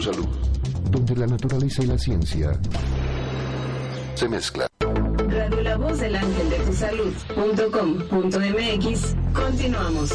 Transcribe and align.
Salud, 0.00 0.26
donde 0.90 1.14
la 1.14 1.26
naturaleza 1.26 1.82
y 1.82 1.86
la 1.86 1.98
ciencia 1.98 2.58
se 4.14 4.26
mezclan. 4.30 4.66
Radio 5.28 5.62
La 5.62 5.76
Voz 5.76 6.00
del 6.00 6.16
Ángel 6.16 6.48
de 6.48 6.56
tu 6.60 6.72
Salud.com.mx. 6.72 7.44
Continuamos. 9.34 10.10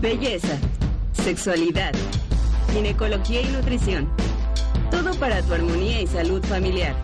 Belleza, 0.00 0.56
sexualidad, 1.12 1.92
ginecología 2.72 3.40
y 3.42 3.48
nutrición. 3.48 4.29
Todo 5.00 5.14
para 5.14 5.40
tu 5.40 5.54
armonía 5.54 6.02
y 6.02 6.06
salud 6.06 6.44
familiar. 6.44 6.94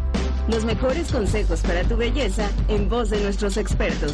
Los 0.49 0.67
mejores 0.67 1.11
consejos 1.11 1.63
para 1.63 1.83
tu 1.83 1.97
belleza 1.97 2.47
en 2.69 2.91
voz 2.91 3.09
de 3.09 3.19
nuestros 3.23 3.57
expertos. 3.57 4.13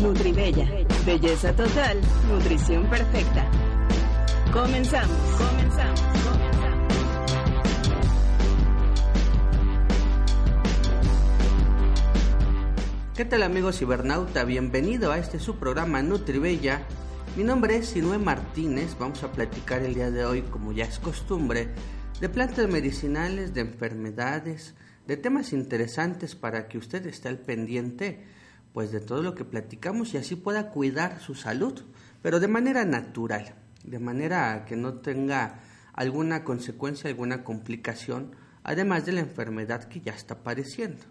Nutribella. 0.00 0.66
Belleza 1.04 1.54
total. 1.54 2.00
Nutrición 2.30 2.88
perfecta. 2.88 3.46
Comenzamos. 4.54 5.18
Comenzamos. 5.36 6.00
Comenzamos. 6.00 6.80
¿Qué 13.14 13.26
tal 13.26 13.42
amigos 13.42 13.80
cibernauta? 13.80 14.44
Bienvenido 14.44 15.12
a 15.12 15.18
este 15.18 15.40
su 15.40 15.56
programa 15.56 16.02
Nutribella. 16.02 16.86
Mi 17.36 17.44
nombre 17.44 17.76
es 17.76 17.88
Sinue 17.90 18.16
Martínez. 18.16 18.96
Vamos 18.98 19.22
a 19.24 19.30
platicar 19.30 19.82
el 19.82 19.92
día 19.92 20.10
de 20.10 20.24
hoy, 20.24 20.40
como 20.40 20.72
ya 20.72 20.86
es 20.86 20.98
costumbre, 20.98 21.68
de 22.20 22.28
plantas 22.28 22.68
medicinales, 22.68 23.54
de 23.54 23.62
enfermedades, 23.62 24.74
de 25.06 25.16
temas 25.16 25.52
interesantes 25.52 26.34
para 26.36 26.68
que 26.68 26.78
usted 26.78 27.06
esté 27.06 27.28
al 27.28 27.38
pendiente 27.38 28.24
pues 28.72 28.90
de 28.90 29.00
todo 29.00 29.22
lo 29.22 29.34
que 29.34 29.44
platicamos 29.44 30.14
y 30.14 30.16
así 30.16 30.36
pueda 30.36 30.70
cuidar 30.70 31.20
su 31.20 31.34
salud, 31.34 31.82
pero 32.22 32.40
de 32.40 32.48
manera 32.48 32.84
natural, 32.84 33.54
de 33.84 33.98
manera 33.98 34.64
que 34.66 34.76
no 34.76 34.94
tenga 34.94 35.60
alguna 35.92 36.44
consecuencia, 36.44 37.10
alguna 37.10 37.44
complicación, 37.44 38.34
además 38.62 39.04
de 39.04 39.12
la 39.12 39.20
enfermedad 39.20 39.84
que 39.84 40.00
ya 40.00 40.12
está 40.12 40.42
padeciendo. 40.42 41.04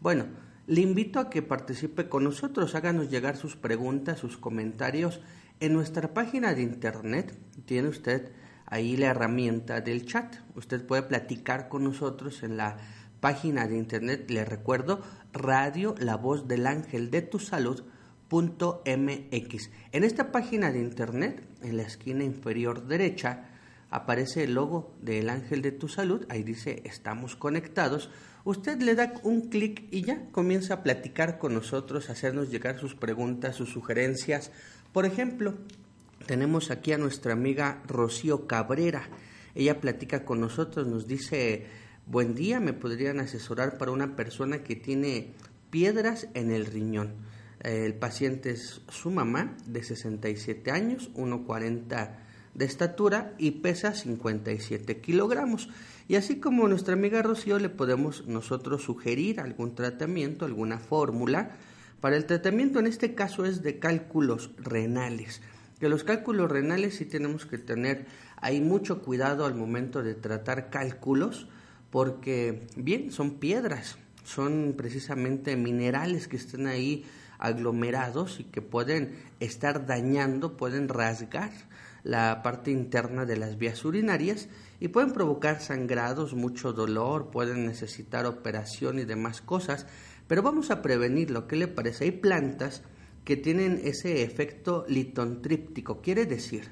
Bueno, 0.00 0.26
le 0.66 0.80
invito 0.80 1.20
a 1.20 1.30
que 1.30 1.42
participe 1.42 2.08
con 2.08 2.24
nosotros, 2.24 2.74
háganos 2.74 3.08
llegar 3.08 3.36
sus 3.36 3.54
preguntas, 3.54 4.18
sus 4.18 4.36
comentarios 4.36 5.20
en 5.60 5.74
nuestra 5.74 6.12
página 6.12 6.54
de 6.54 6.62
internet. 6.62 7.38
Tiene 7.66 7.88
usted 7.88 8.32
ahí 8.66 8.96
la 8.96 9.06
herramienta 9.08 9.80
del 9.80 10.04
chat. 10.04 10.36
Usted 10.54 10.84
puede 10.84 11.02
platicar 11.02 11.68
con 11.68 11.84
nosotros 11.84 12.42
en 12.42 12.56
la 12.56 12.76
página 13.20 13.66
de 13.66 13.76
internet, 13.76 14.30
le 14.30 14.44
recuerdo, 14.44 15.00
Radio 15.32 15.94
La 15.98 16.16
Voz 16.16 16.46
del 16.46 16.66
Ángel 16.66 17.10
de 17.10 17.22
tu 17.22 17.38
Salud. 17.38 17.82
.mx. 18.28 19.70
En 19.92 20.04
esta 20.04 20.32
página 20.32 20.72
de 20.72 20.80
internet, 20.80 21.46
en 21.62 21.76
la 21.76 21.84
esquina 21.84 22.24
inferior 22.24 22.86
derecha, 22.86 23.44
aparece 23.90 24.44
el 24.44 24.54
logo 24.54 24.94
del 25.00 25.28
Ángel 25.30 25.62
de 25.62 25.72
tu 25.72 25.88
Salud, 25.88 26.26
ahí 26.28 26.42
dice 26.42 26.82
estamos 26.84 27.36
conectados. 27.36 28.10
Usted 28.44 28.80
le 28.80 28.94
da 28.94 29.14
un 29.22 29.42
clic 29.42 29.84
y 29.90 30.02
ya 30.02 30.28
comienza 30.30 30.74
a 30.74 30.82
platicar 30.82 31.38
con 31.38 31.54
nosotros, 31.54 32.08
a 32.08 32.12
hacernos 32.12 32.50
llegar 32.50 32.78
sus 32.78 32.94
preguntas, 32.94 33.56
sus 33.56 33.70
sugerencias. 33.70 34.52
Por 34.92 35.04
ejemplo, 35.04 35.54
tenemos 36.26 36.70
aquí 36.70 36.92
a 36.92 36.98
nuestra 36.98 37.32
amiga 37.32 37.82
Rocío 37.86 38.46
Cabrera. 38.46 39.08
Ella 39.54 39.80
platica 39.80 40.24
con 40.24 40.40
nosotros, 40.40 40.86
nos 40.86 41.06
dice, 41.06 41.66
buen 42.06 42.34
día, 42.34 42.60
me 42.60 42.72
podrían 42.72 43.20
asesorar 43.20 43.78
para 43.78 43.92
una 43.92 44.16
persona 44.16 44.62
que 44.62 44.76
tiene 44.76 45.32
piedras 45.70 46.28
en 46.34 46.50
el 46.50 46.66
riñón. 46.66 47.14
El 47.60 47.94
paciente 47.94 48.50
es 48.50 48.82
su 48.88 49.10
mamá 49.10 49.56
de 49.66 49.82
67 49.82 50.70
años, 50.70 51.10
1,40 51.14 52.16
de 52.54 52.64
estatura 52.64 53.34
y 53.38 53.52
pesa 53.52 53.94
57 53.94 55.00
kilogramos. 55.00 55.68
Y 56.08 56.16
así 56.16 56.38
como 56.38 56.68
nuestra 56.68 56.94
amiga 56.94 57.22
Rocío 57.22 57.58
le 57.58 57.68
podemos 57.68 58.26
nosotros 58.26 58.82
sugerir 58.82 59.40
algún 59.40 59.74
tratamiento, 59.74 60.44
alguna 60.44 60.78
fórmula. 60.78 61.56
Para 62.00 62.16
el 62.16 62.26
tratamiento 62.26 62.78
en 62.78 62.86
este 62.86 63.14
caso 63.14 63.44
es 63.44 63.62
de 63.62 63.78
cálculos 63.78 64.50
renales. 64.58 65.40
Que 65.80 65.88
los 65.88 66.04
cálculos 66.04 66.50
renales 66.50 66.96
sí 66.96 67.04
tenemos 67.04 67.46
que 67.46 67.58
tener 67.58 68.06
ahí 68.36 68.60
mucho 68.60 69.02
cuidado 69.02 69.44
al 69.44 69.54
momento 69.54 70.02
de 70.02 70.14
tratar 70.14 70.70
cálculos 70.70 71.48
porque 71.90 72.66
bien, 72.76 73.12
son 73.12 73.38
piedras, 73.38 73.96
son 74.24 74.74
precisamente 74.76 75.56
minerales 75.56 76.28
que 76.28 76.36
están 76.36 76.66
ahí 76.66 77.04
aglomerados 77.38 78.40
y 78.40 78.44
que 78.44 78.62
pueden 78.62 79.16
estar 79.40 79.86
dañando, 79.86 80.56
pueden 80.56 80.88
rasgar 80.88 81.50
la 82.02 82.42
parte 82.42 82.70
interna 82.70 83.24
de 83.24 83.36
las 83.36 83.58
vías 83.58 83.84
urinarias 83.84 84.48
y 84.78 84.88
pueden 84.88 85.12
provocar 85.12 85.60
sangrados, 85.60 86.34
mucho 86.34 86.72
dolor, 86.72 87.30
pueden 87.30 87.66
necesitar 87.66 88.26
operación 88.26 88.98
y 88.98 89.04
demás 89.04 89.40
cosas, 89.40 89.86
pero 90.28 90.42
vamos 90.42 90.70
a 90.70 90.82
prevenir 90.82 91.30
lo 91.30 91.46
que 91.46 91.56
le 91.56 91.68
parece? 91.68 92.04
Hay 92.04 92.12
plantas 92.12 92.82
que 93.26 93.36
tienen 93.36 93.80
ese 93.82 94.22
efecto 94.22 94.86
litontríptico, 94.88 96.00
quiere 96.00 96.26
decir 96.26 96.70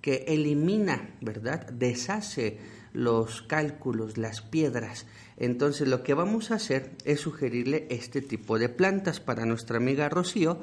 que 0.00 0.24
elimina, 0.28 1.14
¿verdad? 1.20 1.68
Deshace 1.70 2.58
los 2.94 3.42
cálculos, 3.42 4.16
las 4.16 4.40
piedras. 4.40 5.06
Entonces 5.36 5.86
lo 5.86 6.02
que 6.02 6.14
vamos 6.14 6.50
a 6.50 6.54
hacer 6.54 6.96
es 7.04 7.20
sugerirle 7.20 7.86
este 7.90 8.22
tipo 8.22 8.58
de 8.58 8.70
plantas 8.70 9.20
para 9.20 9.44
nuestra 9.44 9.76
amiga 9.76 10.08
Rocío 10.08 10.58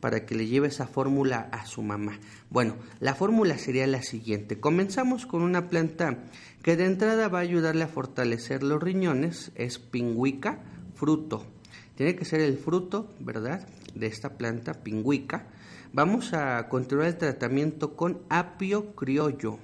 para 0.00 0.24
que 0.24 0.34
le 0.34 0.46
lleve 0.46 0.68
esa 0.68 0.86
fórmula 0.86 1.50
a 1.52 1.66
su 1.66 1.82
mamá. 1.82 2.18
Bueno, 2.48 2.76
la 2.98 3.14
fórmula 3.14 3.58
sería 3.58 3.86
la 3.86 4.02
siguiente. 4.02 4.58
Comenzamos 4.58 5.26
con 5.26 5.42
una 5.42 5.68
planta 5.68 6.24
que 6.62 6.76
de 6.76 6.86
entrada 6.86 7.28
va 7.28 7.40
a 7.40 7.42
ayudarle 7.42 7.84
a 7.84 7.88
fortalecer 7.88 8.62
los 8.62 8.82
riñones, 8.82 9.52
es 9.54 9.78
pingüica, 9.78 10.60
fruto. 10.94 11.44
Tiene 11.94 12.16
que 12.16 12.24
ser 12.24 12.40
el 12.40 12.56
fruto, 12.56 13.12
¿verdad? 13.20 13.68
De 13.94 14.06
esta 14.06 14.36
planta 14.36 14.74
pingüica. 14.74 15.46
Vamos 15.92 16.34
a 16.34 16.68
continuar 16.68 17.08
el 17.08 17.16
tratamiento 17.16 17.96
con 17.96 18.20
apio 18.28 18.94
criollo. 18.94 19.58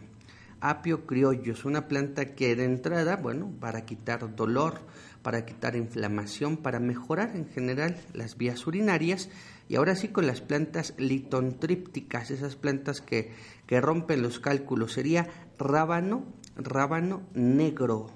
Apio 0.61 1.07
criollo 1.07 1.53
es 1.53 1.65
una 1.67 1.89
planta 1.89 2.35
que 2.35 2.57
de 2.57 2.65
entrada, 2.65 3.17
bueno, 3.17 3.53
para 3.61 3.85
quitar 3.85 4.35
dolor, 4.35 4.81
para 5.23 5.45
quitar 5.45 5.77
inflamación, 5.77 6.57
para 6.57 6.81
mejorar 6.81 7.37
en 7.37 7.47
general 7.49 7.97
las 8.15 8.39
vías 8.39 8.67
urinarias 8.67 9.29
y 9.69 9.77
ahora 9.77 9.97
sí 9.97 10.09
con 10.09 10.27
las 10.27 10.41
plantas 10.41 10.95
litontrípticas, 10.97 12.31
esas 12.31 12.57
plantas 12.57 13.01
que, 13.01 13.33
que 13.67 13.81
rompen 13.81 14.23
los 14.23 14.41
cálculos, 14.41 14.93
sería 14.93 15.29
rábano, 15.59 16.25
rábano 16.57 17.23
negro. 17.35 18.07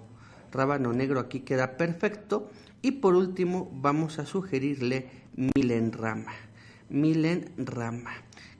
Rábano 0.52 0.92
negro 0.92 1.20
aquí 1.20 1.40
queda 1.40 1.76
perfecto. 1.76 2.50
Y 2.80 2.92
por 2.92 3.14
último 3.14 3.70
vamos 3.74 4.18
a 4.18 4.26
sugerirle 4.26 5.10
milenrama. 5.38 6.32
Milenrama. 6.88 8.12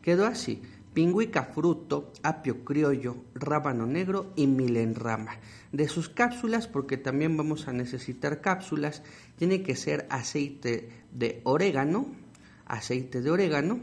Quedó 0.03 0.27
así. 0.27 0.63
Pingüica 0.95 1.45
fruto, 1.45 2.13
apio 2.23 2.65
criollo, 2.65 3.19
rábano 3.35 3.87
negro 3.87 4.33
y 4.35 4.47
milenrama. 4.47 5.33
De 5.71 5.87
sus 5.87 6.09
cápsulas, 6.09 6.67
porque 6.67 6.97
también 6.97 7.37
vamos 7.37 7.69
a 7.69 7.73
necesitar 7.73 8.41
cápsulas, 8.41 9.03
tiene 9.37 9.63
que 9.63 9.77
ser 9.77 10.07
aceite 10.11 10.91
de 11.13 11.41
orégano, 11.45 12.07
aceite 12.67 13.21
de 13.21 13.31
orégano, 13.31 13.79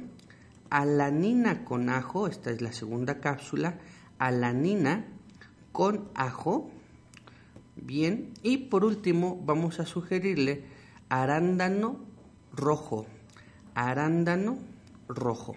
alanina 0.70 1.64
con 1.64 1.90
ajo, 1.90 2.28
esta 2.28 2.52
es 2.52 2.62
la 2.62 2.74
segunda 2.74 3.22
cápsula, 3.22 3.78
alanina 4.18 5.06
con 5.72 6.10
ajo, 6.16 6.70
bien, 7.78 8.34
y 8.44 8.58
por 8.58 8.84
último 8.84 9.42
vamos 9.46 9.80
a 9.80 9.86
sugerirle 9.86 10.66
arándano 11.08 12.15
rojo, 12.56 13.06
arándano 13.74 14.58
rojo. 15.08 15.56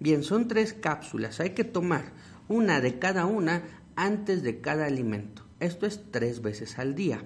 Bien, 0.00 0.22
son 0.22 0.48
tres 0.48 0.74
cápsulas, 0.74 1.40
hay 1.40 1.50
que 1.50 1.64
tomar 1.64 2.12
una 2.48 2.80
de 2.80 2.98
cada 2.98 3.26
una 3.26 3.62
antes 3.96 4.42
de 4.42 4.60
cada 4.60 4.86
alimento. 4.86 5.42
Esto 5.60 5.86
es 5.86 6.00
tres 6.10 6.42
veces 6.42 6.78
al 6.78 6.94
día. 6.94 7.22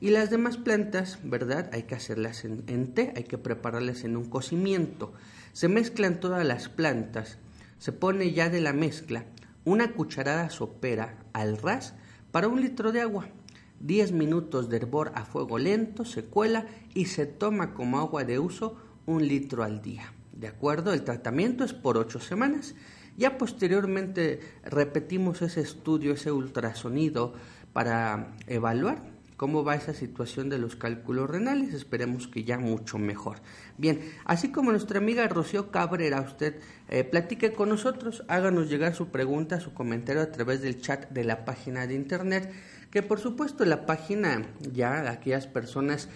Y 0.00 0.10
las 0.10 0.30
demás 0.30 0.56
plantas, 0.56 1.18
¿verdad? 1.24 1.68
Hay 1.72 1.82
que 1.82 1.94
hacerlas 1.94 2.44
en, 2.44 2.94
té, 2.94 3.12
hay 3.16 3.24
que 3.24 3.36
prepararlas 3.36 4.04
en 4.04 4.16
un 4.16 4.24
cocimiento. 4.30 5.12
Se 5.52 5.68
mezclan 5.68 6.20
todas 6.20 6.46
las 6.46 6.68
plantas, 6.68 7.38
se 7.78 7.92
pone 7.92 8.32
ya 8.32 8.48
de 8.48 8.60
la 8.60 8.72
mezcla 8.72 9.24
una 9.64 9.92
cucharada 9.92 10.48
sopera 10.48 11.18
al 11.32 11.58
ras 11.58 11.94
para 12.30 12.48
un 12.48 12.60
litro 12.60 12.92
de 12.92 13.02
agua. 13.02 13.28
10 13.80 14.12
minutos 14.12 14.68
de 14.68 14.76
hervor 14.76 15.12
a 15.14 15.24
fuego 15.24 15.58
lento, 15.58 16.04
se 16.04 16.24
cuela 16.24 16.66
y 16.94 17.06
se 17.06 17.26
toma 17.26 17.74
como 17.74 17.98
agua 17.98 18.24
de 18.24 18.38
uso 18.38 18.76
un 19.06 19.26
litro 19.26 19.64
al 19.64 19.82
día. 19.82 20.12
¿De 20.32 20.48
acuerdo? 20.48 20.92
El 20.92 21.02
tratamiento 21.02 21.64
es 21.64 21.72
por 21.72 21.98
8 21.98 22.20
semanas. 22.20 22.74
Ya 23.16 23.36
posteriormente 23.36 24.40
repetimos 24.64 25.42
ese 25.42 25.60
estudio, 25.60 26.12
ese 26.12 26.32
ultrasonido 26.32 27.34
para 27.72 28.34
evaluar 28.46 29.20
cómo 29.40 29.64
va 29.64 29.74
esa 29.74 29.94
situación 29.94 30.50
de 30.50 30.58
los 30.58 30.76
cálculos 30.76 31.30
renales. 31.30 31.72
Esperemos 31.72 32.28
que 32.28 32.44
ya 32.44 32.58
mucho 32.58 32.98
mejor. 32.98 33.38
Bien, 33.78 34.00
así 34.26 34.52
como 34.52 34.70
nuestra 34.70 34.98
amiga 34.98 35.26
Rocío 35.28 35.70
Cabrera, 35.70 36.20
usted 36.20 36.60
eh, 36.88 37.04
platique 37.04 37.52
con 37.52 37.70
nosotros, 37.70 38.22
háganos 38.28 38.68
llegar 38.68 38.94
su 38.94 39.08
pregunta, 39.08 39.58
su 39.58 39.72
comentario 39.72 40.20
a 40.20 40.30
través 40.30 40.60
del 40.60 40.82
chat 40.82 41.08
de 41.08 41.24
la 41.24 41.46
página 41.46 41.86
de 41.86 41.94
internet, 41.94 42.52
que 42.90 43.02
por 43.02 43.20
supuesto 43.20 43.64
la 43.64 43.86
página, 43.86 44.46
ya 44.72 45.10
aquellas 45.10 45.46
personas 45.46 46.08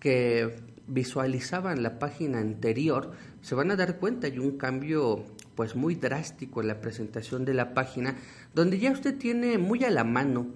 que 0.00 0.56
visualizaban 0.86 1.82
la 1.82 1.98
página 1.98 2.38
anterior 2.38 3.12
se 3.40 3.54
van 3.54 3.70
a 3.70 3.76
dar 3.76 3.98
cuenta 3.98 4.26
hay 4.26 4.38
un 4.38 4.58
cambio 4.58 5.24
pues 5.54 5.76
muy 5.76 5.94
drástico 5.94 6.60
en 6.60 6.68
la 6.68 6.80
presentación 6.80 7.44
de 7.44 7.54
la 7.54 7.72
página 7.72 8.16
donde 8.52 8.78
ya 8.78 8.90
usted 8.90 9.16
tiene 9.16 9.58
muy 9.58 9.84
a 9.84 9.90
la 9.90 10.02
mano 10.02 10.48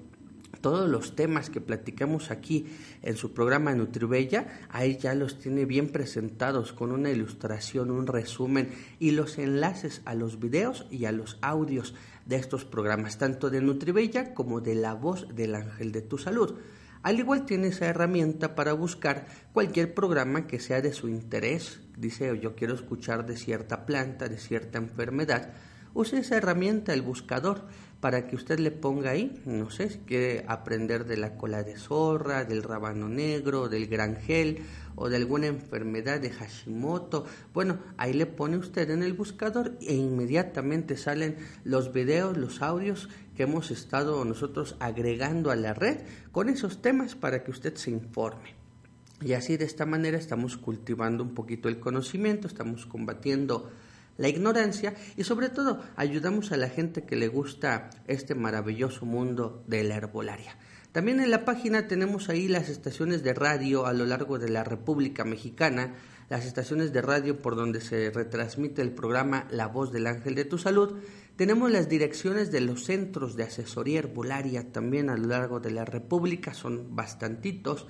todos 0.61 0.89
los 0.89 1.15
temas 1.15 1.49
que 1.49 1.61
platicamos 1.61 2.31
aquí 2.33 2.67
en 3.03 3.17
su 3.17 3.33
programa 3.33 3.75
Nutribella, 3.75 4.47
ahí 4.69 4.97
ya 4.97 5.15
los 5.15 5.39
tiene 5.39 5.65
bien 5.65 5.91
presentados 5.91 6.73
con 6.73 6.91
una 6.91 7.11
ilustración, 7.11 7.91
un 7.91 8.07
resumen 8.07 8.71
y 8.99 9.13
los 9.13 9.39
enlaces 9.39 10.03
a 10.07 10.15
los 10.15 10.41
videos 10.41 10.87
y 10.91 11.05
a 11.05 11.13
los 11.13 11.39
audios 11.41 11.95
de 12.27 12.37
estos 12.37 12.65
programas, 12.65 13.19
tanto 13.19 13.51
de 13.51 13.61
Nutribella 13.61 14.35
como 14.35 14.61
de 14.61 14.75
La 14.75 14.95
Voz 14.95 15.27
del 15.35 15.55
Ángel 15.55 15.93
de 15.93 16.03
tu 16.03 16.19
Salud. 16.19 16.57
Al 17.03 17.19
igual 17.21 17.47
tiene 17.47 17.69
esa 17.69 17.87
herramienta 17.87 18.55
para 18.57 18.73
buscar 18.73 19.27
cualquier 19.53 19.95
programa 19.95 20.49
que 20.49 20.59
sea 20.59 20.83
de 20.83 20.93
su 20.93 21.09
interés. 21.09 21.81
Dice, 21.97 22.39
yo 22.41 22.57
quiero 22.57 22.75
escuchar 22.75 23.25
de 23.27 23.37
cierta 23.37 23.87
planta, 23.87 24.29
de 24.29 24.39
cierta 24.39 24.79
enfermedad. 24.79 25.53
Use 25.95 26.19
esa 26.19 26.37
herramienta, 26.37 26.93
el 26.93 27.03
buscador 27.03 27.65
para 28.01 28.27
que 28.27 28.37
usted 28.37 28.59
le 28.59 28.71
ponga 28.71 29.11
ahí, 29.11 29.41
no 29.47 29.71
sé, 29.71 29.89
si 29.89 29.99
quiere 29.99 30.45
aprender 30.49 31.07
de 31.07 31.17
la 31.17 31.37
cola 31.37 31.63
de 31.63 31.77
zorra, 31.77 32.45
del 32.45 32.63
rabano 32.63 33.09
negro, 33.09 33.69
del 33.69 33.87
gran 33.87 34.17
gel 34.17 34.59
o 34.97 35.09
de 35.09 35.17
alguna 35.17 35.47
enfermedad 35.47 36.21
de 36.21 36.31
Hashimoto. 36.31 37.25
Bueno, 37.55 37.79
ahí 37.97 38.13
le 38.13 38.27
pone 38.27 38.59
usted 38.59 38.91
en 38.91 39.03
el 39.03 39.15
buscador 39.15 39.77
e 39.81 39.95
inmediatamente 39.95 40.97
salen 40.97 41.37
los 41.65 41.93
videos, 41.93 42.37
los 42.37 42.63
audios 42.63 43.09
que 43.35 43.45
hemos 43.45 43.71
estado 43.71 44.25
nosotros 44.25 44.77
agregando 44.79 45.51
a 45.51 45.57
la 45.57 45.75
red 45.75 45.99
con 46.33 46.49
esos 46.49 46.83
temas 46.83 47.15
para 47.15 47.45
que 47.45 47.51
usted 47.51 47.75
se 47.77 47.91
informe. 47.91 48.55
Y 49.23 49.33
así 49.33 49.57
de 49.57 49.65
esta 49.65 49.87
manera 49.87 50.19
estamos 50.19 50.59
cultivando 50.59 51.25
un 51.25 51.35
poquito 51.35 51.69
el 51.69 51.81
conocimiento, 51.81 52.47
estamos 52.47 52.85
combatiendo 52.85 53.71
la 54.19 54.29
ignorancia 54.29 54.95
y 55.17 55.25
sobre 55.25 55.49
todo 55.49 55.83
ayudamos 55.97 56.53
a 56.53 56.57
la 56.57 56.69
gente 56.69 57.05
que 57.05 57.17
le 57.17 57.29
gusta 57.29 57.91
este 58.07 58.35
maravilloso 58.35 59.07
mundo 59.07 59.63
de 59.67 59.85
la 59.85 59.97
herbolaria. 59.97 60.57
También 60.93 61.21
en 61.21 61.31
la 61.31 61.45
página 61.45 61.89
tenemos 61.89 62.31
ahí 62.31 62.49
las 62.49 62.71
estaciones 62.71 63.23
de 63.23 63.35
radio 63.35 63.85
a 63.85 63.93
lo 63.93 64.07
largo 64.07 64.39
de 64.39 64.49
la 64.49 64.65
República 64.65 65.25
Mexicana, 65.25 65.95
las 66.31 66.47
estaciones 66.47 66.93
de 66.93 67.03
radio 67.03 67.43
por 67.43 67.55
donde 67.55 67.83
se 67.83 68.11
retransmite 68.11 68.81
el 68.81 68.93
programa 68.93 69.47
La 69.51 69.67
Voz 69.67 69.93
del 69.93 70.07
Ángel 70.07 70.35
de 70.35 70.47
tu 70.47 70.57
Salud. 70.57 70.95
Tenemos 71.37 71.71
las 71.71 71.91
direcciones 71.91 72.51
de 72.51 72.63
los 72.63 72.85
centros 72.85 73.37
de 73.37 73.43
asesoría 73.43 73.99
herbolaria 73.99 74.73
también 74.73 75.11
a 75.11 75.19
lo 75.19 75.27
largo 75.27 75.61
de 75.61 75.71
la 75.71 75.85
República, 75.85 76.55
son 76.55 76.97
bastantitos. 76.97 77.87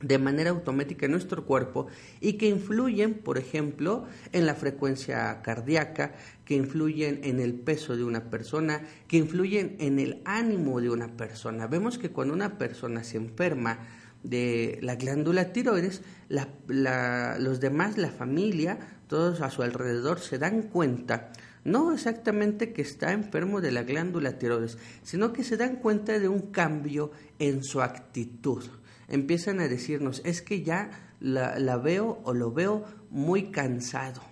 de 0.00 0.18
manera 0.18 0.50
automática 0.50 1.06
en 1.06 1.12
nuestro 1.12 1.44
cuerpo 1.44 1.88
y 2.20 2.34
que 2.34 2.48
influyen, 2.48 3.14
por 3.14 3.36
ejemplo, 3.36 4.06
en 4.32 4.46
la 4.46 4.54
frecuencia 4.54 5.42
cardíaca, 5.42 6.14
que 6.44 6.54
influyen 6.54 7.20
en 7.24 7.40
el 7.40 7.54
peso 7.54 7.96
de 7.96 8.04
una 8.04 8.30
persona, 8.30 8.82
que 9.08 9.18
influyen 9.18 9.76
en 9.78 9.98
el 9.98 10.22
ánimo 10.24 10.80
de 10.80 10.90
una 10.90 11.16
persona. 11.16 11.66
Vemos 11.66 11.98
que 11.98 12.10
cuando 12.10 12.32
una 12.32 12.56
persona 12.56 13.04
se 13.04 13.18
enferma 13.18 13.80
de 14.22 14.78
la 14.82 14.96
glándula 14.96 15.52
tiroides, 15.52 16.02
los 16.28 17.60
demás, 17.60 17.98
la 17.98 18.10
familia, 18.10 18.78
todos 19.06 19.40
a 19.40 19.50
su 19.50 19.62
alrededor 19.62 20.20
se 20.20 20.38
dan 20.38 20.62
cuenta 20.62 21.32
no 21.64 21.92
exactamente 21.92 22.72
que 22.72 22.82
está 22.82 23.12
enfermo 23.12 23.60
de 23.60 23.70
la 23.70 23.82
glándula 23.82 24.38
tiroides, 24.38 24.78
sino 25.02 25.32
que 25.32 25.44
se 25.44 25.56
dan 25.56 25.76
cuenta 25.76 26.18
de 26.18 26.28
un 26.28 26.50
cambio 26.50 27.10
en 27.38 27.62
su 27.62 27.82
actitud. 27.82 28.64
Empiezan 29.08 29.60
a 29.60 29.68
decirnos, 29.68 30.22
es 30.24 30.40
que 30.40 30.62
ya 30.62 30.90
la, 31.20 31.58
la 31.58 31.76
veo 31.76 32.20
o 32.24 32.32
lo 32.32 32.52
veo 32.52 32.84
muy 33.10 33.50
cansado, 33.50 34.22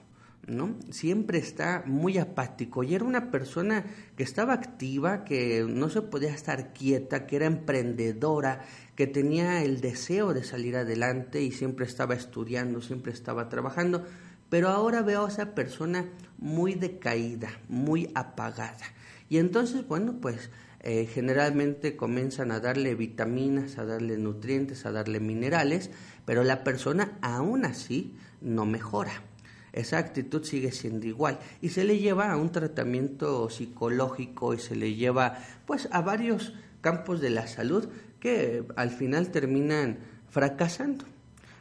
¿no? 0.48 0.76
Siempre 0.90 1.38
está 1.38 1.82
muy 1.86 2.18
apático 2.18 2.82
y 2.82 2.94
era 2.94 3.04
una 3.04 3.30
persona 3.30 3.84
que 4.16 4.22
estaba 4.22 4.54
activa, 4.54 5.24
que 5.24 5.64
no 5.68 5.88
se 5.90 6.02
podía 6.02 6.34
estar 6.34 6.72
quieta, 6.72 7.26
que 7.26 7.36
era 7.36 7.46
emprendedora, 7.46 8.64
que 8.96 9.06
tenía 9.06 9.62
el 9.62 9.80
deseo 9.80 10.34
de 10.34 10.42
salir 10.42 10.76
adelante 10.76 11.42
y 11.42 11.52
siempre 11.52 11.86
estaba 11.86 12.14
estudiando, 12.14 12.80
siempre 12.80 13.12
estaba 13.12 13.48
trabajando, 13.48 14.04
pero 14.48 14.68
ahora 14.68 15.02
veo 15.02 15.26
a 15.26 15.28
esa 15.28 15.54
persona 15.54 16.06
muy 16.38 16.74
decaída, 16.74 17.50
muy 17.68 18.10
apagada. 18.14 18.86
Y 19.28 19.38
entonces, 19.38 19.86
bueno, 19.86 20.18
pues 20.20 20.50
eh, 20.80 21.06
generalmente 21.06 21.96
comienzan 21.96 22.50
a 22.50 22.60
darle 22.60 22.94
vitaminas, 22.94 23.78
a 23.78 23.84
darle 23.84 24.16
nutrientes, 24.16 24.86
a 24.86 24.92
darle 24.92 25.20
minerales, 25.20 25.90
pero 26.24 26.44
la 26.44 26.64
persona 26.64 27.18
aún 27.20 27.64
así 27.64 28.16
no 28.40 28.64
mejora. 28.64 29.22
Esa 29.72 29.98
actitud 29.98 30.44
sigue 30.44 30.72
siendo 30.72 31.06
igual 31.06 31.38
y 31.60 31.70
se 31.70 31.84
le 31.84 31.98
lleva 31.98 32.32
a 32.32 32.36
un 32.36 32.50
tratamiento 32.52 33.50
psicológico 33.50 34.54
y 34.54 34.58
se 34.58 34.76
le 34.76 34.94
lleva 34.94 35.38
pues 35.66 35.88
a 35.92 36.00
varios 36.00 36.54
campos 36.80 37.20
de 37.20 37.30
la 37.30 37.46
salud 37.46 37.88
que 38.20 38.64
al 38.76 38.90
final 38.90 39.30
terminan 39.30 39.98
fracasando. 40.30 41.04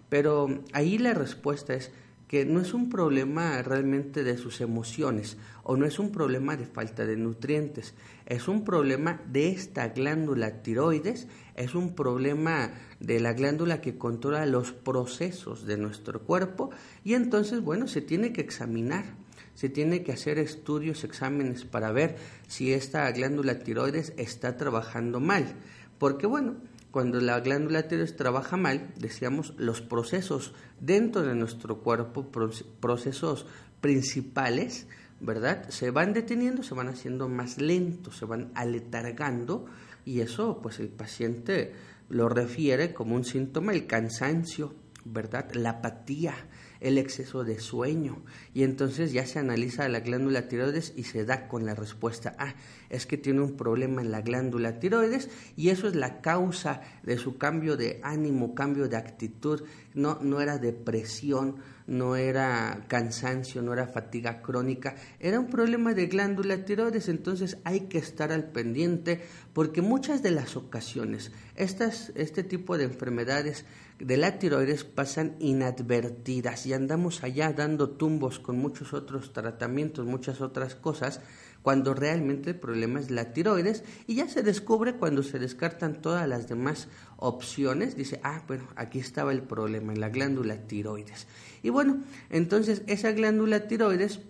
Pero 0.10 0.64
ahí 0.74 0.98
la 0.98 1.14
respuesta 1.14 1.74
es 1.74 1.92
que 2.28 2.46
no 2.46 2.60
es 2.60 2.74
un 2.74 2.90
problema 2.90 3.62
realmente 3.62 4.24
de 4.24 4.38
sus 4.38 4.60
emociones 4.60 5.38
o 5.64 5.78
no 5.78 5.86
es 5.86 5.98
un 5.98 6.12
problema 6.12 6.58
de 6.58 6.66
falta 6.66 7.06
de 7.06 7.16
nutrientes, 7.16 7.94
es 8.26 8.48
un 8.48 8.66
problema 8.66 9.22
de 9.32 9.50
esta 9.50 9.90
glándula 9.90 10.62
tiroides, 10.62 11.28
es 11.56 11.74
un 11.74 11.96
problema 11.96 12.72
de 13.00 13.20
la 13.20 13.34
glándula 13.34 13.80
que 13.80 13.98
controla 13.98 14.46
los 14.46 14.74
procesos 14.74 15.66
de 15.66 15.78
nuestro 15.78 16.22
cuerpo 16.22 16.70
y 17.04 17.14
entonces, 17.14 17.62
bueno, 17.62 17.88
se 17.88 18.02
tiene 18.02 18.34
que 18.34 18.42
examinar, 18.42 19.06
se 19.54 19.70
tiene 19.70 20.04
que 20.04 20.12
hacer 20.12 20.38
estudios, 20.38 21.04
exámenes 21.04 21.64
para 21.64 21.92
ver 21.92 22.18
si 22.48 22.74
esta 22.74 23.10
glándula 23.12 23.60
tiroides 23.60 24.14
está 24.18 24.58
trabajando 24.58 25.20
mal, 25.20 25.56
porque 25.98 26.28
bueno, 26.28 26.56
cuando 26.98 27.20
la 27.20 27.40
glándula 27.42 27.88
tiroides 27.88 28.16
trabaja 28.16 28.58
mal, 28.58 28.92
decíamos, 28.98 29.54
los 29.58 29.82
procesos 29.82 30.56
dentro 30.80 31.22
de 31.22 31.36
nuestro 31.36 31.84
cuerpo, 31.84 32.32
procesos 32.32 33.46
principales, 33.82 34.88
¿verdad? 35.20 35.70
Se 35.70 35.92
van 35.92 36.14
deteniendo, 36.14 36.64
se 36.64 36.74
van 36.74 36.88
haciendo 36.88 37.30
más 37.30 37.62
lentos, 37.62 38.18
se 38.18 38.26
van 38.26 38.50
aletargando 38.56 39.68
y 40.06 40.22
eso 40.22 40.60
pues 40.60 40.80
el 40.80 40.88
paciente 40.88 41.76
lo 42.10 42.30
refiere 42.30 42.96
como 42.96 43.14
un 43.14 43.26
síntoma 43.26 43.74
el 43.74 43.86
cansancio, 43.86 44.74
¿verdad? 45.06 45.54
La 45.54 45.70
apatía, 45.70 46.34
el 46.80 46.98
exceso 46.98 47.44
de 47.44 47.60
sueño. 47.60 48.24
Y 48.54 48.64
entonces 48.64 49.12
ya 49.12 49.26
se 49.26 49.40
analiza 49.40 49.88
la 49.90 50.00
glándula 50.00 50.48
tiroides 50.48 50.94
y 50.96 51.04
se 51.04 51.26
da 51.26 51.48
con 51.48 51.66
la 51.66 51.76
respuesta, 51.76 52.36
ah, 52.40 52.56
es 52.90 53.06
que 53.06 53.18
tiene 53.18 53.42
un 53.42 53.58
problema 53.58 54.02
en 54.02 54.12
la 54.12 54.22
glándula 54.22 54.80
tiroides 54.80 55.30
y 55.56 55.70
eso 55.70 55.88
es 55.88 55.96
la 55.96 56.22
causa 56.22 56.82
de 57.04 57.18
su 57.18 57.38
cambio 57.38 57.78
de 57.78 58.00
ánimo, 58.04 58.56
cambio 58.56 58.88
de 58.88 58.98
actitud. 58.98 59.64
No, 59.94 60.20
no 60.22 60.42
era 60.42 60.58
depresión, 60.60 61.56
no 61.88 62.16
era 62.16 62.86
cansancio, 62.88 63.62
no 63.62 63.74
era 63.74 63.88
fatiga 63.88 64.42
crónica, 64.42 64.96
era 65.20 65.40
un 65.40 65.48
problema 65.48 65.94
de 65.94 66.08
glándula 66.08 66.66
tiroides, 66.66 67.10
entonces 67.10 67.58
hay 67.64 67.82
que 67.82 67.98
estar 67.98 68.32
al 68.32 68.52
pendiente 68.52 69.22
porque 69.54 69.82
muchas 69.82 70.22
de 70.22 70.32
las 70.32 70.56
ocasiones 70.56 71.32
estas, 71.56 72.12
este 72.16 72.44
tipo 72.44 72.78
de 72.78 72.86
enfermedades 72.86 73.66
de 74.00 74.18
la 74.18 74.38
tiroides 74.38 74.84
pasan 74.84 75.36
inadvertidas 75.40 76.66
y 76.66 76.74
andamos 76.74 77.24
allá 77.24 77.52
dando 77.54 77.90
tumbos 77.90 78.40
con 78.40 78.58
muchos 78.58 78.94
otros 78.94 79.34
tratamientos, 79.34 80.06
muchas 80.06 80.42
otras 80.42 80.76
cosas, 80.76 81.22
cuando 81.64 81.94
realmente 81.94 82.52
el 82.52 82.56
problema 82.56 83.00
es 83.00 83.10
la 83.10 83.34
tiroides 83.34 83.84
y 84.06 84.16
ya 84.16 84.30
se 84.30 84.44
descubre 84.44 84.96
cuando 84.96 85.24
se 85.24 85.40
descartan 85.40 86.02
todas 86.02 86.28
las 86.28 86.48
demás 86.48 86.88
opciones, 87.18 87.96
dice, 87.96 88.20
ah, 88.24 88.44
bueno, 88.48 88.68
aquí 88.76 89.00
estaba 89.00 89.32
el 89.32 89.42
problema 89.42 89.94
en 89.94 90.00
la 90.00 90.10
glándula 90.10 90.68
tiroides. 90.68 91.28
Y 91.64 91.70
bueno, 91.70 92.04
entonces 92.30 92.84
esa 92.88 93.12
glándula 93.12 93.68
tiroides 93.68 94.22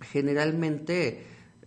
generalmente 0.00 1.26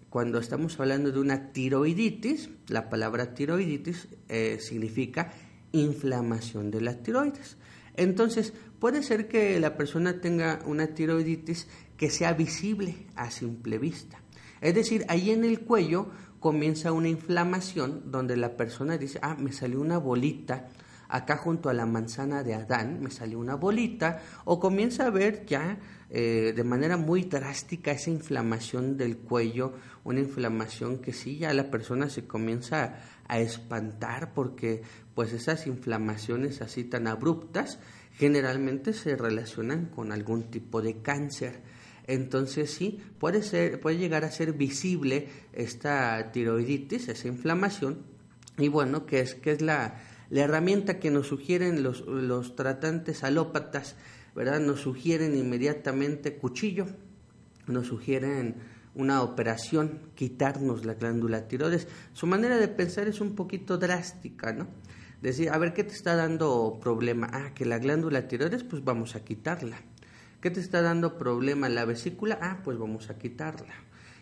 cuando 0.09 0.39
estamos 0.39 0.79
hablando 0.79 1.11
de 1.11 1.19
una 1.19 1.51
tiroiditis, 1.51 2.49
la 2.67 2.89
palabra 2.89 3.33
tiroiditis 3.33 4.07
eh, 4.27 4.57
significa 4.59 5.31
inflamación 5.71 6.71
de 6.71 6.81
las 6.81 7.03
tiroides. 7.03 7.57
Entonces, 7.95 8.53
puede 8.79 9.03
ser 9.03 9.27
que 9.27 9.59
la 9.59 9.75
persona 9.75 10.21
tenga 10.21 10.59
una 10.65 10.87
tiroiditis 10.87 11.67
que 11.97 12.09
sea 12.09 12.33
visible 12.33 13.07
a 13.15 13.31
simple 13.31 13.77
vista. 13.77 14.19
Es 14.61 14.73
decir, 14.73 15.05
ahí 15.07 15.31
en 15.31 15.43
el 15.43 15.61
cuello 15.61 16.07
comienza 16.39 16.91
una 16.91 17.09
inflamación 17.09 18.11
donde 18.11 18.37
la 18.37 18.57
persona 18.57 18.97
dice, 18.97 19.19
ah, 19.21 19.35
me 19.37 19.51
salió 19.51 19.79
una 19.81 19.97
bolita 19.97 20.69
acá 21.11 21.35
junto 21.35 21.69
a 21.69 21.73
la 21.73 21.85
manzana 21.85 22.41
de 22.41 22.55
Adán, 22.55 23.01
me 23.01 23.11
salió 23.11 23.37
una 23.37 23.55
bolita, 23.55 24.21
o 24.45 24.59
comienza 24.59 25.05
a 25.05 25.09
ver 25.09 25.45
ya 25.45 25.77
eh, 26.09 26.53
de 26.55 26.63
manera 26.63 26.95
muy 26.95 27.23
drástica 27.23 27.91
esa 27.91 28.09
inflamación 28.09 28.95
del 28.95 29.17
cuello, 29.17 29.73
una 30.05 30.21
inflamación 30.21 30.99
que 30.99 31.11
sí, 31.11 31.37
ya 31.37 31.53
la 31.53 31.69
persona 31.69 32.09
se 32.09 32.25
comienza 32.25 32.95
a 33.27 33.39
espantar 33.39 34.33
porque 34.33 34.83
pues 35.13 35.33
esas 35.33 35.67
inflamaciones 35.67 36.61
así 36.61 36.85
tan 36.85 37.07
abruptas 37.07 37.79
generalmente 38.13 38.93
se 38.93 39.17
relacionan 39.17 39.87
con 39.87 40.13
algún 40.13 40.43
tipo 40.43 40.81
de 40.81 41.01
cáncer. 41.01 41.59
Entonces 42.07 42.71
sí, 42.71 42.99
puede, 43.19 43.43
ser, 43.43 43.81
puede 43.81 43.97
llegar 43.97 44.23
a 44.23 44.31
ser 44.31 44.53
visible 44.53 45.27
esta 45.51 46.31
tiroiditis, 46.31 47.09
esa 47.09 47.27
inflamación, 47.27 47.99
y 48.57 48.67
bueno, 48.67 49.05
que 49.05 49.21
es, 49.21 49.35
que 49.35 49.51
es 49.51 49.61
la, 49.61 49.99
la 50.31 50.43
herramienta 50.43 50.97
que 50.97 51.11
nos 51.11 51.27
sugieren 51.27 51.83
los, 51.83 52.55
tratantes 52.55 53.23
alópatas, 53.25 53.97
¿verdad? 54.33 54.61
Nos 54.61 54.79
sugieren 54.79 55.35
inmediatamente 55.35 56.37
cuchillo, 56.37 56.87
nos 57.67 57.87
sugieren 57.87 58.55
una 58.95 59.23
operación, 59.23 59.99
quitarnos 60.15 60.85
la 60.85 60.93
glándula 60.93 61.49
tiroides. 61.49 61.89
Su 62.13 62.27
manera 62.27 62.57
de 62.57 62.69
pensar 62.69 63.09
es 63.09 63.19
un 63.19 63.35
poquito 63.35 63.77
drástica, 63.77 64.53
¿no? 64.53 64.67
Decir, 65.21 65.49
a 65.49 65.57
ver, 65.57 65.73
¿qué 65.73 65.83
te 65.83 65.93
está 65.93 66.15
dando 66.15 66.79
problema? 66.81 67.29
Ah, 67.33 67.53
que 67.53 67.65
la 67.65 67.77
glándula 67.77 68.29
tiroides, 68.29 68.63
pues 68.63 68.85
vamos 68.85 69.17
a 69.17 69.25
quitarla. 69.25 69.81
¿Qué 70.39 70.49
te 70.49 70.61
está 70.61 70.81
dando 70.81 71.17
problema 71.17 71.67
la 71.67 71.83
vesícula? 71.83 72.39
Ah, 72.41 72.61
pues 72.63 72.77
vamos 72.77 73.09
a 73.09 73.17
quitarla. 73.17 73.73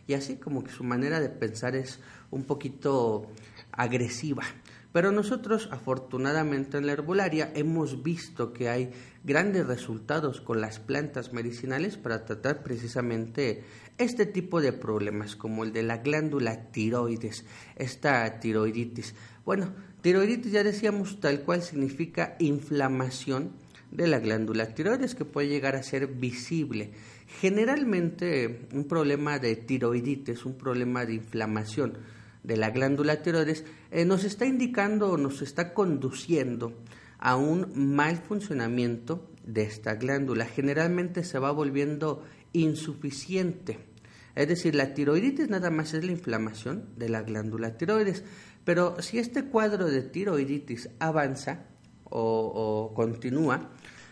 Y 0.07 0.15
así 0.15 0.37
como 0.37 0.63
que 0.63 0.71
su 0.71 0.83
manera 0.83 1.19
de 1.19 1.29
pensar 1.29 1.75
es 1.75 1.99
un 2.31 2.45
poquito 2.45 3.27
agresiva. 3.71 4.43
Pero 4.91 5.11
nosotros, 5.11 5.69
afortunadamente 5.71 6.77
en 6.77 6.87
la 6.87 6.93
herbolaria, 6.93 7.51
hemos 7.53 8.01
visto 8.01 8.53
que 8.53 8.69
hay 8.69 8.91
grandes 9.23 9.67
resultados 9.67 10.41
con 10.41 10.61
las 10.61 10.79
plantas 10.79 11.31
medicinales 11.31 11.95
para 11.97 12.25
tratar 12.25 12.63
precisamente 12.63 13.63
este 13.99 14.25
tipo 14.25 14.61
de 14.61 14.73
problemas, 14.73 15.35
como 15.35 15.63
el 15.63 15.73
de 15.73 15.83
la 15.83 15.97
glándula 15.97 16.71
tiroides, 16.71 17.45
esta 17.75 18.39
tiroiditis. 18.39 19.13
Bueno, 19.45 19.73
tiroiditis 20.01 20.53
ya 20.53 20.63
decíamos 20.63 21.19
tal 21.19 21.41
cual 21.41 21.61
significa 21.61 22.35
inflamación 22.39 23.51
de 23.91 24.07
la 24.07 24.19
glándula 24.19 24.73
tiroides 24.73 25.15
que 25.15 25.25
puede 25.25 25.49
llegar 25.49 25.75
a 25.75 25.83
ser 25.83 26.07
visible. 26.07 26.91
Generalmente 27.41 28.67
un 28.73 28.87
problema 28.87 29.37
de 29.37 29.55
tiroiditis, 29.55 30.45
un 30.45 30.57
problema 30.57 31.05
de 31.05 31.15
inflamación, 31.15 31.97
de 32.43 32.57
la 32.57 32.69
glándula 32.69 33.21
tiroides 33.21 33.65
eh, 33.91 34.05
nos 34.05 34.23
está 34.23 34.45
indicando 34.45 35.11
o 35.11 35.17
nos 35.17 35.41
está 35.41 35.73
conduciendo 35.73 36.73
a 37.19 37.35
un 37.35 37.71
mal 37.75 38.17
funcionamiento 38.17 39.29
de 39.45 39.63
esta 39.63 39.95
glándula. 39.95 40.45
Generalmente 40.45 41.23
se 41.23 41.39
va 41.39 41.51
volviendo 41.51 42.23
insuficiente. 42.53 43.79
Es 44.35 44.47
decir, 44.47 44.75
la 44.75 44.93
tiroiditis 44.93 45.49
nada 45.49 45.69
más 45.69 45.93
es 45.93 46.05
la 46.05 46.11
inflamación 46.11 46.85
de 46.95 47.09
la 47.09 47.23
glándula 47.23 47.77
tiroides. 47.77 48.23
Pero 48.63 49.01
si 49.01 49.19
este 49.19 49.45
cuadro 49.45 49.87
de 49.87 50.01
tiroiditis 50.01 50.89
avanza 50.99 51.65
o, 52.05 52.21
o 52.21 52.93
continúa, 52.93 53.69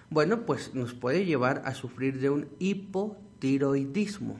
bueno, 0.10 0.46
pues 0.46 0.74
nos 0.74 0.94
puede 0.94 1.26
llevar 1.26 1.62
a 1.66 1.74
sufrir 1.74 2.20
de 2.20 2.30
un 2.30 2.48
hipotiroidismo. 2.60 4.38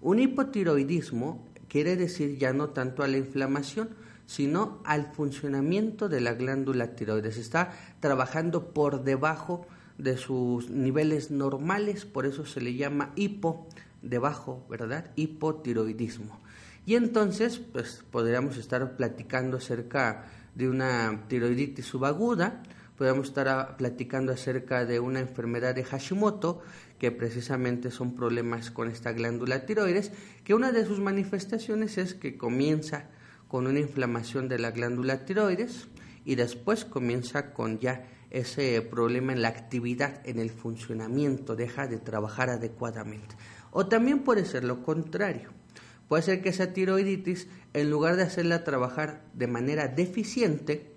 Un 0.00 0.18
hipotiroidismo 0.18 1.46
quiere 1.74 1.96
decir 1.96 2.38
ya 2.38 2.52
no 2.52 2.68
tanto 2.68 3.02
a 3.02 3.08
la 3.08 3.16
inflamación, 3.16 3.88
sino 4.26 4.80
al 4.84 5.12
funcionamiento 5.12 6.08
de 6.08 6.20
la 6.20 6.34
glándula 6.34 6.94
tiroides. 6.94 7.36
Está 7.36 7.72
trabajando 7.98 8.72
por 8.72 9.02
debajo 9.02 9.66
de 9.98 10.16
sus 10.16 10.70
niveles 10.70 11.32
normales, 11.32 12.04
por 12.04 12.26
eso 12.26 12.46
se 12.46 12.60
le 12.60 12.76
llama 12.76 13.10
hipo, 13.16 13.66
debajo, 14.02 14.64
¿verdad? 14.70 15.10
Hipotiroidismo. 15.16 16.38
Y 16.86 16.94
entonces, 16.94 17.58
pues 17.58 18.04
podríamos 18.08 18.56
estar 18.56 18.96
platicando 18.96 19.56
acerca 19.56 20.26
de 20.54 20.68
una 20.68 21.24
tiroiditis 21.26 21.86
subaguda, 21.86 22.62
podríamos 22.96 23.28
estar 23.28 23.76
platicando 23.76 24.32
acerca 24.32 24.84
de 24.84 25.00
una 25.00 25.20
enfermedad 25.20 25.74
de 25.74 25.84
Hashimoto, 25.84 26.62
que 26.98 27.10
precisamente 27.10 27.90
son 27.90 28.14
problemas 28.14 28.70
con 28.70 28.90
esta 28.90 29.12
glándula 29.12 29.66
tiroides, 29.66 30.12
que 30.44 30.54
una 30.54 30.72
de 30.72 30.86
sus 30.86 31.00
manifestaciones 31.00 31.98
es 31.98 32.14
que 32.14 32.36
comienza 32.36 33.10
con 33.48 33.66
una 33.66 33.80
inflamación 33.80 34.48
de 34.48 34.58
la 34.58 34.70
glándula 34.70 35.24
tiroides 35.24 35.88
y 36.24 36.36
después 36.36 36.84
comienza 36.84 37.52
con 37.52 37.78
ya 37.78 38.06
ese 38.30 38.80
problema 38.82 39.32
en 39.32 39.42
la 39.42 39.48
actividad, 39.48 40.20
en 40.24 40.38
el 40.38 40.50
funcionamiento, 40.50 41.54
deja 41.54 41.86
de 41.86 41.98
trabajar 41.98 42.50
adecuadamente. 42.50 43.36
O 43.70 43.86
también 43.86 44.20
puede 44.20 44.44
ser 44.44 44.64
lo 44.64 44.82
contrario. 44.82 45.50
Puede 46.08 46.22
ser 46.22 46.42
que 46.42 46.48
esa 46.48 46.72
tiroiditis, 46.72 47.48
en 47.72 47.90
lugar 47.90 48.16
de 48.16 48.22
hacerla 48.22 48.64
trabajar 48.64 49.24
de 49.34 49.46
manera 49.46 49.88
deficiente, 49.88 50.93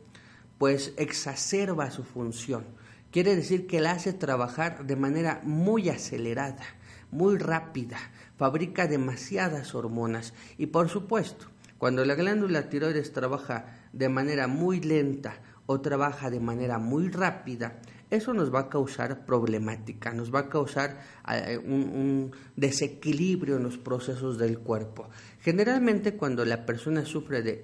pues 0.57 0.93
exacerba 0.97 1.91
su 1.91 2.03
función 2.03 2.65
quiere 3.11 3.35
decir 3.35 3.67
que 3.67 3.81
la 3.81 3.91
hace 3.91 4.13
trabajar 4.13 4.85
de 4.85 4.95
manera 4.95 5.41
muy 5.43 5.89
acelerada, 5.89 6.63
muy 7.11 7.37
rápida, 7.37 7.97
fabrica 8.37 8.87
demasiadas 8.87 9.73
hormonas 9.75 10.33
y 10.57 10.67
por 10.67 10.89
supuesto, 10.89 11.47
cuando 11.77 12.05
la 12.05 12.15
glándula 12.15 12.69
tiroides 12.69 13.13
trabaja 13.13 13.77
de 13.93 14.09
manera 14.09 14.47
muy 14.47 14.81
lenta 14.81 15.35
o 15.65 15.81
trabaja 15.81 16.29
de 16.29 16.39
manera 16.39 16.79
muy 16.79 17.09
rápida, 17.09 17.79
eso 18.09 18.33
nos 18.33 18.53
va 18.53 18.61
a 18.61 18.69
causar 18.69 19.25
problemática, 19.25 20.13
nos 20.13 20.33
va 20.33 20.41
a 20.41 20.49
causar 20.49 21.01
eh, 21.29 21.57
un, 21.57 21.73
un, 21.73 22.31
desequilibrio 22.55 23.57
en 23.57 23.63
los 23.63 23.77
procesos 23.77 24.37
del 24.37 24.59
cuerpo. 24.59 25.09
Generalmente 25.41 26.15
cuando 26.15 26.45
la 26.45 26.65
persona 26.65 27.05
sufre 27.05 27.41
de 27.41 27.63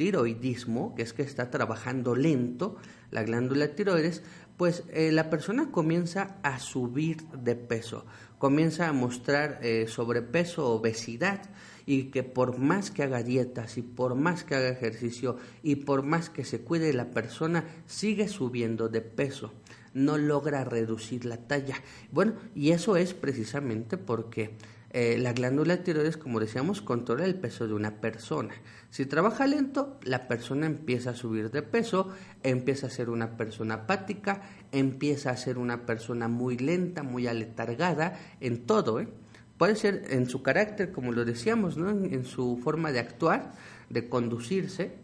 hipotiroidismo, 0.00 0.94
que 0.94 1.02
es 1.02 1.12
que 1.12 1.22
está 1.22 1.50
trabajando 1.50 2.14
lento, 2.14 2.76
la 3.10 3.22
glándula 3.22 3.74
tiroides, 3.74 4.22
pues 4.56 4.84
eh, 4.90 5.12
la 5.12 5.30
persona 5.30 5.70
comienza 5.70 6.38
a 6.42 6.58
subir 6.58 7.26
de 7.28 7.54
peso, 7.54 8.06
comienza 8.38 8.88
a 8.88 8.92
mostrar 8.92 9.60
eh, 9.62 9.86
sobrepeso, 9.88 10.66
obesidad, 10.68 11.42
y 11.86 12.04
que 12.04 12.22
por 12.22 12.58
más 12.58 12.90
que 12.90 13.02
haga 13.02 13.22
dietas 13.22 13.76
y 13.76 13.82
por 13.82 14.14
más 14.14 14.44
que 14.44 14.54
haga 14.54 14.68
ejercicio 14.68 15.38
y 15.62 15.76
por 15.76 16.02
más 16.02 16.30
que 16.30 16.44
se 16.44 16.60
cuide 16.60 16.92
la 16.92 17.10
persona, 17.10 17.64
sigue 17.86 18.28
subiendo 18.28 18.88
de 18.88 19.00
peso, 19.00 19.52
no 19.92 20.16
logra 20.16 20.64
reducir 20.64 21.24
la 21.24 21.38
talla. 21.38 21.76
Bueno, 22.12 22.34
y 22.54 22.70
eso 22.70 22.96
es 22.96 23.14
precisamente 23.14 23.96
porque 23.96 24.56
eh, 24.92 25.18
la 25.18 25.32
glándula 25.32 25.84
tiroides, 25.84 26.16
como 26.16 26.40
decíamos, 26.40 26.82
controla 26.82 27.24
el 27.24 27.36
peso 27.36 27.68
de 27.68 27.74
una 27.74 28.00
persona. 28.00 28.54
Si 28.90 29.06
trabaja 29.06 29.46
lento, 29.46 30.00
la 30.02 30.26
persona 30.26 30.66
empieza 30.66 31.10
a 31.10 31.14
subir 31.14 31.52
de 31.52 31.62
peso, 31.62 32.08
empieza 32.42 32.88
a 32.88 32.90
ser 32.90 33.08
una 33.08 33.36
persona 33.36 33.74
apática, 33.74 34.42
empieza 34.72 35.30
a 35.30 35.36
ser 35.36 35.58
una 35.58 35.86
persona 35.86 36.26
muy 36.26 36.58
lenta, 36.58 37.04
muy 37.04 37.28
aletargada 37.28 38.18
en 38.40 38.66
todo. 38.66 38.98
¿eh? 38.98 39.08
Puede 39.58 39.76
ser 39.76 40.06
en 40.10 40.28
su 40.28 40.42
carácter, 40.42 40.90
como 40.90 41.12
lo 41.12 41.24
decíamos, 41.24 41.76
¿no? 41.76 41.90
en 41.90 42.24
su 42.24 42.58
forma 42.62 42.90
de 42.90 42.98
actuar, 42.98 43.52
de 43.90 44.08
conducirse, 44.08 44.98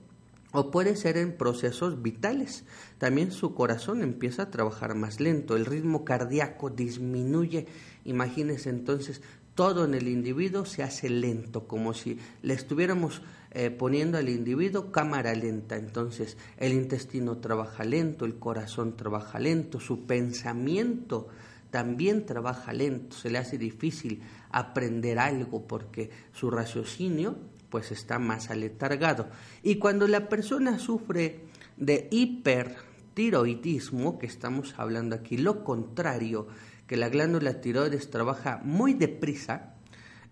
o 0.50 0.70
puede 0.70 0.96
ser 0.96 1.16
en 1.16 1.36
procesos 1.36 2.02
vitales. 2.02 2.64
También 2.98 3.30
su 3.30 3.54
corazón 3.54 4.02
empieza 4.02 4.44
a 4.44 4.50
trabajar 4.50 4.94
más 4.94 5.20
lento, 5.20 5.54
el 5.54 5.66
ritmo 5.66 6.04
cardíaco 6.04 6.70
disminuye. 6.70 7.66
Imagínense 8.04 8.70
entonces 8.70 9.20
todo 9.56 9.86
en 9.86 9.94
el 9.94 10.06
individuo 10.06 10.64
se 10.66 10.84
hace 10.84 11.08
lento, 11.08 11.66
como 11.66 11.94
si 11.94 12.20
le 12.42 12.54
estuviéramos 12.54 13.22
eh, 13.50 13.70
poniendo 13.70 14.18
al 14.18 14.28
individuo 14.28 14.92
cámara 14.92 15.34
lenta. 15.34 15.74
Entonces 15.76 16.36
el 16.58 16.74
intestino 16.74 17.38
trabaja 17.38 17.82
lento, 17.82 18.26
el 18.26 18.38
corazón 18.38 18.96
trabaja 18.96 19.40
lento, 19.40 19.80
su 19.80 20.06
pensamiento 20.06 21.26
también 21.70 22.26
trabaja 22.26 22.72
lento, 22.72 23.16
se 23.16 23.30
le 23.30 23.38
hace 23.38 23.58
difícil 23.58 24.22
aprender 24.50 25.18
algo 25.18 25.66
porque 25.66 26.10
su 26.32 26.48
raciocinio 26.50 27.36
pues 27.70 27.90
está 27.92 28.18
más 28.18 28.50
aletargado. 28.50 29.28
Y 29.62 29.76
cuando 29.76 30.06
la 30.06 30.28
persona 30.28 30.78
sufre 30.78 31.40
de 31.78 32.08
hipertiroidismo, 32.10 34.18
que 34.18 34.26
estamos 34.26 34.74
hablando 34.76 35.16
aquí, 35.16 35.38
lo 35.38 35.64
contrario, 35.64 36.46
que 36.86 36.96
la 36.96 37.08
glándula 37.08 37.60
tiroides 37.60 38.10
trabaja 38.10 38.60
muy 38.62 38.94
deprisa, 38.94 39.74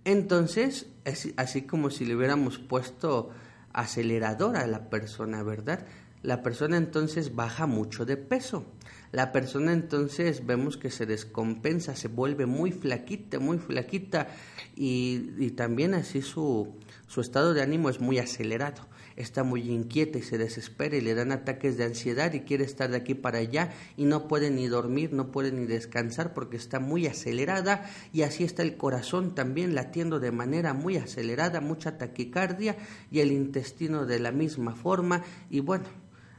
entonces 0.05 0.87
es 1.05 1.33
así 1.37 1.63
como 1.63 1.91
si 1.91 2.05
le 2.05 2.15
hubiéramos 2.17 2.59
puesto 2.59 3.31
acelerador 3.73 4.57
a 4.57 4.67
la 4.67 4.91
persona, 4.91 5.43
¿verdad? 5.43 5.87
La 6.23 6.43
persona 6.43 6.77
entonces 6.77 7.35
baja 7.35 7.67
mucho 7.67 8.07
de 8.07 8.17
peso. 8.17 8.65
La 9.13 9.31
persona 9.31 9.73
entonces 9.73 10.47
vemos 10.47 10.77
que 10.77 10.91
se 10.91 11.07
descompensa, 11.07 11.95
se 11.95 12.09
vuelve 12.09 12.47
muy 12.47 12.73
flaquita, 12.73 13.39
muy 13.39 13.59
flaquita 13.59 14.29
y, 14.75 15.31
y 15.39 15.51
también 15.51 15.95
así 15.95 16.23
su, 16.23 16.77
su 17.07 17.21
estado 17.21 17.55
de 17.55 17.63
ánimo 17.63 17.91
es 17.91 18.01
muy 18.01 18.19
acelerado 18.19 18.89
está 19.17 19.45
muy 19.45 19.71
inquieta 19.71 20.19
y 20.19 20.23
se 20.23 20.39
desespera 20.39 20.97
y 20.97 21.01
le 21.01 21.15
dan 21.15 21.33
ataques 21.33 21.77
de 21.77 21.85
ansiedad 21.85 22.33
y 22.33 22.41
quiere 22.41 22.65
estar 22.65 22.91
de 22.91 22.97
aquí 22.97 23.15
para 23.15 23.39
allá 23.39 23.73
y 23.97 24.05
no 24.05 24.29
puede 24.29 24.51
ni 24.51 24.67
dormir, 24.67 25.13
no 25.13 25.31
puede 25.31 25.53
ni 25.53 25.67
descansar 25.67 26.35
porque 26.35 26.57
está 26.57 26.81
muy 26.81 27.07
acelerada 27.07 27.89
y 28.13 28.23
así 28.23 28.45
está 28.45 28.63
el 28.63 28.77
corazón 28.77 29.35
también 29.35 29.75
latiendo 29.75 30.21
de 30.21 30.33
manera 30.33 30.75
muy 30.75 30.97
acelerada, 30.97 31.61
mucha 31.61 31.99
taquicardia 31.99 32.77
y 33.11 33.21
el 33.21 33.33
intestino 33.33 34.07
de 34.07 34.19
la 34.19 34.33
misma 34.33 34.75
forma 34.75 35.23
y 35.51 35.61
bueno, 35.61 35.85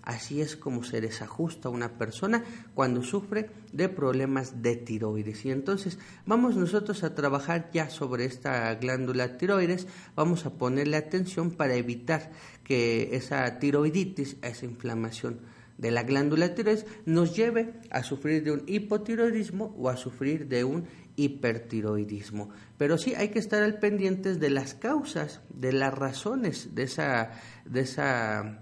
Así 0.06 0.40
es 0.40 0.56
como 0.56 0.84
se 0.84 1.02
desajusta 1.02 1.70
una 1.70 1.98
persona 1.98 2.44
cuando 2.76 3.02
sufre 3.02 3.50
de 3.74 3.90
problemas 3.90 4.62
de 4.62 4.76
tiroides. 4.76 5.44
Y 5.46 5.52
entonces 5.52 5.98
vamos 6.28 6.56
nosotros 6.56 7.04
a 7.04 7.16
trabajar 7.16 7.72
ya 7.74 7.90
sobre 7.90 8.26
esta 8.26 8.74
glándula 8.76 9.38
tiroides, 9.38 9.88
vamos 10.16 10.46
a 10.46 10.52
ponerle 10.52 10.98
atención 10.98 11.50
para 11.50 11.74
evitar 11.74 12.32
que 12.66 13.16
esa 13.16 13.60
tiroiditis, 13.60 14.36
esa 14.42 14.66
inflamación 14.66 15.40
de 15.78 15.92
la 15.92 16.04
glándula 16.04 16.56
tiroides 16.56 16.86
nos 17.06 17.36
lleve 17.36 17.74
a 17.90 18.04
sufrir 18.04 18.44
de 18.44 18.52
un 18.52 18.64
hipotiroidismo 18.68 19.76
o 19.78 19.90
a 19.90 19.98
sufrir 19.98 20.48
de 20.48 20.64
un 20.64 20.86
hipertiroidismo. 21.16 22.50
Pero 22.78 22.98
sí 22.98 23.14
hay 23.16 23.30
que 23.30 23.40
estar 23.40 23.64
al 23.64 23.80
pendiente 23.80 24.36
de 24.36 24.50
las 24.50 24.74
causas, 24.74 25.42
de 25.50 25.72
las 25.72 25.94
razones 25.94 26.76
de 26.76 26.84
esa, 26.84 27.32
de 27.66 27.82
esa 27.82 28.60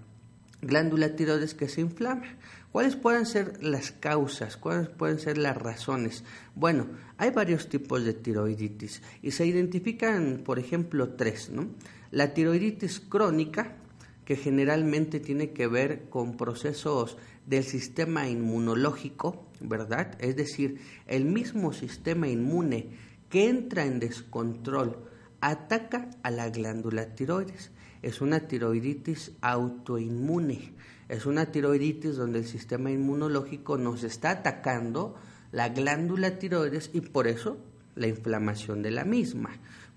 glándula 0.60 1.16
tiroides 1.16 1.54
que 1.54 1.68
se 1.68 1.80
inflama. 1.80 2.36
¿Cuáles 2.72 2.96
pueden 2.96 3.24
ser 3.24 3.62
las 3.62 3.92
causas? 3.92 4.56
¿Cuáles 4.56 4.88
pueden 4.88 5.20
ser 5.20 5.38
las 5.38 5.56
razones? 5.56 6.24
Bueno, 6.56 6.88
hay 7.18 7.30
varios 7.30 7.68
tipos 7.68 8.04
de 8.04 8.14
tiroiditis 8.14 9.00
y 9.22 9.30
se 9.30 9.46
identifican, 9.46 10.42
por 10.44 10.58
ejemplo, 10.58 11.10
tres. 11.10 11.50
¿no? 11.50 11.68
La 12.10 12.34
tiroiditis 12.34 12.98
crónica, 12.98 13.76
que 14.24 14.36
generalmente 14.36 15.20
tiene 15.20 15.50
que 15.50 15.66
ver 15.66 16.08
con 16.08 16.36
procesos 16.36 17.16
del 17.46 17.64
sistema 17.64 18.28
inmunológico, 18.28 19.46
¿verdad? 19.60 20.16
Es 20.20 20.36
decir, 20.36 20.80
el 21.06 21.24
mismo 21.24 21.72
sistema 21.72 22.28
inmune 22.28 22.88
que 23.28 23.48
entra 23.48 23.84
en 23.84 24.00
descontrol 24.00 24.96
ataca 25.40 26.10
a 26.22 26.30
la 26.30 26.48
glándula 26.48 27.14
tiroides 27.14 27.70
es 28.02 28.20
una 28.20 28.40
tiroiditis 28.40 29.32
autoinmune. 29.40 30.72
Es 31.08 31.26
una 31.26 31.46
tiroiditis 31.46 32.16
donde 32.16 32.38
el 32.38 32.46
sistema 32.46 32.90
inmunológico 32.90 33.76
nos 33.76 34.04
está 34.04 34.30
atacando 34.30 35.16
la 35.52 35.68
glándula 35.68 36.38
tiroides 36.38 36.90
y 36.92 37.00
por 37.00 37.26
eso 37.26 37.58
la 37.94 38.06
inflamación 38.06 38.82
de 38.82 38.90
la 38.90 39.04
misma. 39.04 39.50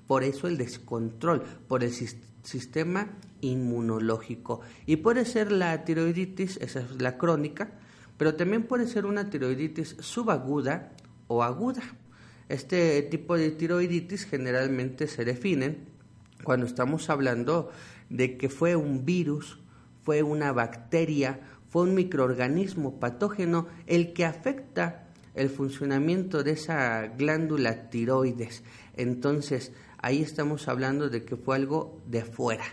Por 0.06 0.24
eso 0.24 0.48
el 0.48 0.58
descontrol, 0.58 1.44
por 1.68 1.84
el 1.84 1.92
sistema 1.92 2.37
inmunológico. 3.42 4.62
Y 4.86 4.98
puede 4.98 5.26
ser 5.26 5.52
la 5.52 5.84
tiroiditis, 5.84 6.58
esa 6.58 6.82
es 6.82 7.02
la 7.02 7.18
crónica, 7.18 7.72
pero 8.18 8.36
también 8.36 8.64
puede 8.64 8.88
ser 8.88 9.06
una 9.06 9.30
tiroiditis 9.30 9.96
subaguda 10.00 10.92
o 11.28 11.44
aguda. 11.44 11.84
Este 12.50 13.02
tipo 13.04 13.38
de 13.38 13.52
tiroiditis 13.52 14.26
generalmente 14.26 15.08
se 15.08 15.26
definen 15.26 15.90
cuando 16.44 16.66
estamos 16.66 17.10
hablando 17.10 17.72
de 18.10 18.38
que 18.38 18.50
fue 18.50 18.76
un 18.76 19.06
virus, 19.06 19.60
fue 20.04 20.24
una 20.24 20.54
bacteria, 20.54 21.42
fue 21.70 21.84
un 21.84 21.94
microorganismo 21.94 23.00
patógeno 23.00 23.68
el 23.86 24.14
que 24.14 24.26
afecta 24.26 25.08
el 25.36 25.50
funcionamiento 25.50 26.44
de 26.44 26.52
esa 26.52 27.08
glándula 27.08 27.90
tiroides. 27.90 28.64
Entonces, 28.96 29.72
ahí 29.98 30.22
estamos 30.22 30.68
hablando 30.68 31.10
de 31.10 31.24
que 31.24 31.36
fue 31.36 31.56
algo 31.56 32.02
de 32.08 32.24
fuera, 32.24 32.66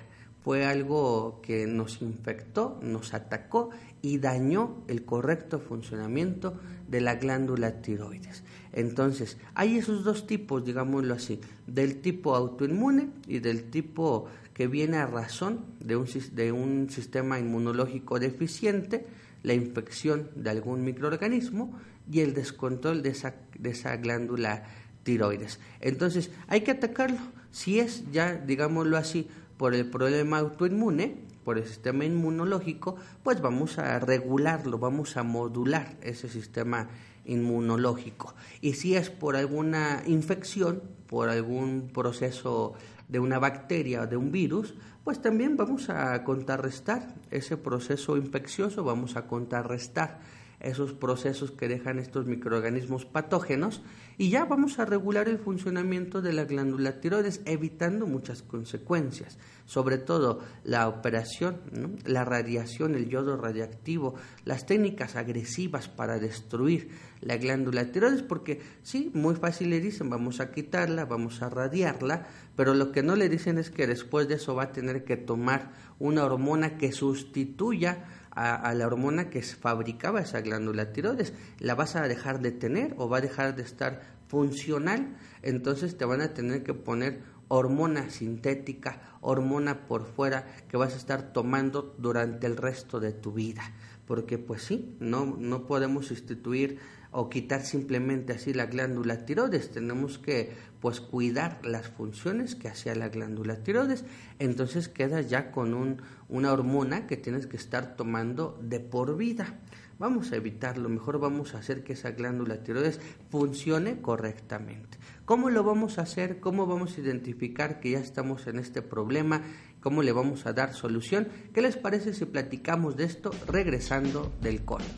fue 0.42 0.66
algo 0.66 1.40
que 1.42 1.66
nos 1.66 2.02
infectó, 2.02 2.78
nos 2.82 3.14
atacó 3.14 3.70
y 4.02 4.18
dañó 4.18 4.84
el 4.88 5.04
correcto 5.04 5.58
funcionamiento 5.58 6.60
de 6.88 7.00
la 7.00 7.14
glándula 7.14 7.80
tiroides. 7.80 8.44
Entonces, 8.72 9.38
hay 9.54 9.78
esos 9.78 10.04
dos 10.04 10.26
tipos, 10.26 10.64
digámoslo 10.64 11.14
así, 11.14 11.40
del 11.66 12.02
tipo 12.02 12.34
autoinmune 12.34 13.08
y 13.26 13.38
del 13.38 13.70
tipo 13.70 14.26
que 14.52 14.66
viene 14.66 14.98
a 14.98 15.06
razón 15.06 15.64
de 15.80 15.96
un, 15.96 16.90
sistema 16.90 17.38
inmunológico 17.38 18.18
deficiente, 18.18 19.06
la 19.42 19.54
infección 19.54 20.28
de 20.36 20.50
algún 20.50 20.84
microorganismo 20.84 21.78
y 22.10 22.20
el 22.20 22.34
descontrol 22.34 23.02
de 23.02 23.10
esa, 23.10 23.34
de 23.58 23.70
esa 23.70 23.96
glándula 23.96 24.64
tiroides. 25.04 25.60
Entonces, 25.80 26.30
hay 26.48 26.62
que 26.62 26.72
atacarlo. 26.72 27.20
Si 27.52 27.78
es 27.78 28.10
ya, 28.10 28.34
digámoslo 28.34 28.96
así, 28.96 29.28
por 29.56 29.74
el 29.74 29.88
problema 29.88 30.38
autoinmune, 30.38 31.16
por 31.44 31.58
el 31.58 31.66
sistema 31.66 32.04
inmunológico, 32.04 32.96
pues 33.22 33.40
vamos 33.40 33.78
a 33.78 33.98
regularlo, 34.00 34.78
vamos 34.78 35.16
a 35.16 35.22
modular 35.22 35.96
ese 36.02 36.28
sistema 36.28 36.88
inmunológico. 37.26 38.34
Y 38.60 38.74
si 38.74 38.96
es 38.96 39.10
por 39.10 39.36
alguna 39.36 40.02
infección, 40.06 40.82
por 41.06 41.28
algún 41.28 41.90
proceso 41.92 42.74
de 43.08 43.18
una 43.18 43.38
bacteria 43.38 44.02
o 44.02 44.06
de 44.06 44.16
un 44.16 44.32
virus, 44.32 44.74
pues 45.04 45.20
también 45.20 45.56
vamos 45.56 45.90
a 45.90 46.24
contrarrestar 46.24 47.14
ese 47.30 47.56
proceso 47.56 48.16
infeccioso, 48.16 48.84
vamos 48.84 49.16
a 49.16 49.26
contrarrestar 49.26 50.20
esos 50.64 50.92
procesos 50.92 51.50
que 51.50 51.68
dejan 51.68 51.98
estos 51.98 52.26
microorganismos 52.26 53.04
patógenos. 53.04 53.82
Y 54.16 54.30
ya 54.30 54.44
vamos 54.44 54.78
a 54.78 54.84
regular 54.84 55.28
el 55.28 55.38
funcionamiento 55.38 56.22
de 56.22 56.32
la 56.32 56.44
glándula 56.44 57.00
tiroides 57.00 57.40
evitando 57.44 58.06
muchas 58.06 58.42
consecuencias, 58.42 59.38
sobre 59.66 59.98
todo 59.98 60.40
la 60.62 60.88
operación, 60.88 61.60
la 62.04 62.24
radiación, 62.24 62.94
el 62.94 63.08
yodo 63.08 63.36
radiactivo, 63.36 64.14
las 64.44 64.66
técnicas 64.66 65.16
agresivas 65.16 65.88
para 65.88 66.18
destruir 66.18 66.90
la 67.20 67.36
glándula 67.36 67.90
tiroides, 67.90 68.22
porque 68.22 68.60
sí, 68.82 69.10
muy 69.14 69.34
fácil 69.34 69.70
le 69.70 69.80
dicen 69.80 70.10
vamos 70.10 70.40
a 70.40 70.52
quitarla, 70.52 71.06
vamos 71.06 71.42
a 71.42 71.50
radiarla, 71.50 72.26
pero 72.54 72.74
lo 72.74 72.92
que 72.92 73.02
no 73.02 73.16
le 73.16 73.28
dicen 73.28 73.58
es 73.58 73.70
que 73.70 73.86
después 73.86 74.28
de 74.28 74.34
eso 74.34 74.54
va 74.54 74.64
a 74.64 74.72
tener 74.72 75.04
que 75.04 75.16
tomar 75.16 75.72
una 75.98 76.24
hormona 76.24 76.76
que 76.76 76.92
sustituya 76.92 78.04
a, 78.34 78.74
la 78.74 78.86
hormona 78.86 79.30
que 79.30 79.42
fabricaba 79.42 80.20
esa 80.20 80.40
glándula 80.40 80.92
tiroides. 80.92 81.32
La 81.58 81.74
vas 81.74 81.96
a 81.96 82.06
dejar 82.08 82.40
de 82.40 82.52
tener 82.52 82.94
o 82.98 83.08
va 83.08 83.18
a 83.18 83.20
dejar 83.20 83.54
de 83.56 83.62
estar 83.62 84.02
funcional, 84.28 85.16
entonces 85.42 85.96
te 85.96 86.04
van 86.04 86.20
a 86.20 86.34
tener 86.34 86.64
que 86.64 86.74
poner 86.74 87.20
hormona 87.48 88.10
sintética, 88.10 89.00
hormona 89.20 89.86
por 89.86 90.06
fuera 90.06 90.46
que 90.68 90.76
vas 90.76 90.94
a 90.94 90.96
estar 90.96 91.32
tomando 91.32 91.94
durante 91.98 92.46
el 92.46 92.56
resto 92.56 93.00
de 93.00 93.12
tu 93.12 93.32
vida. 93.32 93.62
Porque 94.06 94.38
pues 94.38 94.62
sí, 94.62 94.96
no, 95.00 95.36
no 95.38 95.66
podemos 95.66 96.06
sustituir 96.06 96.78
o 97.16 97.30
quitar 97.30 97.62
simplemente 97.62 98.32
así 98.32 98.52
la 98.52 98.66
glándula 98.66 99.24
tiroides, 99.24 99.70
tenemos 99.70 100.18
que 100.18 100.52
pues 100.80 101.00
cuidar 101.00 101.64
las 101.64 101.88
funciones 101.88 102.56
que 102.56 102.66
hacía 102.66 102.96
la 102.96 103.08
glándula 103.08 103.62
tiroides, 103.62 104.04
entonces 104.40 104.88
quedas 104.88 105.30
ya 105.30 105.52
con 105.52 105.74
un, 105.74 106.02
una 106.28 106.52
hormona 106.52 107.06
que 107.06 107.16
tienes 107.16 107.46
que 107.46 107.56
estar 107.56 107.94
tomando 107.94 108.58
de 108.60 108.80
por 108.80 109.16
vida. 109.16 109.60
Vamos 110.00 110.32
a 110.32 110.36
evitarlo, 110.36 110.88
mejor 110.88 111.20
vamos 111.20 111.54
a 111.54 111.58
hacer 111.58 111.84
que 111.84 111.92
esa 111.92 112.10
glándula 112.10 112.64
tiroides 112.64 112.98
funcione 113.30 114.00
correctamente. 114.00 114.98
¿Cómo 115.24 115.50
lo 115.50 115.62
vamos 115.62 115.98
a 115.98 116.02
hacer? 116.02 116.40
¿Cómo 116.40 116.66
vamos 116.66 116.98
a 116.98 117.00
identificar 117.00 117.78
que 117.78 117.92
ya 117.92 118.00
estamos 118.00 118.48
en 118.48 118.58
este 118.58 118.82
problema? 118.82 119.40
¿Cómo 119.80 120.02
le 120.02 120.10
vamos 120.10 120.46
a 120.46 120.52
dar 120.52 120.74
solución? 120.74 121.28
¿Qué 121.54 121.62
les 121.62 121.76
parece 121.76 122.12
si 122.12 122.24
platicamos 122.24 122.96
de 122.96 123.04
esto 123.04 123.30
regresando 123.46 124.32
del 124.42 124.64
corte? 124.64 124.90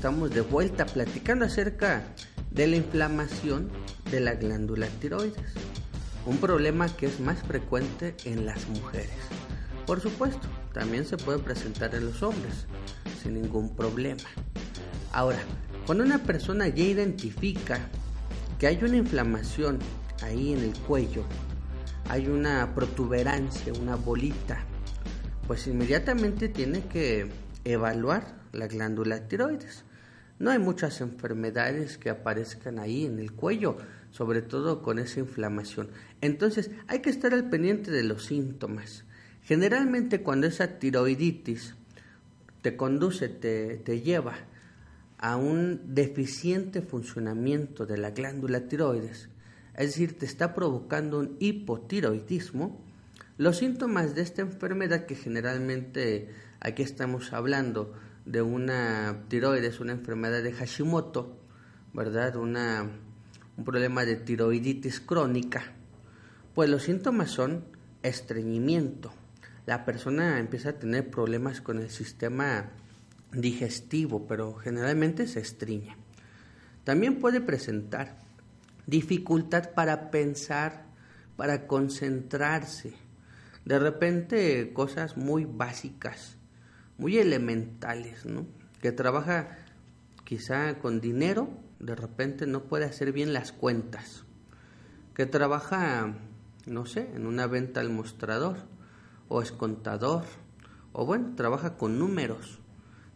Estamos 0.00 0.30
de 0.30 0.40
vuelta 0.40 0.86
platicando 0.86 1.44
acerca 1.44 2.02
de 2.50 2.66
la 2.66 2.76
inflamación 2.76 3.68
de 4.10 4.20
la 4.20 4.32
glándula 4.32 4.86
tiroides, 4.98 5.52
un 6.24 6.38
problema 6.38 6.88
que 6.88 7.04
es 7.04 7.20
más 7.20 7.42
frecuente 7.42 8.16
en 8.24 8.46
las 8.46 8.66
mujeres. 8.70 9.10
Por 9.84 10.00
supuesto, 10.00 10.48
también 10.72 11.04
se 11.04 11.18
puede 11.18 11.38
presentar 11.38 11.94
en 11.94 12.06
los 12.06 12.22
hombres, 12.22 12.64
sin 13.22 13.34
ningún 13.34 13.76
problema. 13.76 14.22
Ahora, 15.12 15.40
cuando 15.84 16.02
una 16.02 16.22
persona 16.22 16.66
ya 16.66 16.84
identifica 16.84 17.78
que 18.58 18.68
hay 18.68 18.82
una 18.82 18.96
inflamación 18.96 19.80
ahí 20.22 20.54
en 20.54 20.60
el 20.60 20.78
cuello, 20.78 21.24
hay 22.08 22.26
una 22.26 22.74
protuberancia, 22.74 23.74
una 23.74 23.96
bolita, 23.96 24.64
pues 25.46 25.66
inmediatamente 25.66 26.48
tiene 26.48 26.86
que 26.86 27.30
evaluar 27.64 28.40
la 28.52 28.66
glándula 28.66 29.28
tiroides. 29.28 29.84
No 30.40 30.50
hay 30.50 30.58
muchas 30.58 31.02
enfermedades 31.02 31.98
que 31.98 32.08
aparezcan 32.08 32.78
ahí 32.78 33.04
en 33.04 33.18
el 33.18 33.32
cuello, 33.32 33.76
sobre 34.10 34.40
todo 34.40 34.80
con 34.80 34.98
esa 34.98 35.20
inflamación. 35.20 35.90
Entonces 36.22 36.70
hay 36.88 37.00
que 37.00 37.10
estar 37.10 37.34
al 37.34 37.50
pendiente 37.50 37.90
de 37.90 38.02
los 38.02 38.24
síntomas. 38.24 39.04
Generalmente 39.44 40.22
cuando 40.22 40.46
esa 40.46 40.78
tiroiditis 40.78 41.74
te 42.62 42.74
conduce, 42.74 43.28
te, 43.28 44.00
lleva 44.00 44.34
a 45.18 45.36
un 45.36 45.94
deficiente 45.94 46.80
funcionamiento 46.80 47.84
de 47.84 47.98
la 47.98 48.10
glándula 48.10 48.66
tiroides, 48.66 49.28
es 49.76 49.86
decir, 49.88 50.18
te 50.18 50.24
está 50.24 50.54
provocando 50.54 51.18
un 51.18 51.36
hipotiroidismo, 51.38 52.82
los 53.36 53.58
síntomas 53.58 54.14
de 54.14 54.22
esta 54.22 54.40
enfermedad 54.40 55.04
que 55.04 55.16
generalmente 55.16 56.30
aquí 56.60 56.82
estamos 56.82 57.34
hablando 57.34 57.94
de 58.30 58.42
una 58.42 59.24
tiroides, 59.26 59.80
una 59.80 59.90
enfermedad 59.92 60.40
de 60.40 60.52
Hashimoto, 60.52 61.36
¿verdad? 61.92 62.36
Una, 62.36 62.88
un 63.56 63.64
problema 63.64 64.04
de 64.04 64.14
tiroiditis 64.14 65.00
crónica, 65.00 65.64
pues 66.54 66.70
los 66.70 66.84
síntomas 66.84 67.32
son 67.32 67.64
estreñimiento. 68.04 69.12
La 69.66 69.84
persona 69.84 70.38
empieza 70.38 70.70
a 70.70 70.78
tener 70.78 71.10
problemas 71.10 71.60
con 71.60 71.80
el 71.80 71.90
sistema 71.90 72.70
digestivo, 73.32 74.28
pero 74.28 74.54
generalmente 74.54 75.26
se 75.26 75.40
estriña. 75.40 75.96
También 76.84 77.18
puede 77.18 77.40
presentar 77.40 78.16
dificultad 78.86 79.70
para 79.74 80.12
pensar, 80.12 80.86
para 81.36 81.66
concentrarse. 81.66 82.94
De 83.64 83.78
repente 83.80 84.72
cosas 84.72 85.16
muy 85.16 85.46
básicas, 85.46 86.36
muy 87.00 87.18
elementales, 87.18 88.24
¿no? 88.24 88.46
Que 88.80 88.92
trabaja 88.92 89.58
quizá 90.24 90.78
con 90.78 91.00
dinero, 91.00 91.48
de 91.80 91.96
repente 91.96 92.46
no 92.46 92.64
puede 92.64 92.84
hacer 92.84 93.10
bien 93.12 93.32
las 93.32 93.50
cuentas. 93.50 94.24
Que 95.14 95.26
trabaja, 95.26 96.14
no 96.66 96.86
sé, 96.86 97.10
en 97.14 97.26
una 97.26 97.48
venta 97.48 97.80
al 97.80 97.90
mostrador, 97.90 98.58
o 99.28 99.42
es 99.42 99.50
contador, 99.50 100.24
o 100.92 101.04
bueno, 101.04 101.34
trabaja 101.34 101.76
con 101.76 101.98
números 101.98 102.60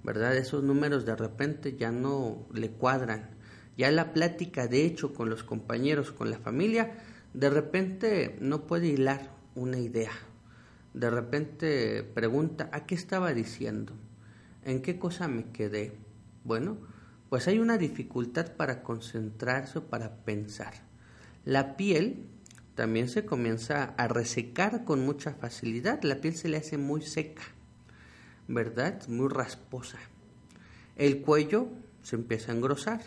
¿verdad? 0.05 0.37
Esos 0.37 0.63
números 0.63 1.07
de 1.07 1.17
repente 1.17 1.77
ya 1.77 1.91
no 1.91 2.47
le 2.53 2.71
cuadran. 2.71 3.31
Ya 3.77 3.91
la 3.91 4.13
plática, 4.13 4.69
de 4.69 4.85
hecho, 4.85 5.15
con 5.15 5.31
los 5.31 5.43
compañeros, 5.43 6.13
con 6.13 6.31
la 6.31 6.39
familia, 6.39 6.93
de 7.33 7.51
repente 7.51 8.37
no 8.39 8.67
puede 8.67 8.89
hilar 8.89 9.31
una 9.57 9.79
idea. 9.79 10.13
De 10.95 11.11
repente 11.11 12.03
pregunta, 12.03 12.71
¿a 12.73 12.87
qué 12.87 12.95
estaba 12.95 13.35
diciendo? 13.35 13.93
¿En 14.65 14.81
qué 14.81 14.99
cosa 14.99 15.29
me 15.29 15.51
quedé? 15.51 15.93
Bueno, 16.45 16.79
pues 17.29 17.47
hay 17.49 17.59
una 17.59 17.77
dificultad 17.77 18.53
para 18.53 18.83
concentrarse 18.83 19.81
o 19.81 19.85
para 19.85 20.17
pensar. 20.25 20.73
La 21.45 21.77
piel 21.77 22.27
también 22.75 23.09
se 23.09 23.27
comienza 23.27 23.95
a 23.99 24.09
resecar 24.09 24.85
con 24.85 25.05
mucha 25.05 25.35
facilidad, 25.35 26.03
la 26.03 26.17
piel 26.17 26.35
se 26.35 26.49
le 26.49 26.57
hace 26.57 26.79
muy 26.79 27.03
seca. 27.03 27.43
¿verdad? 28.49 29.07
Muy 29.09 29.29
rasposa. 29.29 29.99
El 30.97 31.23
cuello 31.23 31.69
se 32.03 32.17
empieza 32.17 32.53
a 32.53 32.55
engrosar, 32.55 33.01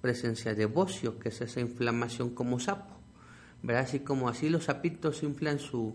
presencia 0.00 0.54
de 0.54 0.66
bocio, 0.66 1.18
que 1.18 1.28
es 1.28 1.40
esa 1.40 1.60
inflamación 1.60 2.30
como 2.30 2.60
sapo, 2.60 2.94
¿verdad? 3.62 3.84
Así 3.84 4.00
como 4.00 4.28
así 4.28 4.48
los 4.48 4.64
sapitos 4.64 5.22
inflan 5.22 5.58
su, 5.58 5.94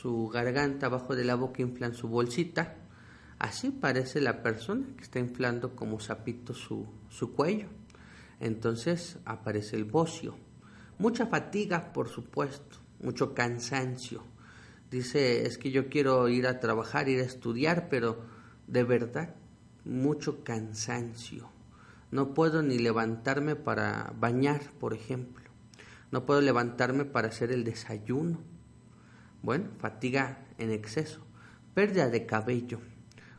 su 0.00 0.28
garganta, 0.28 0.86
abajo 0.86 1.14
de 1.16 1.24
la 1.24 1.34
boca 1.34 1.62
inflan 1.62 1.94
su 1.94 2.08
bolsita, 2.08 2.74
así 3.38 3.70
parece 3.70 4.20
la 4.20 4.42
persona 4.42 4.86
que 4.96 5.04
está 5.04 5.18
inflando 5.18 5.74
como 5.74 6.00
sapito 6.00 6.54
su, 6.54 6.86
su 7.08 7.32
cuello. 7.32 7.68
Entonces 8.40 9.18
aparece 9.24 9.76
el 9.76 9.84
bocio. 9.84 10.36
Mucha 10.98 11.26
fatiga, 11.26 11.92
por 11.92 12.08
supuesto, 12.08 12.78
mucho 13.00 13.34
cansancio 13.34 14.22
Dice, 14.90 15.46
es 15.46 15.58
que 15.58 15.72
yo 15.72 15.88
quiero 15.88 16.28
ir 16.28 16.46
a 16.46 16.60
trabajar, 16.60 17.08
ir 17.08 17.20
a 17.20 17.24
estudiar, 17.24 17.88
pero 17.88 18.20
de 18.68 18.84
verdad, 18.84 19.34
mucho 19.84 20.44
cansancio. 20.44 21.50
No 22.12 22.34
puedo 22.34 22.62
ni 22.62 22.78
levantarme 22.78 23.56
para 23.56 24.12
bañar, 24.16 24.60
por 24.78 24.94
ejemplo. 24.94 25.44
No 26.12 26.24
puedo 26.24 26.40
levantarme 26.40 27.04
para 27.04 27.28
hacer 27.28 27.50
el 27.50 27.64
desayuno. 27.64 28.38
Bueno, 29.42 29.66
fatiga 29.78 30.44
en 30.58 30.70
exceso. 30.70 31.20
Pérdida 31.74 32.08
de 32.08 32.26
cabello. 32.26 32.80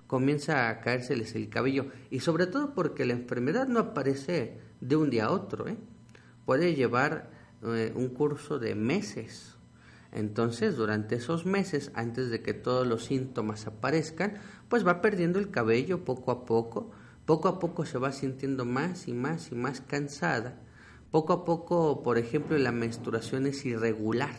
Comienza 0.07 0.69
a 0.69 0.79
caérseles 0.79 1.35
el 1.35 1.49
cabello. 1.49 1.87
Y 2.09 2.21
sobre 2.21 2.47
todo 2.47 2.73
porque 2.73 3.05
la 3.05 3.13
enfermedad 3.13 3.67
no 3.67 3.79
aparece 3.79 4.59
de 4.79 4.95
un 4.95 5.09
día 5.09 5.25
a 5.25 5.31
otro. 5.31 5.67
¿eh? 5.67 5.77
Puede 6.45 6.75
llevar 6.75 7.29
eh, 7.63 7.91
un 7.95 8.09
curso 8.09 8.59
de 8.59 8.75
meses 8.75 9.57
entonces, 10.11 10.75
durante 10.75 11.15
esos 11.15 11.45
meses, 11.45 11.91
antes 11.93 12.29
de 12.29 12.41
que 12.41 12.53
todos 12.53 12.87
los 12.87 13.05
síntomas 13.05 13.67
aparezcan, 13.67 14.35
pues 14.69 14.85
va 14.85 15.01
perdiendo 15.01 15.39
el 15.39 15.51
cabello 15.51 16.05
poco 16.05 16.31
a 16.31 16.45
poco, 16.45 16.91
poco 17.25 17.47
a 17.47 17.59
poco 17.59 17.85
se 17.85 17.97
va 17.97 18.11
sintiendo 18.11 18.65
más 18.65 19.07
y 19.07 19.13
más 19.13 19.51
y 19.51 19.55
más 19.55 19.81
cansada. 19.81 20.59
Poco 21.11 21.33
a 21.33 21.45
poco, 21.45 22.03
por 22.03 22.17
ejemplo, 22.17 22.57
la 22.57 22.71
menstruación 22.71 23.47
es 23.47 23.65
irregular, 23.65 24.35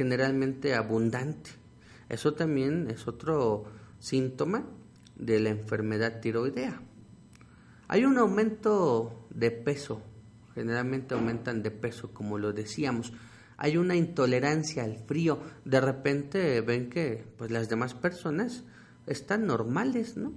generalmente 0.00 0.74
abundante. 0.74 1.50
Eso 2.08 2.32
también 2.32 2.88
es 2.88 3.06
otro 3.06 3.64
síntoma 3.98 4.64
de 5.14 5.40
la 5.40 5.50
enfermedad 5.50 6.20
tiroidea. 6.20 6.80
Hay 7.86 8.06
un 8.06 8.16
aumento 8.16 9.26
de 9.28 9.50
peso, 9.50 10.00
generalmente 10.54 11.12
aumentan 11.12 11.62
de 11.62 11.70
peso, 11.70 12.14
como 12.14 12.38
lo 12.38 12.54
decíamos, 12.54 13.12
hay 13.58 13.76
una 13.76 13.94
intolerancia 13.94 14.84
al 14.84 14.96
frío. 14.96 15.38
De 15.66 15.82
repente 15.82 16.62
ven 16.62 16.88
que 16.88 17.22
pues 17.36 17.50
las 17.50 17.68
demás 17.68 17.92
personas 17.92 18.64
están 19.06 19.46
normales, 19.46 20.16
¿no? 20.16 20.32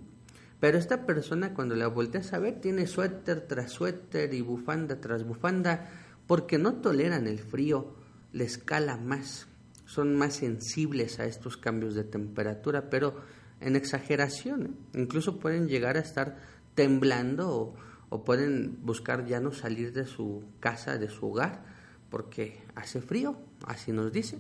Pero 0.60 0.78
esta 0.78 1.06
persona 1.06 1.54
cuando 1.54 1.78
la 1.78 1.88
volteas 1.88 2.34
a 2.34 2.39
ver 2.39 2.60
tiene 2.60 2.86
suéter 2.86 3.47
tras 3.47 3.71
suéter 3.71 4.34
y 4.34 4.41
bufanda 4.41 4.99
tras 4.99 5.23
bufanda 5.23 5.89
porque 6.28 6.58
no 6.58 6.82
toleran 6.82 7.28
el 7.28 7.39
frío, 7.39 7.95
les 8.34 8.58
cala 8.58 8.97
más, 8.97 9.47
son 9.93 10.15
más 10.15 10.34
sensibles 10.34 11.19
a 11.19 11.25
estos 11.25 11.56
cambios 11.56 11.93
de 11.93 12.03
temperatura, 12.03 12.89
pero 12.89 13.21
en 13.62 13.75
exageración, 13.75 14.65
¿eh? 14.65 14.99
incluso 14.99 15.39
pueden 15.39 15.67
llegar 15.67 15.97
a 15.97 15.99
estar 15.99 16.38
temblando 16.73 17.49
o, 17.49 17.75
o 18.10 18.23
pueden 18.23 18.79
buscar 18.82 19.25
ya 19.27 19.39
no 19.39 19.51
salir 19.51 19.93
de 19.93 20.06
su 20.06 20.43
casa, 20.60 20.97
de 20.97 21.10
su 21.10 21.27
hogar, 21.27 21.63
porque 22.10 22.63
hace 22.75 23.01
frío, 23.01 23.38
así 23.67 23.91
nos 23.91 24.12
dice. 24.12 24.39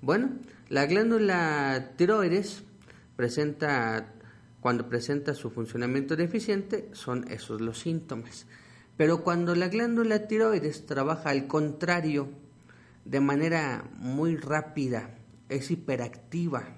Bueno, 0.00 0.30
la 0.70 0.86
glándula 0.86 1.92
tiroides 1.96 2.62
presenta, 3.16 4.14
cuando 4.60 4.88
presenta 4.88 5.34
su 5.34 5.50
funcionamiento 5.50 6.16
deficiente, 6.16 6.88
son 6.92 7.30
esos 7.30 7.60
los 7.60 7.80
síntomas. 7.80 8.46
Pero 8.96 9.22
cuando 9.22 9.54
la 9.54 9.68
glándula 9.68 10.26
tiroides 10.26 10.86
trabaja 10.86 11.30
al 11.30 11.46
contrario, 11.46 12.30
de 13.04 13.20
manera 13.20 13.84
muy 13.98 14.36
rápida, 14.36 15.16
es 15.48 15.70
hiperactiva, 15.70 16.76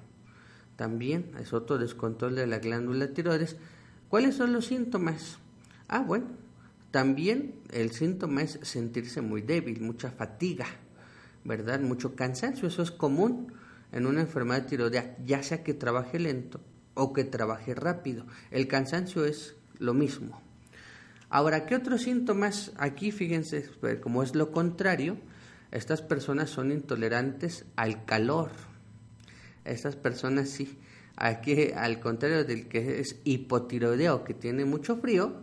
también 0.77 1.33
es 1.39 1.53
otro 1.53 1.79
descontrol 1.79 2.35
de 2.35 2.47
la 2.47 2.59
glándula 2.59 3.13
tiroides. 3.13 3.57
¿Cuáles 4.09 4.35
son 4.35 4.53
los 4.53 4.67
síntomas? 4.67 5.39
Ah, 5.89 6.01
bueno, 6.01 6.27
también 6.91 7.55
el 7.71 7.93
síntoma 7.93 8.43
es 8.43 8.59
sentirse 8.63 9.21
muy 9.21 9.43
débil, 9.43 9.81
mucha 9.81 10.11
fatiga, 10.11 10.67
¿verdad? 11.45 11.81
Mucho 11.81 12.15
cansancio. 12.17 12.69
Eso 12.69 12.83
es 12.83 12.91
común 12.91 13.53
en 13.93 14.07
una 14.07 14.23
enfermedad 14.23 14.67
tiroidea, 14.67 15.17
ya 15.25 15.43
sea 15.43 15.63
que 15.63 15.75
trabaje 15.75 16.19
lento 16.19 16.61
o 16.95 17.13
que 17.13 17.25
trabaje 17.25 17.75
rápido. 17.75 18.27
El 18.51 18.69
cansancio 18.69 19.25
es 19.25 19.57
lo 19.79 19.95
mismo. 19.95 20.41
Ahora, 21.31 21.65
¿qué 21.65 21.77
otros 21.77 22.03
síntomas? 22.03 22.73
Aquí, 22.77 23.11
fíjense, 23.11 23.69
pues, 23.81 24.01
como 24.01 24.23
es 24.23 24.35
lo 24.35 24.53
contrario, 24.53 25.17
estas 25.73 26.03
personas 26.03 26.51
son 26.51 26.71
intolerantes 26.71 27.65
al 27.77 28.05
calor. 28.05 28.51
Estas 29.65 29.97
personas 29.97 30.51
sí. 30.51 30.79
Aquí, 31.17 31.73
al 31.75 31.99
contrario 31.99 32.45
del 32.45 32.69
que 32.69 33.01
es 33.01 33.17
hipotiroideo, 33.25 34.23
que 34.25 34.35
tiene 34.35 34.65
mucho 34.65 34.97
frío, 34.97 35.35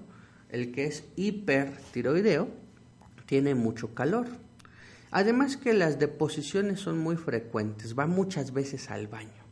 el 0.50 0.72
que 0.72 0.86
es 0.86 1.04
hipertiroideo 1.16 2.48
tiene 3.26 3.56
mucho 3.56 3.94
calor. 3.94 4.28
Además 5.12 5.58
que 5.58 5.74
las 5.74 5.98
deposiciones 5.98 6.80
son 6.80 7.00
muy 7.00 7.16
frecuentes, 7.16 7.98
va 7.98 8.06
muchas 8.06 8.54
veces 8.54 8.92
al 8.92 9.08
baño, 9.08 9.44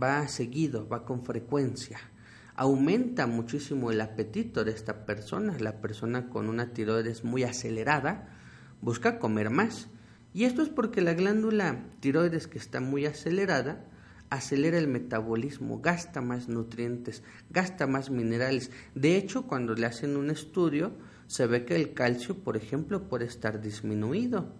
va 0.00 0.26
seguido, 0.28 0.88
va 0.88 1.04
con 1.04 1.24
frecuencia. 1.24 1.98
Aumenta 2.54 3.26
muchísimo 3.26 3.90
el 3.90 4.00
apetito 4.00 4.64
de 4.64 4.72
esta 4.72 5.04
persona, 5.04 5.58
la 5.58 5.80
persona 5.80 6.30
con 6.30 6.48
una 6.48 6.72
tiroides 6.72 7.24
muy 7.24 7.44
acelerada 7.44 8.34
busca 8.80 9.18
comer 9.18 9.50
más. 9.50 9.88
Y 10.34 10.44
esto 10.44 10.62
es 10.62 10.68
porque 10.68 11.00
la 11.00 11.14
glándula 11.14 11.86
tiroides 12.00 12.46
que 12.46 12.58
está 12.58 12.80
muy 12.80 13.06
acelerada 13.06 13.84
acelera 14.30 14.78
el 14.78 14.88
metabolismo, 14.88 15.80
gasta 15.80 16.20
más 16.20 16.48
nutrientes, 16.48 17.22
gasta 17.50 17.86
más 17.86 18.10
minerales. 18.10 18.70
De 18.94 19.16
hecho, 19.16 19.46
cuando 19.46 19.74
le 19.74 19.86
hacen 19.86 20.16
un 20.16 20.30
estudio, 20.30 20.92
se 21.26 21.46
ve 21.46 21.64
que 21.64 21.76
el 21.76 21.94
calcio, 21.94 22.36
por 22.36 22.56
ejemplo, 22.56 23.08
puede 23.08 23.24
estar 23.24 23.60
disminuido, 23.60 24.52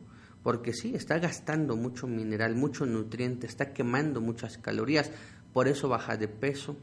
porque 0.43 0.73
sí, 0.73 0.95
está 0.95 1.19
gastando 1.19 1.77
mucho 1.77 2.07
mineral, 2.07 2.55
mucho 2.55 2.87
nutriente, 2.87 3.47
está 3.47 3.73
quemando 3.73 4.21
muchas 4.21 4.59
calorías, 4.59 5.11
por 5.53 5.69
eso 5.69 5.89
baja 5.89 6.17
de 6.17 6.29
peso. 6.29 6.77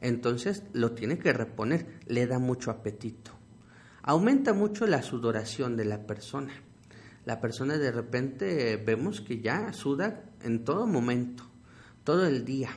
Entonces 0.00 0.62
lo 0.72 0.92
tiene 0.92 1.18
que 1.18 1.32
reponer, 1.32 2.00
le 2.06 2.26
da 2.26 2.38
mucho 2.38 2.70
apetito. 2.70 3.32
Aumenta 4.02 4.52
mucho 4.52 4.86
la 4.86 5.02
sudoración 5.02 5.76
de 5.76 5.84
la 5.84 6.06
persona. 6.06 6.52
La 7.28 7.42
persona 7.42 7.76
de 7.76 7.92
repente 7.92 8.78
vemos 8.78 9.20
que 9.20 9.42
ya 9.42 9.74
suda 9.74 10.24
en 10.42 10.64
todo 10.64 10.86
momento 10.86 11.44
todo 12.02 12.26
el 12.26 12.46
día. 12.46 12.70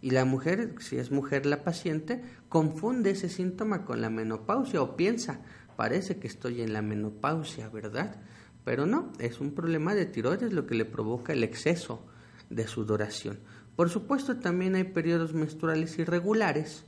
Y 0.00 0.12
la 0.12 0.24
mujer, 0.24 0.76
si 0.78 0.96
es 0.96 1.10
mujer 1.10 1.44
la 1.44 1.62
paciente, 1.62 2.22
confunde 2.48 3.10
ese 3.10 3.28
síntoma 3.28 3.84
con 3.84 4.00
la 4.00 4.08
menopausia 4.08 4.80
o 4.80 4.96
piensa, 4.96 5.42
parece 5.76 6.16
que 6.16 6.26
estoy 6.26 6.62
en 6.62 6.72
la 6.72 6.80
menopausia, 6.80 7.68
¿verdad? 7.68 8.16
Pero 8.64 8.86
no, 8.86 9.12
es 9.18 9.40
un 9.40 9.52
problema 9.52 9.94
de 9.94 10.06
tiroides 10.06 10.54
lo 10.54 10.66
que 10.66 10.74
le 10.74 10.86
provoca 10.86 11.34
el 11.34 11.44
exceso 11.44 12.06
de 12.48 12.66
sudoración. 12.66 13.38
Por 13.76 13.90
supuesto, 13.90 14.38
también 14.38 14.74
hay 14.74 14.84
periodos 14.84 15.34
menstruales 15.34 15.98
irregulares. 15.98 16.86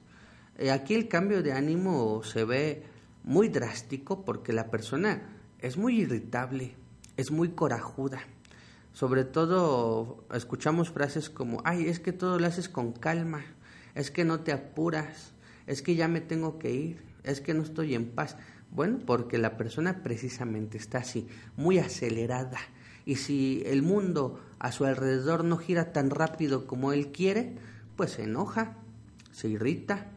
Eh, 0.56 0.70
aquí 0.70 0.94
el 0.94 1.06
cambio 1.06 1.42
de 1.42 1.52
ánimo 1.52 2.22
se 2.24 2.46
ve 2.46 2.85
muy 3.24 3.50
drástico 3.50 4.24
porque 4.24 4.54
la 4.54 4.70
persona 4.70 5.37
es 5.59 5.76
muy 5.76 6.00
irritable, 6.00 6.80
es 7.20 7.30
muy 7.30 7.50
corajuda 7.50 8.20
sobre 8.92 9.24
todo 9.24 10.24
escuchamos 10.33 10.90
frases 10.90 11.30
como, 11.30 11.62
ay, 11.64 11.88
es 11.88 12.00
que 12.00 12.12
todo 12.12 12.38
lo 12.38 12.46
haces 12.46 12.68
con 12.68 12.92
calma, 12.92 13.44
es 13.94 14.11
que 14.11 14.24
no 14.24 14.40
te 14.40 14.52
apuras, 14.52 15.33
es 15.66 15.83
que 15.83 15.94
ya 15.94 16.09
me 16.09 16.20
tengo 16.20 16.59
que 16.59 16.72
ir, 16.72 17.02
es 17.22 17.40
que 17.40 17.54
no 17.54 17.62
estoy 17.62 17.94
en 17.94 18.11
paz. 18.11 18.37
Bueno, 18.70 18.98
porque 19.04 19.38
la 19.38 19.56
persona 19.56 20.02
precisamente 20.02 20.78
está 20.78 20.98
así, 20.98 21.28
muy 21.56 21.78
acelerada. 21.78 22.59
Y 23.04 23.16
si 23.16 23.62
el 23.66 23.83
mundo 23.83 24.40
a 24.59 24.72
su 24.72 24.85
alrededor 24.85 25.44
no 25.44 25.56
gira 25.56 25.92
tan 25.92 26.11
rápido 26.11 26.66
como 26.66 26.92
él 26.92 27.11
quiere, 27.12 27.56
pues 27.96 28.12
se 28.12 28.24
enoja, 28.24 28.76
se 29.33 29.48
irrita, 29.48 30.11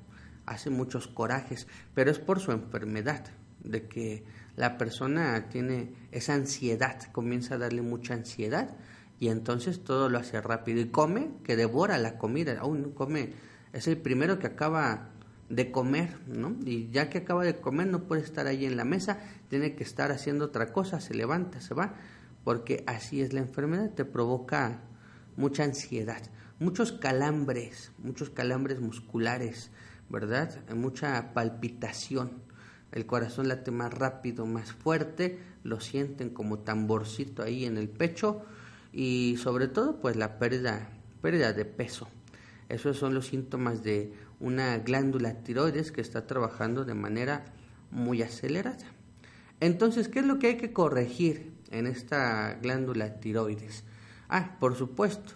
hace 0.46 0.70
muchos 0.70 1.08
corajes, 1.08 1.68
pero 1.94 2.12
es 2.12 2.20
por 2.20 2.40
su 2.40 2.52
enfermedad, 2.52 3.26
de 3.64 3.88
que 3.88 4.24
la 4.56 4.78
persona 4.78 5.48
tiene 5.50 6.03
esa 6.14 6.34
ansiedad, 6.34 7.12
comienza 7.12 7.56
a 7.56 7.58
darle 7.58 7.82
mucha 7.82 8.14
ansiedad 8.14 8.76
y 9.20 9.30
entonces 9.30 9.84
todo 9.84 10.10
lo 10.10 10.20
hace 10.20 10.42
rápido 10.42 10.82
y 10.82 10.90
come 10.90 11.32
que 11.44 11.56
devora 11.56 11.98
la 11.98 12.18
comida, 12.18 12.58
aún 12.60 12.92
come, 12.92 13.34
es 13.74 13.88
el 13.88 13.98
primero 13.98 14.40
que 14.40 14.48
acaba 14.48 15.10
de 15.50 15.72
comer, 15.72 16.18
¿no? 16.28 16.56
Y 16.66 16.90
ya 16.90 17.10
que 17.10 17.20
acaba 17.20 17.44
de 17.44 17.60
comer 17.60 17.88
no 17.88 18.04
puede 18.04 18.22
estar 18.22 18.48
ahí 18.48 18.66
en 18.66 18.78
la 18.78 18.86
mesa, 18.86 19.20
tiene 19.50 19.76
que 19.76 19.84
estar 19.84 20.12
haciendo 20.12 20.46
otra 20.46 20.72
cosa, 20.72 21.00
se 21.00 21.14
levanta, 21.14 21.62
se 21.62 21.74
va, 21.74 21.96
porque 22.44 22.84
así 22.88 23.22
es 23.22 23.34
la 23.34 23.40
enfermedad, 23.40 23.92
te 23.92 24.06
provoca 24.06 24.82
mucha 25.36 25.64
ansiedad, 25.64 26.22
muchos 26.60 26.92
calambres, 26.92 27.92
muchos 27.98 28.30
calambres 28.30 28.80
musculares, 28.80 29.72
¿verdad? 30.10 30.68
Mucha 30.76 31.34
palpitación 31.34 32.44
el 32.94 33.06
corazón 33.06 33.48
late 33.48 33.72
más 33.72 33.94
rápido, 33.94 34.46
más 34.46 34.72
fuerte, 34.72 35.40
lo 35.64 35.80
sienten 35.80 36.30
como 36.30 36.60
tamborcito 36.60 37.44
ahí 37.44 37.66
en 37.66 37.78
el 37.78 37.90
pecho 37.90 38.42
y 38.92 39.38
sobre 39.42 39.68
todo 39.68 40.00
pues 40.00 40.16
la 40.16 40.38
pérdida, 40.40 40.90
pérdida 41.22 41.54
de 41.54 41.66
peso. 41.66 42.08
Esos 42.70 42.98
son 42.98 43.14
los 43.14 43.28
síntomas 43.28 43.84
de 43.84 44.14
una 44.40 44.78
glándula 44.80 45.44
tiroides 45.44 45.92
que 45.92 46.02
está 46.02 46.28
trabajando 46.28 46.86
de 46.86 46.94
manera 46.94 47.46
muy 47.92 48.22
acelerada. 48.22 48.86
Entonces, 49.60 50.08
¿qué 50.08 50.20
es 50.20 50.26
lo 50.26 50.40
que 50.40 50.48
hay 50.48 50.58
que 50.58 50.74
corregir 50.74 51.54
en 51.72 51.88
esta 51.88 52.56
glándula 52.62 53.20
tiroides? 53.20 53.84
Ah, 54.28 54.58
por 54.60 54.76
supuesto, 54.76 55.34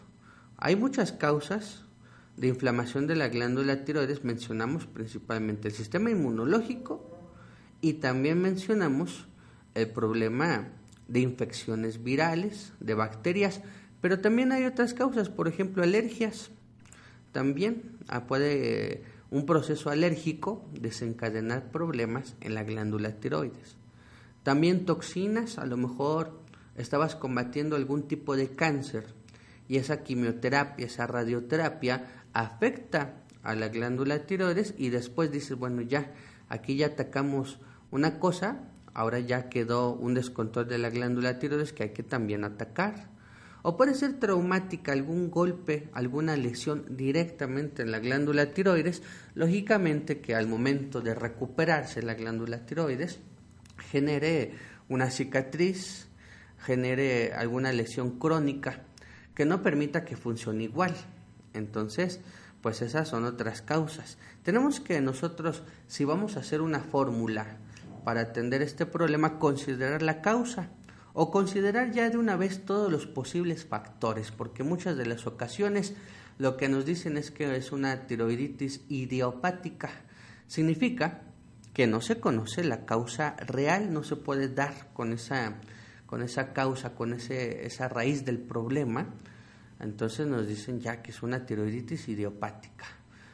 hay 0.57 0.75
muchas 0.75 1.11
causas 1.11 1.85
de 2.35 2.47
inflamación 2.47 3.07
de 3.07 3.15
la 3.15 3.29
glándula 3.29 3.85
tiroides, 3.85 4.23
mencionamos 4.23 4.85
principalmente 4.85 5.69
el 5.69 5.73
sistema 5.73 6.09
inmunológico, 6.09 7.17
y 7.81 7.93
también 7.93 8.41
mencionamos 8.41 9.27
el 9.77 9.89
problema 9.89 10.67
de 11.07 11.19
infecciones 11.21 12.03
virales, 12.03 12.73
de 12.79 12.93
bacterias, 12.93 13.61
pero 14.01 14.19
también 14.19 14.51
hay 14.51 14.65
otras 14.65 14.93
causas, 14.93 15.29
por 15.29 15.47
ejemplo, 15.47 15.83
alergias. 15.83 16.49
También 17.31 17.97
ah, 18.07 18.27
puede 18.27 19.03
un 19.29 19.45
proceso 19.45 19.89
alérgico 19.89 20.65
desencadenar 20.73 21.71
problemas 21.71 22.35
en 22.41 22.53
la 22.53 22.63
glándula 22.63 23.11
tiroides. 23.19 23.75
También 24.43 24.85
toxinas, 24.85 25.57
a 25.57 25.65
lo 25.65 25.77
mejor 25.77 26.39
estabas 26.77 27.15
combatiendo 27.15 27.75
algún 27.75 28.07
tipo 28.07 28.35
de 28.37 28.49
cáncer 28.49 29.05
y 29.67 29.77
esa 29.77 30.03
quimioterapia, 30.03 30.85
esa 30.85 31.07
radioterapia 31.07 32.07
afecta 32.33 33.15
a 33.43 33.55
la 33.55 33.67
glándula 33.67 34.25
tiroides 34.25 34.73
y 34.77 34.89
después 34.89 35.31
dices, 35.31 35.57
bueno, 35.57 35.81
ya, 35.81 36.13
aquí 36.47 36.77
ya 36.77 36.87
atacamos 36.87 37.59
una 37.91 38.19
cosa, 38.19 38.59
ahora 38.97 39.19
ya 39.19 39.47
quedó 39.47 39.93
un 39.93 40.15
descontrol 40.15 40.67
de 40.67 40.79
la 40.79 40.89
glándula 40.89 41.37
tiroides 41.37 41.71
que 41.71 41.83
hay 41.83 41.89
que 41.91 42.01
también 42.01 42.43
atacar. 42.43 43.11
O 43.61 43.77
puede 43.77 43.93
ser 43.93 44.19
traumática, 44.19 44.91
algún 44.91 45.29
golpe, 45.29 45.87
alguna 45.93 46.35
lesión 46.35 46.83
directamente 46.89 47.83
en 47.83 47.91
la 47.91 47.99
glándula 47.99 48.53
tiroides, 48.53 49.03
lógicamente 49.35 50.19
que 50.19 50.33
al 50.33 50.47
momento 50.47 51.01
de 51.01 51.13
recuperarse 51.13 52.01
la 52.01 52.15
glándula 52.15 52.65
tiroides 52.65 53.19
genere 53.91 54.53
una 54.89 55.11
cicatriz, 55.11 56.07
genere 56.57 57.33
alguna 57.33 57.71
lesión 57.73 58.17
crónica 58.17 58.81
que 59.35 59.45
no 59.45 59.61
permita 59.61 60.05
que 60.05 60.17
funcione 60.17 60.63
igual. 60.63 60.95
Entonces, 61.53 62.19
pues 62.63 62.81
esas 62.81 63.07
son 63.07 63.25
otras 63.25 63.61
causas. 63.61 64.17
Tenemos 64.41 64.79
que 64.79 65.01
nosotros, 65.01 65.61
si 65.85 66.03
vamos 66.03 66.35
a 66.35 66.39
hacer 66.39 66.61
una 66.61 66.79
fórmula 66.79 67.57
para 68.07 68.21
atender 68.21 68.61
este 68.61 68.85
problema 68.85 69.37
considerar 69.37 70.01
la 70.01 70.21
causa 70.21 70.69
o 71.11 71.29
considerar 71.29 71.91
ya 71.91 72.09
de 72.09 72.17
una 72.17 72.37
vez 72.37 72.63
todos 72.63 72.89
los 72.89 73.05
posibles 73.05 73.65
factores, 73.65 74.31
porque 74.31 74.63
muchas 74.63 74.95
de 74.95 75.05
las 75.05 75.27
ocasiones 75.27 75.93
lo 76.37 76.55
que 76.55 76.69
nos 76.69 76.85
dicen 76.85 77.17
es 77.17 77.31
que 77.31 77.53
es 77.57 77.73
una 77.73 78.07
tiroiditis 78.07 78.79
idiopática. 78.87 79.89
Significa 80.47 81.23
que 81.73 81.85
no 81.85 81.99
se 81.99 82.21
conoce 82.21 82.63
la 82.63 82.85
causa 82.85 83.35
real, 83.45 83.91
no 83.91 84.03
se 84.03 84.15
puede 84.15 84.47
dar 84.47 84.93
con 84.93 85.11
esa, 85.11 85.55
con 86.05 86.21
esa 86.21 86.53
causa, 86.53 86.95
con 86.95 87.11
ese, 87.11 87.65
esa 87.65 87.89
raíz 87.89 88.23
del 88.23 88.39
problema. 88.39 89.07
Entonces 89.81 90.27
nos 90.27 90.47
dicen 90.47 90.79
ya 90.79 91.01
que 91.01 91.11
es 91.11 91.23
una 91.23 91.45
tiroiditis 91.45 92.07
idiopática. 92.07 92.85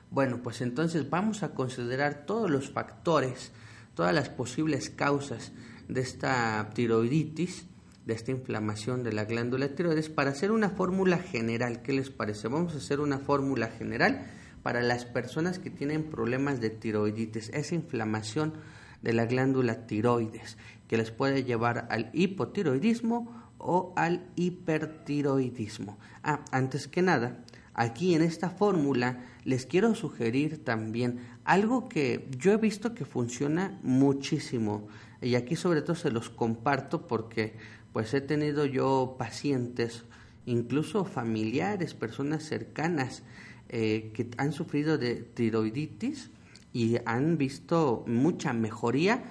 Bueno, 0.10 0.42
pues 0.42 0.62
entonces 0.62 1.12
vamos 1.12 1.44
a 1.44 1.54
considerar 1.54 2.26
todos 2.26 2.50
los 2.50 2.72
factores 2.72 3.52
todas 3.96 4.14
las 4.14 4.30
posibles 4.30 4.90
causas 4.90 5.52
de 5.88 6.02
esta 6.02 6.70
tiroiditis, 6.74 7.66
de 8.06 8.14
esta 8.14 8.32
inflamación 8.32 9.04
de 9.04 9.14
la 9.14 9.26
glándula 9.26 9.76
tiroides, 9.76 10.10
para 10.10 10.32
hacer 10.32 10.52
una 10.52 10.70
fórmula 10.70 11.18
general. 11.18 11.82
¿Qué 11.82 11.94
les 11.94 12.10
parece? 12.10 12.48
Vamos 12.48 12.74
a 12.74 12.78
hacer 12.78 13.00
una 13.00 13.20
fórmula 13.20 13.68
general 13.68 14.26
para 14.62 14.82
las 14.82 15.06
personas 15.06 15.60
que 15.60 15.70
tienen 15.70 16.10
problemas 16.10 16.60
de 16.60 16.70
tiroiditis, 16.70 17.50
esa 17.54 17.76
inflamación 17.76 18.54
de 19.02 19.14
la 19.14 19.26
glándula 19.26 19.86
tiroides, 19.86 20.58
que 20.88 20.98
les 20.98 21.12
puede 21.12 21.44
llevar 21.44 21.88
al 21.92 22.10
hipotiroidismo 22.14 23.52
o 23.58 23.94
al 23.96 24.26
hipertiroidismo. 24.36 25.98
Ah, 26.24 26.44
antes 26.52 26.88
que 26.88 27.02
nada, 27.02 27.44
aquí 27.74 28.14
en 28.16 28.22
esta 28.22 28.50
fórmula 28.50 29.26
les 29.46 29.66
quiero 29.66 29.96
sugerir 29.96 30.64
también 30.64 31.20
algo 31.44 31.90
que 31.90 32.30
yo 32.38 32.54
he 32.54 32.58
visto 32.58 32.94
que 32.94 33.06
funciona 33.06 33.80
muchísimo 33.84 34.88
y 35.22 35.36
aquí 35.36 35.56
sobre 35.56 35.82
todo 35.82 35.96
se 35.96 36.12
los 36.12 36.30
comparto 36.30 37.08
porque 37.08 37.54
pues 37.94 38.14
he 38.14 38.22
tenido 38.22 38.66
yo 38.66 39.16
pacientes, 39.18 40.04
incluso 40.46 41.06
familiares, 41.06 41.94
personas 41.94 42.44
cercanas 42.44 43.24
eh, 43.70 44.12
que 44.14 44.30
han 44.38 44.52
sufrido 44.52 44.98
de 44.98 45.16
tiroiditis 45.16 46.32
y 46.74 46.98
han 47.06 47.38
visto 47.38 48.04
mucha 48.08 48.52
mejoría 48.52 49.24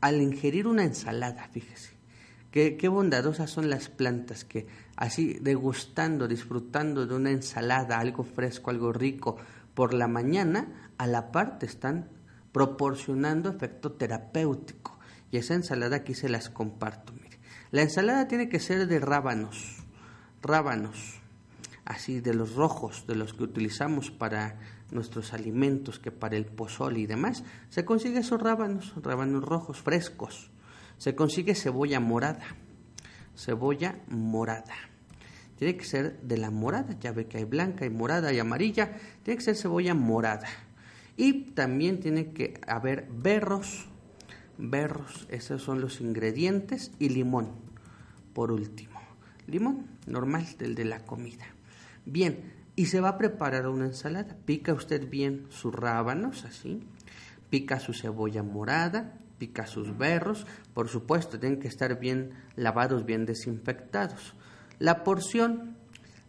al 0.00 0.20
ingerir 0.20 0.66
una 0.66 0.84
ensalada, 0.84 1.48
fíjese. 1.52 1.96
Qué, 2.50 2.76
qué 2.76 2.88
bondadosas 2.88 3.50
son 3.50 3.70
las 3.70 3.88
plantas 3.88 4.44
que 4.44 4.66
así 4.98 5.38
degustando, 5.40 6.26
disfrutando 6.26 7.06
de 7.06 7.14
una 7.14 7.30
ensalada, 7.30 8.00
algo 8.00 8.24
fresco, 8.24 8.70
algo 8.70 8.92
rico, 8.92 9.36
por 9.72 9.94
la 9.94 10.08
mañana, 10.08 10.90
a 10.98 11.06
la 11.06 11.30
parte 11.30 11.66
están 11.66 12.08
proporcionando 12.50 13.48
efecto 13.48 13.92
terapéutico. 13.92 14.98
Y 15.30 15.36
esa 15.36 15.54
ensalada 15.54 15.98
aquí 15.98 16.14
se 16.14 16.28
las 16.28 16.50
comparto. 16.50 17.12
Mire. 17.12 17.38
La 17.70 17.82
ensalada 17.82 18.26
tiene 18.26 18.48
que 18.48 18.58
ser 18.58 18.88
de 18.88 18.98
rábanos, 18.98 19.76
rábanos. 20.42 21.20
así 21.84 22.20
de 22.20 22.34
los 22.34 22.56
rojos, 22.56 23.06
de 23.06 23.14
los 23.14 23.34
que 23.34 23.44
utilizamos 23.44 24.10
para 24.10 24.58
nuestros 24.90 25.32
alimentos, 25.32 26.00
que 26.00 26.10
para 26.10 26.36
el 26.36 26.44
pozole 26.44 26.98
y 26.98 27.06
demás, 27.06 27.44
se 27.70 27.84
consigue 27.84 28.18
esos 28.18 28.42
rábanos, 28.42 28.92
rábanos 29.00 29.44
rojos 29.44 29.80
frescos. 29.80 30.50
Se 30.98 31.14
consigue 31.14 31.54
cebolla 31.54 32.00
morada, 32.00 32.44
cebolla 33.38 34.00
morada. 34.08 34.74
Tiene 35.56 35.76
que 35.76 35.84
ser 35.84 36.20
de 36.20 36.36
la 36.36 36.50
morada, 36.50 36.96
ya 37.00 37.12
ve 37.12 37.26
que 37.26 37.38
hay 37.38 37.44
blanca 37.44 37.86
y 37.86 37.90
morada 37.90 38.32
y 38.32 38.38
amarilla, 38.38 38.96
tiene 39.22 39.38
que 39.38 39.44
ser 39.44 39.56
cebolla 39.56 39.94
morada. 39.94 40.48
Y 41.16 41.52
también 41.52 42.00
tiene 42.00 42.32
que 42.32 42.60
haber 42.66 43.08
berros, 43.10 43.86
berros, 44.56 45.26
esos 45.30 45.62
son 45.62 45.80
los 45.80 46.00
ingredientes, 46.00 46.92
y 46.98 47.08
limón, 47.08 47.50
por 48.34 48.52
último. 48.52 49.00
Limón 49.46 49.86
normal, 50.06 50.46
del 50.58 50.74
de 50.74 50.84
la 50.84 51.04
comida. 51.04 51.46
Bien, 52.04 52.52
y 52.76 52.86
se 52.86 53.00
va 53.00 53.10
a 53.10 53.18
preparar 53.18 53.66
una 53.66 53.86
ensalada. 53.86 54.36
Pica 54.44 54.72
usted 54.72 55.08
bien 55.08 55.46
sus 55.48 55.74
rábanos, 55.74 56.44
así. 56.44 56.84
Pica 57.50 57.80
su 57.80 57.92
cebolla 57.92 58.44
morada, 58.44 59.18
pica 59.38 59.66
sus 59.66 59.96
berros. 59.96 60.46
Por 60.74 60.88
supuesto, 60.88 61.38
tienen 61.38 61.60
que 61.60 61.68
estar 61.68 61.98
bien 61.98 62.30
lavados, 62.56 63.04
bien 63.04 63.26
desinfectados. 63.26 64.34
La 64.78 65.04
porción, 65.04 65.76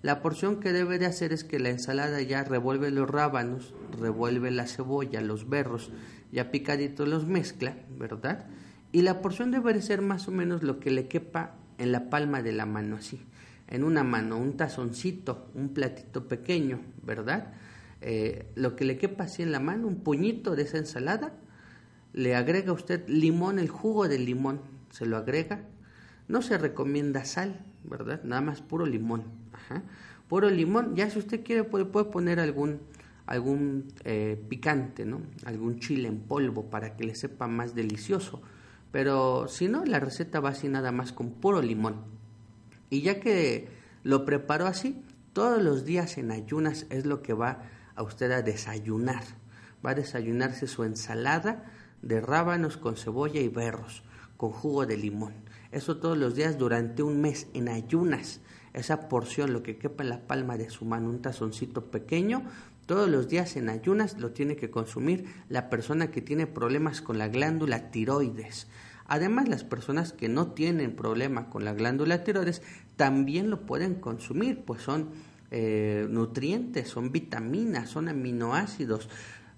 la 0.01 0.21
porción 0.21 0.59
que 0.59 0.71
debe 0.71 0.99
de 0.99 1.05
hacer 1.05 1.33
es 1.33 1.43
que 1.43 1.59
la 1.59 1.69
ensalada 1.69 2.21
ya 2.21 2.43
revuelve 2.43 2.91
los 2.91 3.09
rábanos, 3.09 3.73
revuelve 3.99 4.51
la 4.51 4.67
cebolla, 4.67 5.21
los 5.21 5.49
berros, 5.49 5.91
ya 6.31 6.51
picaditos 6.51 7.07
los 7.07 7.25
mezcla, 7.25 7.75
¿verdad? 7.97 8.47
Y 8.91 9.01
la 9.01 9.21
porción 9.21 9.51
debe 9.51 9.73
de 9.73 9.81
ser 9.81 10.01
más 10.01 10.27
o 10.27 10.31
menos 10.31 10.63
lo 10.63 10.79
que 10.79 10.91
le 10.91 11.07
quepa 11.07 11.55
en 11.77 11.91
la 11.91 12.09
palma 12.09 12.41
de 12.41 12.53
la 12.53 12.65
mano, 12.65 12.95
así 12.97 13.19
en 13.69 13.83
una 13.83 14.03
mano 14.03 14.37
un 14.37 14.57
tazoncito, 14.57 15.49
un 15.53 15.69
platito 15.69 16.27
pequeño, 16.27 16.81
¿verdad? 17.03 17.53
Eh, 18.01 18.51
lo 18.55 18.75
que 18.75 18.85
le 18.85 18.97
quepa 18.97 19.25
así 19.25 19.43
en 19.43 19.51
la 19.51 19.59
mano, 19.59 19.87
un 19.87 20.01
puñito 20.03 20.55
de 20.55 20.63
esa 20.63 20.77
ensalada, 20.77 21.33
le 22.19 22.35
agrega 22.35 22.73
usted 22.73 23.07
limón, 23.07 23.59
el 23.59 23.69
jugo 23.69 24.09
de 24.09 24.19
limón, 24.19 24.59
se 24.91 25.05
lo 25.05 25.15
agrega. 25.15 25.61
No 26.27 26.41
se 26.41 26.57
recomienda 26.57 27.23
sal, 27.23 27.65
¿verdad? 27.85 28.21
Nada 28.23 28.41
más 28.41 28.61
puro 28.61 28.85
limón. 28.85 29.23
Puro 30.27 30.49
limón, 30.49 30.95
ya 30.95 31.09
si 31.09 31.17
usted 31.17 31.43
quiere 31.45 31.63
puede, 31.63 31.85
puede 31.85 32.05
poner 32.07 32.41
algún, 32.41 32.81
algún 33.25 33.87
eh, 34.03 34.37
picante, 34.49 35.05
¿no? 35.05 35.21
Algún 35.45 35.79
chile 35.79 36.09
en 36.09 36.19
polvo 36.19 36.69
para 36.69 36.97
que 36.97 37.05
le 37.05 37.15
sepa 37.15 37.47
más 37.47 37.73
delicioso. 37.73 38.41
Pero 38.91 39.47
si 39.47 39.69
no, 39.69 39.85
la 39.85 40.01
receta 40.01 40.41
va 40.41 40.49
así 40.49 40.67
nada 40.67 40.91
más 40.91 41.13
con 41.13 41.31
puro 41.31 41.61
limón. 41.61 42.03
Y 42.89 43.01
ya 43.01 43.21
que 43.21 43.69
lo 44.03 44.25
preparó 44.25 44.67
así, 44.67 45.01
todos 45.31 45.63
los 45.63 45.85
días 45.85 46.17
en 46.17 46.31
ayunas 46.31 46.85
es 46.89 47.05
lo 47.05 47.21
que 47.21 47.33
va 47.33 47.63
a 47.95 48.03
usted 48.03 48.29
a 48.31 48.41
desayunar. 48.41 49.23
Va 49.83 49.91
a 49.91 49.95
desayunarse 49.95 50.67
su 50.67 50.83
ensalada 50.83 51.63
de 52.01 52.21
rábanos 52.21 52.77
con 52.77 52.95
cebolla 52.95 53.39
y 53.39 53.47
berros, 53.47 54.03
con 54.37 54.51
jugo 54.51 54.85
de 54.85 54.97
limón. 54.97 55.33
Eso 55.71 55.97
todos 55.97 56.17
los 56.17 56.35
días 56.35 56.57
durante 56.57 57.03
un 57.03 57.21
mes 57.21 57.47
en 57.53 57.69
ayunas. 57.69 58.41
Esa 58.73 59.09
porción, 59.09 59.53
lo 59.53 59.63
que 59.63 59.77
quepa 59.77 60.03
en 60.03 60.09
la 60.09 60.27
palma 60.27 60.57
de 60.57 60.69
su 60.69 60.85
mano, 60.85 61.09
un 61.09 61.21
tazoncito 61.21 61.85
pequeño, 61.91 62.43
todos 62.85 63.09
los 63.09 63.27
días 63.27 63.55
en 63.55 63.69
ayunas 63.69 64.19
lo 64.19 64.31
tiene 64.31 64.55
que 64.55 64.71
consumir 64.71 65.25
la 65.47 65.69
persona 65.69 66.09
que 66.09 66.21
tiene 66.21 66.47
problemas 66.47 67.01
con 67.01 67.19
la 67.19 67.27
glándula 67.27 67.91
tiroides. 67.91 68.67
Además, 69.05 69.47
las 69.47 69.63
personas 69.63 70.13
que 70.13 70.29
no 70.29 70.53
tienen 70.53 70.95
problema 70.95 71.49
con 71.49 71.65
la 71.65 71.73
glándula 71.73 72.23
tiroides 72.23 72.61
también 72.95 73.49
lo 73.49 73.65
pueden 73.65 73.95
consumir, 73.95 74.63
pues 74.65 74.81
son 74.81 75.09
eh, 75.51 76.07
nutrientes, 76.09 76.89
son 76.89 77.11
vitaminas, 77.11 77.89
son 77.89 78.07
aminoácidos. 78.07 79.09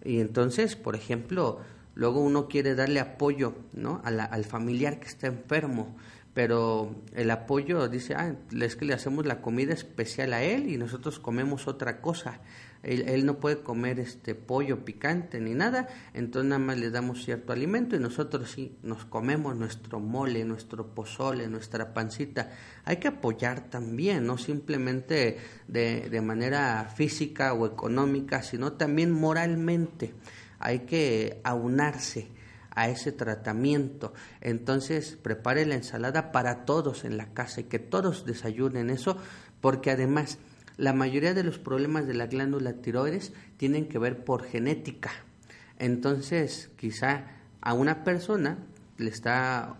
Y 0.03 0.19
entonces, 0.19 0.75
por 0.75 0.95
ejemplo, 0.95 1.59
luego 2.01 2.19
uno 2.19 2.47
quiere 2.47 2.73
darle 2.73 2.99
apoyo 2.99 3.53
¿no? 3.73 4.01
al 4.03 4.43
familiar 4.45 4.99
que 4.99 5.07
está 5.07 5.27
enfermo, 5.27 5.95
pero 6.33 6.95
el 7.13 7.29
apoyo 7.29 7.87
dice, 7.87 8.15
ah, 8.15 8.33
es 8.59 8.75
que 8.75 8.85
le 8.85 8.95
hacemos 8.95 9.27
la 9.27 9.39
comida 9.39 9.75
especial 9.75 10.33
a 10.33 10.41
él 10.41 10.67
y 10.67 10.77
nosotros 10.77 11.19
comemos 11.19 11.67
otra 11.67 12.01
cosa 12.01 12.41
él, 12.83 13.25
no 13.25 13.39
puede 13.39 13.61
comer 13.61 13.99
este 13.99 14.33
pollo 14.33 14.83
picante 14.83 15.39
ni 15.39 15.53
nada, 15.53 15.87
entonces 16.13 16.49
nada 16.49 16.59
más 16.59 16.77
le 16.77 16.89
damos 16.89 17.23
cierto 17.23 17.53
alimento 17.53 17.95
y 17.95 17.99
nosotros 17.99 18.49
sí 18.49 18.77
nos 18.81 19.05
comemos 19.05 19.55
nuestro 19.55 19.99
mole, 19.99 20.43
nuestro 20.45 20.87
pozole, 20.87 21.47
nuestra 21.47 21.93
pancita. 21.93 22.49
Hay 22.83 22.97
que 22.97 23.09
apoyar 23.09 23.69
también, 23.69 24.25
no 24.25 24.37
simplemente 24.37 25.37
de, 25.67 26.09
de 26.09 26.21
manera 26.21 26.91
física 26.95 27.53
o 27.53 27.67
económica, 27.67 28.41
sino 28.41 28.73
también 28.73 29.11
moralmente. 29.11 30.13
Hay 30.61 30.79
que 30.79 31.41
aunarse 31.43 32.29
a 32.73 32.89
ese 32.89 33.11
tratamiento. 33.11 34.13
Entonces, 34.39 35.17
prepare 35.21 35.65
la 35.65 35.75
ensalada 35.75 36.31
para 36.31 36.65
todos 36.65 37.03
en 37.03 37.17
la 37.17 37.33
casa 37.33 37.61
y 37.61 37.65
que 37.65 37.79
todos 37.79 38.25
desayunen 38.25 38.89
eso, 38.89 39.17
porque 39.59 39.91
además 39.91 40.37
la 40.77 40.93
mayoría 40.93 41.33
de 41.33 41.43
los 41.43 41.59
problemas 41.59 42.07
de 42.07 42.13
la 42.13 42.27
glándula 42.27 42.73
tiroides 42.73 43.33
tienen 43.57 43.87
que 43.87 43.99
ver 43.99 44.23
por 44.23 44.43
genética. 44.43 45.11
Entonces, 45.77 46.71
quizá 46.77 47.25
a 47.61 47.73
una 47.73 48.03
persona 48.03 48.57
le 48.97 49.09
está, 49.09 49.75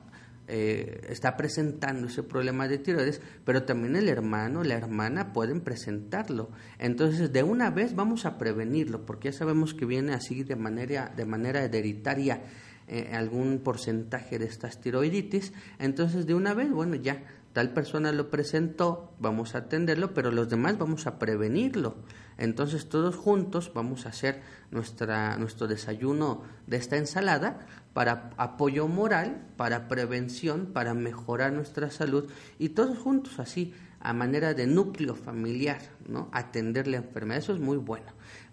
eh, 0.48 1.08
está 1.10 1.38
presentando 1.38 2.08
ese 2.08 2.24
problema 2.24 2.68
de 2.68 2.78
tiroides, 2.78 3.22
pero 3.46 3.64
también 3.64 3.96
el 3.96 4.10
hermano, 4.10 4.64
la 4.64 4.76
hermana 4.76 5.34
pueden 5.34 5.62
presentarlo. 5.62 6.50
Entonces, 6.80 7.32
de 7.32 7.44
una 7.44 7.70
vez 7.70 7.96
vamos 7.96 8.26
a 8.26 8.38
prevenirlo, 8.38 9.06
porque 9.06 9.32
ya 9.32 9.38
sabemos 9.38 9.74
que 9.74 9.86
viene 9.86 10.14
así 10.14 10.44
de 10.44 10.56
manera, 10.56 11.12
de 11.16 11.26
manera 11.26 11.64
hereditaria 11.64 12.42
eh, 12.88 13.12
algún 13.14 13.60
porcentaje 13.60 14.40
de 14.40 14.46
estas 14.46 14.82
tiroiditis. 14.82 15.54
Entonces, 15.80 16.26
de 16.26 16.34
una 16.34 16.54
vez, 16.54 16.70
bueno, 16.72 16.96
ya 16.96 17.24
tal 17.54 17.74
persona 17.74 18.12
lo 18.12 18.30
presentó, 18.30 19.14
vamos 19.20 19.56
a 19.56 19.60
atenderlo, 19.60 20.14
pero 20.14 20.32
los 20.32 20.50
demás 20.50 20.78
vamos 20.78 21.08
a 21.08 21.20
prevenirlo. 21.20 21.96
Entonces 22.38 22.90
todos 22.90 23.16
juntos 23.16 23.72
vamos 23.74 24.06
a 24.06 24.10
hacer 24.10 24.42
nuestra, 24.72 25.38
nuestro 25.38 25.68
desayuno 25.68 26.42
de 26.66 26.78
esta 26.78 26.98
ensalada 26.98 27.68
para 27.94 28.32
apoyo 28.38 28.88
moral, 28.88 29.42
para 29.58 29.88
prevención, 29.88 30.68
para 30.74 30.94
mejorar 30.94 31.54
nuestra 31.54 31.90
salud 31.90 32.30
y 32.58 32.70
todos 32.70 32.98
juntos 32.98 33.40
así, 33.40 33.74
a 34.00 34.14
manera 34.14 34.54
de 34.54 34.66
núcleo 34.66 35.16
familiar, 35.16 35.80
¿no? 36.08 36.30
Atender 36.32 36.88
la 36.88 36.98
enfermedad, 36.98 37.44
eso 37.44 37.54
es 37.54 37.60
muy 37.60 37.78
bueno. 37.78 38.08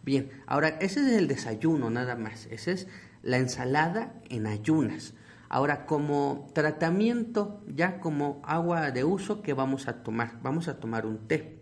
Bien, 0.04 0.30
ahora 0.46 0.68
ese 0.80 1.00
es 1.00 1.12
el 1.16 1.28
desayuno 1.28 1.88
nada 1.90 2.16
más, 2.16 2.46
esa 2.46 2.72
es 2.72 2.86
la 3.22 3.38
ensalada 3.38 4.14
en 4.28 4.46
ayunas. 4.46 5.14
Ahora, 5.48 5.86
como 5.86 6.48
tratamiento, 6.52 7.62
ya 7.66 8.00
como 8.00 8.42
agua 8.44 8.90
de 8.90 9.04
uso, 9.04 9.40
¿qué 9.40 9.54
vamos 9.54 9.88
a 9.88 10.02
tomar? 10.02 10.38
Vamos 10.42 10.68
a 10.68 10.78
tomar 10.78 11.06
un 11.06 11.26
té. 11.26 11.58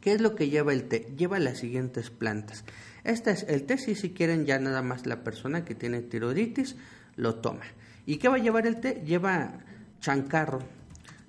¿Qué 0.00 0.12
es 0.12 0.20
lo 0.22 0.34
que 0.34 0.48
lleva 0.48 0.72
el 0.72 0.88
té? 0.88 1.12
Lleva 1.16 1.38
las 1.38 1.58
siguientes 1.58 2.08
plantas. 2.08 2.64
Este 3.04 3.30
es 3.30 3.44
el 3.48 3.64
té, 3.64 3.76
si, 3.76 3.94
si 3.94 4.10
quieren, 4.10 4.46
ya 4.46 4.58
nada 4.58 4.80
más 4.80 5.06
la 5.06 5.24
persona 5.24 5.64
que 5.64 5.74
tiene 5.74 6.00
tiroiditis 6.00 6.76
lo 7.18 7.34
toma. 7.34 7.64
¿Y 8.06 8.16
qué 8.16 8.28
va 8.28 8.36
a 8.36 8.38
llevar 8.38 8.66
el 8.66 8.80
té? 8.80 9.02
Lleva 9.04 9.52
chancarro. 10.00 10.60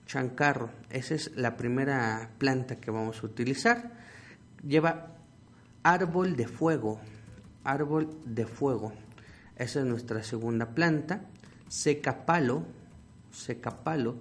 Chancarro, 0.06 0.72
esa 0.90 1.14
es 1.14 1.36
la 1.36 1.58
primera 1.58 2.32
planta 2.38 2.78
que 2.78 2.90
vamos 2.90 3.22
a 3.22 3.26
utilizar. 3.26 3.92
Lleva 4.66 5.18
árbol 5.84 6.38
de 6.38 6.48
fuego. 6.48 7.02
Árbol 7.66 8.10
de 8.26 8.46
fuego. 8.46 8.94
Esa 9.58 9.82
es 9.82 9.86
nuestra 9.86 10.24
segunda 10.24 10.74
planta 10.74 11.26
secapalo, 11.70 12.66
secapalo, 13.32 14.18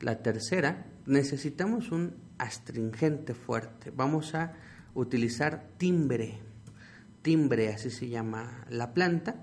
la 0.00 0.22
tercera, 0.22 0.86
necesitamos 1.06 1.92
un 1.92 2.14
astringente 2.38 3.34
fuerte. 3.34 3.90
Vamos 3.94 4.34
a 4.34 4.52
utilizar 4.94 5.68
timbre, 5.78 6.38
timbre, 7.22 7.72
así 7.72 7.90
se 7.90 8.08
llama 8.08 8.66
la 8.68 8.92
planta. 8.92 9.36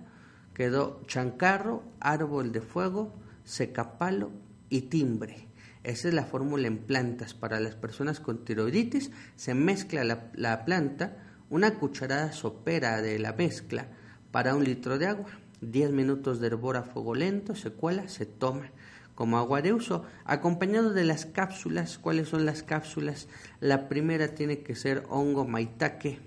Quedó 0.58 1.04
chancarro, 1.06 1.84
árbol 2.00 2.52
de 2.52 2.62
fuego, 2.62 3.14
secapalo 3.44 4.32
y 4.70 4.82
timbre. 4.82 5.48
Esa 5.84 6.08
es 6.08 6.16
la 6.16 6.26
fórmula 6.26 6.66
en 6.66 6.80
plantas. 6.80 7.36
Para 7.36 7.60
las 7.60 7.76
personas 7.76 8.20
con 8.20 8.44
tiroiditis 8.44 9.12
se 9.36 9.54
mezcla 9.54 10.04
la, 10.04 10.32
la 10.34 10.66
planta, 10.66 11.18
una 11.52 11.76
cucharada 11.76 12.32
sopera 12.32 13.04
de 13.04 13.20
la 13.20 13.34
mezcla 13.34 13.90
para 14.32 14.56
un 14.56 14.64
litro 14.64 14.98
de 14.98 15.06
agua 15.06 15.30
10 15.62 15.92
minutos 15.92 16.40
de 16.40 16.48
hervor 16.48 16.76
a 16.76 16.82
fuego 16.82 17.14
lento, 17.14 17.54
se 17.54 17.70
cuela, 17.70 18.08
se 18.08 18.26
toma 18.26 18.72
como 19.14 19.38
agua 19.38 19.62
de 19.62 19.74
uso, 19.74 20.06
acompañado 20.26 20.92
de 20.92 21.04
las 21.04 21.28
cápsulas. 21.28 22.00
¿Cuáles 22.00 22.30
son 22.30 22.48
las 22.48 22.64
cápsulas? 22.64 23.28
La 23.60 23.90
primera 23.90 24.30
tiene 24.30 24.64
que 24.64 24.76
ser 24.76 25.04
hongo 25.08 25.46
maitake, 25.46 26.18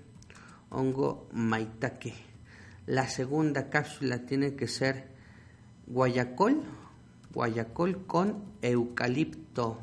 hongo 0.69 1.27
maitake. 1.33 2.30
La 2.87 3.07
segunda 3.07 3.69
cápsula 3.69 4.25
tiene 4.25 4.55
que 4.55 4.67
ser 4.67 5.07
guayacol, 5.87 6.63
guayacol 7.33 8.05
con 8.07 8.43
eucalipto, 8.61 9.79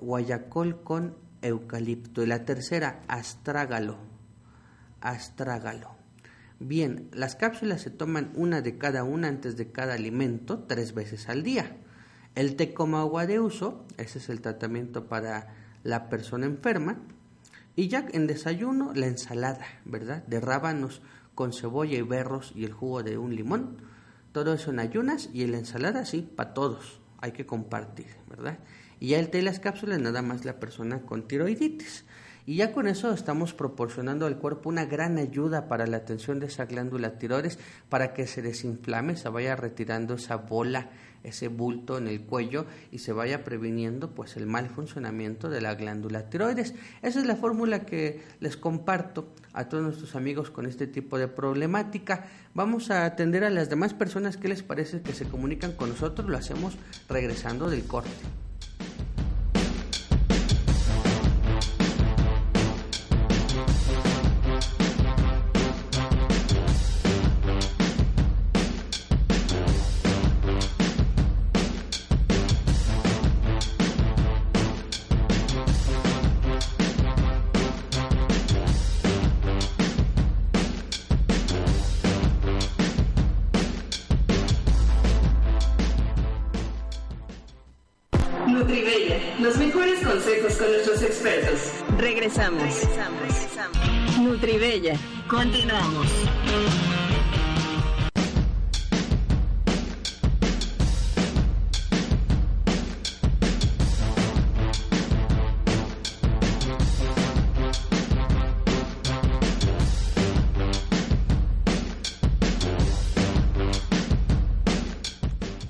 guayacol 0.00 0.82
con 0.82 1.16
eucalipto. 1.40 2.22
Y 2.22 2.26
la 2.26 2.44
tercera, 2.44 3.02
astrágalo. 3.08 3.96
Astrágalo. 5.00 5.96
Bien, 6.60 7.08
las 7.12 7.36
cápsulas 7.36 7.80
se 7.80 7.90
toman 7.90 8.32
una 8.36 8.60
de 8.60 8.78
cada 8.78 9.02
una 9.02 9.28
antes 9.28 9.56
de 9.56 9.72
cada 9.72 9.94
alimento, 9.94 10.60
tres 10.60 10.94
veces 10.94 11.28
al 11.28 11.42
día. 11.42 11.76
El 12.34 12.54
té 12.54 12.72
como 12.72 12.98
agua 12.98 13.26
de 13.26 13.40
uso, 13.40 13.84
ese 13.96 14.18
es 14.18 14.28
el 14.28 14.40
tratamiento 14.40 15.06
para 15.08 15.54
la 15.82 16.08
persona 16.08 16.46
enferma. 16.46 16.98
Y 17.74 17.88
ya 17.88 18.06
en 18.12 18.26
desayuno, 18.26 18.92
la 18.94 19.06
ensalada, 19.06 19.66
¿verdad? 19.84 20.24
De 20.26 20.38
rábanos 20.38 21.02
con 21.34 21.52
cebolla 21.52 21.96
y 21.96 22.02
berros 22.02 22.52
y 22.54 22.64
el 22.64 22.72
jugo 22.72 23.02
de 23.02 23.18
un 23.18 23.34
limón. 23.34 23.78
Todo 24.32 24.54
eso 24.54 24.70
en 24.70 24.78
ayunas 24.78 25.28
y 25.32 25.46
la 25.46 25.58
ensalada, 25.58 26.04
sí, 26.04 26.22
para 26.22 26.54
todos. 26.54 27.00
Hay 27.20 27.32
que 27.32 27.46
compartir, 27.46 28.08
¿verdad? 28.28 28.58
Y 28.98 29.08
ya 29.08 29.18
el 29.18 29.30
té 29.30 29.42
las 29.42 29.60
cápsulas, 29.60 30.00
nada 30.00 30.22
más 30.22 30.44
la 30.44 30.58
persona 30.60 31.02
con 31.02 31.28
tiroiditis. 31.28 32.04
Y 32.44 32.56
ya 32.56 32.72
con 32.72 32.88
eso 32.88 33.12
estamos 33.12 33.54
proporcionando 33.54 34.26
al 34.26 34.38
cuerpo 34.38 34.68
una 34.68 34.84
gran 34.84 35.18
ayuda 35.18 35.68
para 35.68 35.86
la 35.86 35.98
atención 35.98 36.40
de 36.40 36.46
esa 36.46 36.64
glándula 36.64 37.18
tiroides, 37.18 37.58
para 37.88 38.12
que 38.14 38.26
se 38.26 38.42
desinflame, 38.42 39.16
se 39.16 39.28
vaya 39.28 39.54
retirando 39.54 40.14
esa 40.14 40.36
bola, 40.36 40.90
ese 41.22 41.46
bulto 41.46 41.98
en 41.98 42.08
el 42.08 42.22
cuello 42.22 42.66
y 42.90 42.98
se 42.98 43.12
vaya 43.12 43.44
previniendo 43.44 44.10
pues 44.10 44.36
el 44.36 44.46
mal 44.46 44.68
funcionamiento 44.68 45.48
de 45.48 45.60
la 45.60 45.76
glándula 45.76 46.28
tiroides. 46.28 46.74
Esa 47.02 47.20
es 47.20 47.26
la 47.26 47.36
fórmula 47.36 47.86
que 47.86 48.22
les 48.40 48.56
comparto 48.56 49.28
a 49.52 49.68
todos 49.68 49.84
nuestros 49.84 50.16
amigos 50.16 50.50
con 50.50 50.66
este 50.66 50.88
tipo 50.88 51.18
de 51.18 51.28
problemática. 51.28 52.26
Vamos 52.54 52.90
a 52.90 53.04
atender 53.04 53.44
a 53.44 53.50
las 53.50 53.70
demás 53.70 53.94
personas 53.94 54.36
que 54.36 54.48
les 54.48 54.64
parece 54.64 55.00
que 55.00 55.12
se 55.12 55.26
comunican 55.26 55.72
con 55.72 55.90
nosotros, 55.90 56.28
lo 56.28 56.36
hacemos 56.36 56.76
regresando 57.08 57.70
del 57.70 57.84
corte. 57.84 58.10
Continuamos. 95.32 96.08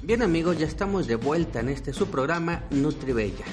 Bien 0.03 0.23
amigos, 0.23 0.59
ya 0.59 0.67
estamos 0.67 1.07
de 1.07 1.15
vuelta 1.15 1.61
en 1.61 1.69
este 1.69 1.93
su 1.93 2.09
programa 2.09 2.65
Nutribella. 2.73 3.45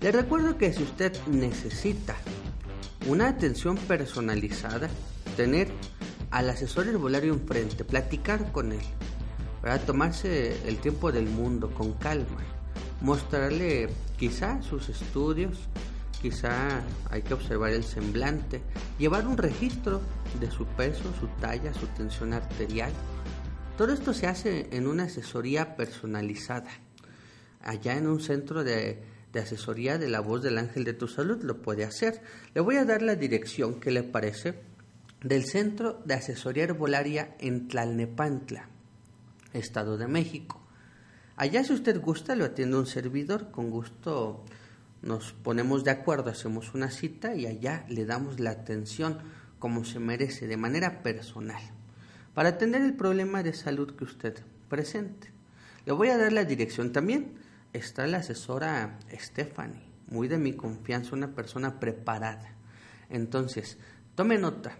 Les 0.00 0.14
recuerdo 0.14 0.56
que 0.56 0.72
si 0.72 0.84
usted 0.84 1.12
necesita 1.26 2.14
una 3.08 3.26
atención 3.26 3.76
personalizada, 3.76 4.88
tener 5.36 5.68
al 6.30 6.48
asesor 6.50 6.88
herbolario 6.88 7.32
enfrente, 7.34 7.84
platicar 7.84 8.52
con 8.52 8.72
él, 8.72 8.82
para 9.60 9.78
tomarse 9.78 10.56
el 10.66 10.78
tiempo 10.78 11.12
del 11.12 11.26
mundo 11.26 11.72
con 11.72 11.92
calma, 11.94 12.38
mostrarle 13.00 13.88
quizá 14.18 14.62
sus 14.62 14.88
estudios, 14.88 15.68
quizá 16.20 16.82
hay 17.10 17.22
que 17.22 17.34
observar 17.34 17.72
el 17.72 17.84
semblante, 17.84 18.62
llevar 18.98 19.26
un 19.26 19.36
registro 19.36 20.00
de 20.40 20.50
su 20.50 20.64
peso, 20.66 21.04
su 21.18 21.26
talla, 21.40 21.74
su 21.74 21.86
tensión 21.88 22.32
arterial. 22.32 22.92
Todo 23.76 23.92
esto 23.92 24.14
se 24.14 24.26
hace 24.26 24.68
en 24.72 24.86
una 24.86 25.04
asesoría 25.04 25.76
personalizada, 25.76 26.70
allá 27.60 27.96
en 27.96 28.06
un 28.06 28.20
centro 28.20 28.64
de 28.64 29.12
de 29.32 29.40
asesoría 29.40 29.98
de 29.98 30.08
la 30.08 30.20
voz 30.20 30.42
del 30.42 30.58
ángel 30.58 30.84
de 30.84 30.92
tu 30.92 31.08
salud 31.08 31.42
lo 31.42 31.62
puede 31.62 31.84
hacer. 31.84 32.20
Le 32.54 32.60
voy 32.60 32.76
a 32.76 32.84
dar 32.84 33.02
la 33.02 33.16
dirección 33.16 33.80
que 33.80 33.90
le 33.90 34.02
parece 34.02 34.54
del 35.22 35.44
Centro 35.44 36.02
de 36.04 36.14
Asesoría 36.14 36.64
Herbolaria 36.64 37.36
en 37.38 37.68
Tlalnepantla, 37.68 38.68
Estado 39.52 39.96
de 39.96 40.08
México. 40.08 40.60
Allá 41.36 41.62
si 41.64 41.72
usted 41.72 42.00
gusta 42.00 42.34
lo 42.34 42.44
atiende 42.44 42.76
un 42.76 42.86
servidor, 42.86 43.50
con 43.50 43.70
gusto 43.70 44.44
nos 45.00 45.32
ponemos 45.32 45.84
de 45.84 45.90
acuerdo, 45.90 46.30
hacemos 46.30 46.74
una 46.74 46.90
cita 46.90 47.34
y 47.34 47.46
allá 47.46 47.84
le 47.88 48.04
damos 48.04 48.40
la 48.40 48.50
atención 48.50 49.18
como 49.58 49.84
se 49.84 50.00
merece, 50.00 50.46
de 50.46 50.56
manera 50.56 51.02
personal, 51.02 51.62
para 52.34 52.50
atender 52.50 52.82
el 52.82 52.94
problema 52.94 53.42
de 53.42 53.52
salud 53.52 53.94
que 53.94 54.04
usted 54.04 54.42
presente. 54.68 55.30
Le 55.86 55.92
voy 55.92 56.08
a 56.08 56.18
dar 56.18 56.32
la 56.32 56.44
dirección 56.44 56.92
también 56.92 57.34
está 57.72 58.06
la 58.06 58.18
asesora 58.18 58.98
Stephanie, 59.12 59.82
muy 60.08 60.28
de 60.28 60.38
mi 60.38 60.52
confianza, 60.54 61.14
una 61.14 61.34
persona 61.34 61.80
preparada. 61.80 62.54
Entonces, 63.08 63.78
tome 64.14 64.38
nota. 64.38 64.76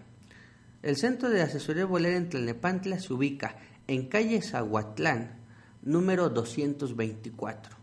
El 0.83 0.97
Centro 0.97 1.29
de 1.29 1.41
Asesoría 1.41 1.85
Bolera 1.85 2.17
en 2.17 2.27
Tlalnepantla 2.27 2.99
se 2.99 3.13
ubica 3.13 3.55
en 3.87 4.09
calle 4.09 4.41
Zaguatlán, 4.41 5.39
número 5.81 6.29
224. 6.29 7.77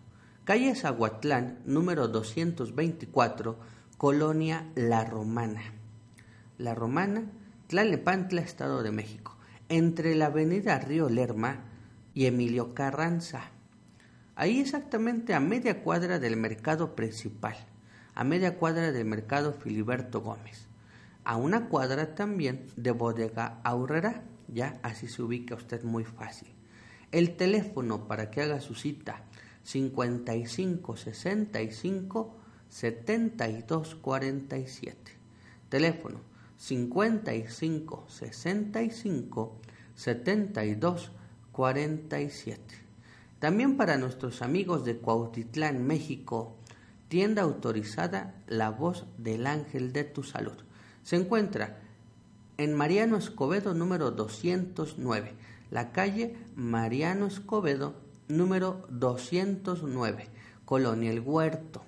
Calle 0.45 0.75
Zaguatlán, 0.75 1.61
número 1.65 2.09
224, 2.09 3.59
Colonia 3.97 4.71
La 4.75 5.07
Romana. 5.07 5.63
La 6.59 6.75
Romana, 6.75 7.25
Tlalnepantla, 7.69 8.43
Estado 8.43 8.83
de 8.83 8.91
México. 8.93 9.39
Entre 9.71 10.15
la 10.15 10.27
avenida 10.27 10.79
Río 10.79 11.09
Lerma 11.09 11.65
y 12.13 12.27
Emilio 12.27 12.75
Carranza 12.75 13.51
ahí 14.41 14.59
exactamente 14.59 15.35
a 15.35 15.41
media 15.41 15.83
cuadra 15.83 16.19
del 16.19 16.37
mercado 16.39 16.95
principal, 16.95 17.57
a 18.15 18.25
media 18.25 18.57
cuadra 18.57 18.91
del 18.91 19.05
mercado 19.05 19.53
Filiberto 19.53 20.23
Gómez, 20.23 20.70
a 21.31 21.37
una 21.37 21.69
cuadra 21.69 22.17
también 22.17 22.67
de 22.75 22.91
bodega 22.91 23.61
Aurrera, 23.63 24.25
ya 24.49 24.81
así 24.83 25.07
se 25.07 25.23
ubica 25.23 25.55
usted 25.55 25.85
muy 25.85 26.03
fácil. 26.03 26.49
El 27.13 27.37
teléfono 27.37 28.09
para 28.09 28.33
que 28.33 28.43
haga 28.43 28.61
su 28.61 28.75
cita 28.75 29.23
55 29.63 30.97
65 30.97 32.35
72 32.69 33.95
47. 33.95 35.13
Teléfono 35.69 36.21
55 36.57 38.07
65 38.09 39.61
72 39.95 41.13
47. 41.53 42.75
También 43.39 43.77
para 43.77 43.99
nuestros 43.99 44.43
amigos 44.43 44.85
de 44.85 44.97
Cuautitlán, 44.97 45.87
México, 45.87 46.57
tienda 47.07 47.43
autorizada 47.43 48.35
La 48.49 48.71
Voz 48.71 49.07
del 49.17 49.47
Ángel 49.47 49.93
de 49.93 50.03
tu 50.03 50.25
Salud. 50.25 50.65
Se 51.03 51.17
encuentra 51.17 51.79
en 52.59 52.75
Mariano 52.75 53.17
Escobedo 53.17 53.75
número 53.75 54.11
209, 54.11 55.35
la 55.71 55.93
calle 55.93 56.37
Mariano 56.57 57.27
Escobedo 57.27 57.95
número 58.29 58.87
209, 58.91 60.29
Colonia 60.65 61.11
El 61.11 61.21
Huerto, 61.21 61.83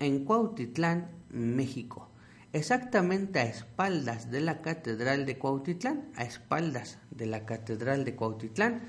en 0.00 0.24
Cuautitlán, 0.24 1.10
México. 1.30 2.08
Exactamente 2.52 3.38
a 3.38 3.44
espaldas 3.44 4.30
de 4.30 4.40
la 4.40 4.60
Catedral 4.60 5.24
de 5.24 5.38
Cuautitlán, 5.38 6.10
a 6.16 6.24
espaldas 6.24 6.98
de 7.10 7.26
la 7.26 7.46
Catedral 7.46 8.04
de 8.04 8.16
Cuautitlán, 8.16 8.82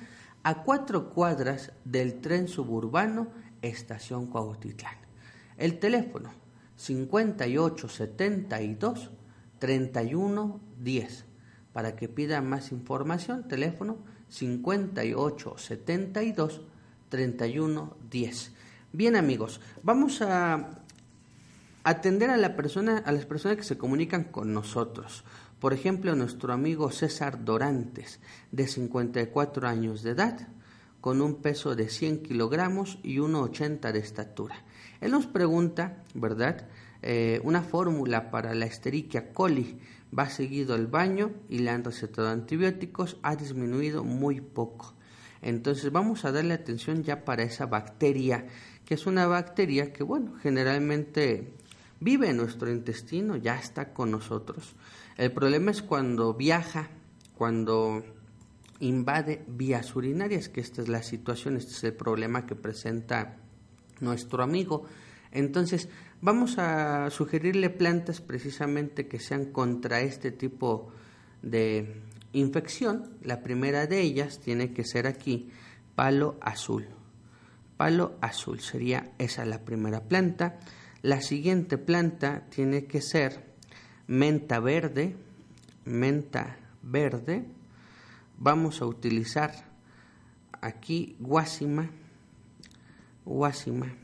a 0.43 0.63
cuatro 0.63 1.11
cuadras 1.11 1.71
del 1.85 2.19
tren 2.19 2.47
suburbano 2.47 3.27
Estación 3.61 4.27
Cuautitlán. 4.27 4.95
El 5.57 5.79
teléfono 5.79 6.31
5872 6.75 9.11
3110. 9.63 11.25
Para 11.71 11.95
que 11.95 12.09
pida 12.09 12.41
más 12.41 12.73
información, 12.73 13.47
teléfono 13.47 13.99
5872 14.27 16.59
3110. 17.07 18.51
Bien 18.91 19.15
amigos, 19.15 19.61
vamos 19.81 20.21
a 20.21 20.81
atender 21.85 22.29
a 22.29 22.35
la 22.35 22.57
persona 22.57 22.97
a 22.97 23.13
las 23.13 23.25
personas 23.25 23.55
que 23.55 23.63
se 23.63 23.77
comunican 23.77 24.25
con 24.25 24.53
nosotros. 24.53 25.23
Por 25.61 25.71
ejemplo, 25.71 26.13
nuestro 26.13 26.51
amigo 26.51 26.91
César 26.91 27.45
Dorantes, 27.45 28.19
de 28.51 28.67
54 28.67 29.65
años 29.65 30.03
de 30.03 30.11
edad, 30.11 30.49
con 30.99 31.21
un 31.21 31.35
peso 31.35 31.77
de 31.77 31.87
100 31.87 32.23
kilogramos 32.23 32.99
y 33.01 33.19
1,80 33.19 33.93
de 33.93 33.99
estatura. 33.99 34.55
Él 34.99 35.11
nos 35.11 35.25
pregunta, 35.25 36.03
¿verdad?, 36.13 36.67
eh, 37.03 37.41
una 37.43 37.61
fórmula 37.61 38.31
para 38.31 38.55
la 38.55 38.65
Escherichia 38.65 39.33
coli. 39.33 39.77
Va 40.17 40.29
seguido 40.29 40.73
al 40.75 40.87
baño 40.87 41.31
y 41.49 41.59
le 41.59 41.69
han 41.71 41.83
recetado 41.83 42.29
antibióticos, 42.29 43.17
ha 43.23 43.35
disminuido 43.35 44.03
muy 44.03 44.41
poco. 44.41 44.93
Entonces 45.41 45.91
vamos 45.91 46.23
a 46.23 46.31
darle 46.31 46.53
atención 46.53 47.03
ya 47.03 47.25
para 47.25 47.43
esa 47.43 47.65
bacteria, 47.65 48.47
que 48.85 48.93
es 48.93 49.05
una 49.05 49.27
bacteria 49.27 49.91
que, 49.91 50.03
bueno, 50.03 50.35
generalmente 50.41 51.53
vive 51.99 52.29
en 52.29 52.37
nuestro 52.37 52.71
intestino, 52.71 53.35
ya 53.35 53.57
está 53.57 53.93
con 53.93 54.11
nosotros. 54.11 54.75
El 55.17 55.31
problema 55.31 55.71
es 55.71 55.81
cuando 55.81 56.33
viaja, 56.33 56.89
cuando 57.35 58.03
invade 58.79 59.43
vías 59.47 59.95
urinarias, 59.95 60.47
que 60.47 60.61
esta 60.61 60.81
es 60.81 60.87
la 60.87 61.03
situación, 61.03 61.57
este 61.57 61.71
es 61.71 61.83
el 61.83 61.93
problema 61.93 62.45
que 62.45 62.55
presenta 62.55 63.37
nuestro 63.99 64.43
amigo. 64.43 64.85
Entonces, 65.31 65.89
vamos 66.23 66.57
a 66.57 67.09
sugerirle 67.09 67.69
plantas 67.69 68.21
precisamente 68.21 69.09
que 69.09 69.19
sean 69.19 69.51
contra 69.51 69.99
este 69.99 70.31
tipo 70.31 70.89
de 71.41 72.01
infección. 72.31 73.17
La 73.21 73.43
primera 73.43 73.87
de 73.87 73.99
ellas 73.99 74.39
tiene 74.39 74.71
que 74.71 74.85
ser 74.85 75.05
aquí 75.05 75.51
palo 75.95 76.37
azul. 76.39 76.87
Palo 77.75 78.15
azul 78.21 78.61
sería 78.61 79.11
esa 79.17 79.43
la 79.43 79.65
primera 79.65 79.99
planta. 79.99 80.59
La 81.01 81.21
siguiente 81.21 81.77
planta 81.77 82.45
tiene 82.49 82.85
que 82.85 83.01
ser 83.01 83.43
menta 84.07 84.61
verde, 84.61 85.17
menta 85.83 86.55
verde. 86.83 87.43
Vamos 88.37 88.81
a 88.81 88.85
utilizar 88.85 89.51
aquí 90.61 91.17
guásima, 91.19 91.89
guásima. 93.25 94.02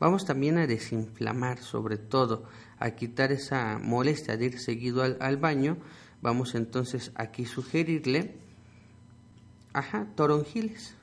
Vamos 0.00 0.24
también 0.24 0.58
a 0.58 0.66
desinflamar, 0.66 1.58
sobre 1.58 1.96
todo, 1.96 2.44
a 2.78 2.90
quitar 2.90 3.32
esa 3.32 3.78
molestia 3.78 4.36
de 4.36 4.46
ir 4.46 4.58
seguido 4.58 5.02
al, 5.02 5.36
baño. 5.36 5.76
Vamos 6.20 6.54
entonces 6.54 7.12
aquí 7.14 7.46
sugerirle, 7.46 8.34
ajá, 9.72 10.08
toronjiles. 10.16 10.94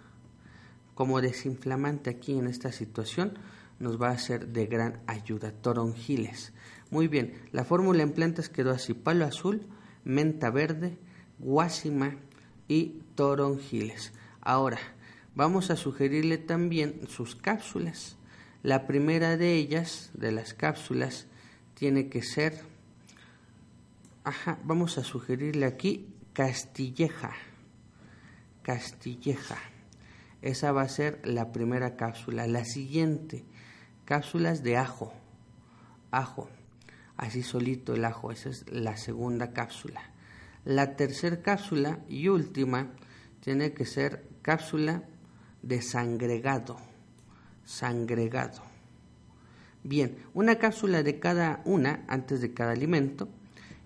Como 0.93 1.21
desinflamante 1.21 2.09
aquí 2.09 2.37
en 2.37 2.47
esta 2.47 2.71
situación 2.71 3.37
nos 3.79 3.99
va 3.99 4.09
a 4.09 4.17
ser 4.17 4.49
de 4.49 4.67
gran 4.67 4.99
ayuda. 5.07 5.51
Toronjiles. 5.51 6.53
Muy 6.89 7.07
bien, 7.07 7.33
la 7.51 7.63
fórmula 7.63 8.03
en 8.03 8.11
plantas 8.11 8.49
quedó 8.49 8.71
así: 8.71 8.93
palo 8.93 9.25
azul, 9.25 9.65
menta 10.03 10.49
verde, 10.51 10.97
guásima 11.39 12.17
y 12.67 13.01
toronjiles. 13.15 14.13
Ahora, 14.41 14.79
vamos 15.33 15.71
a 15.71 15.77
sugerirle 15.77 16.37
también 16.37 17.07
sus 17.07 17.35
cápsulas. 17.35 18.17
La 18.63 18.85
primera 18.85 19.37
de 19.37 19.55
ellas, 19.55 20.11
de 20.13 20.31
las 20.31 20.53
cápsulas, 20.53 21.25
tiene 21.73 22.09
que 22.09 22.21
ser, 22.21 22.61
ajá, 24.23 24.59
vamos 24.63 24.99
a 24.99 25.03
sugerirle 25.03 25.65
aquí 25.65 26.07
castilleja, 26.33 27.33
castilleja. 28.61 29.57
Esa 30.43 30.71
va 30.71 30.83
a 30.83 30.89
ser 30.89 31.21
la 31.23 31.51
primera 31.51 31.95
cápsula. 31.95 32.47
La 32.47 32.65
siguiente, 32.65 33.43
cápsulas 34.05 34.61
de 34.61 34.77
ajo, 34.77 35.13
ajo, 36.11 36.49
así 37.17 37.43
solito 37.43 37.93
el 37.95 38.05
ajo, 38.05 38.31
esa 38.31 38.49
es 38.49 38.65
la 38.71 38.97
segunda 38.97 39.53
cápsula. 39.53 40.01
La 40.65 40.95
tercera 40.95 41.41
cápsula 41.41 41.99
y 42.07 42.27
última 42.27 42.91
tiene 43.39 43.73
que 43.73 43.85
ser 43.85 44.27
cápsula 44.43 45.03
de 45.63 45.81
sangregado, 45.81 46.77
sangregado. 47.71 48.61
Bien, 49.83 50.17
una 50.33 50.57
cápsula 50.57 51.01
de 51.03 51.19
cada 51.19 51.61
una 51.65 52.03
antes 52.07 52.41
de 52.41 52.53
cada 52.53 52.73
alimento 52.73 53.29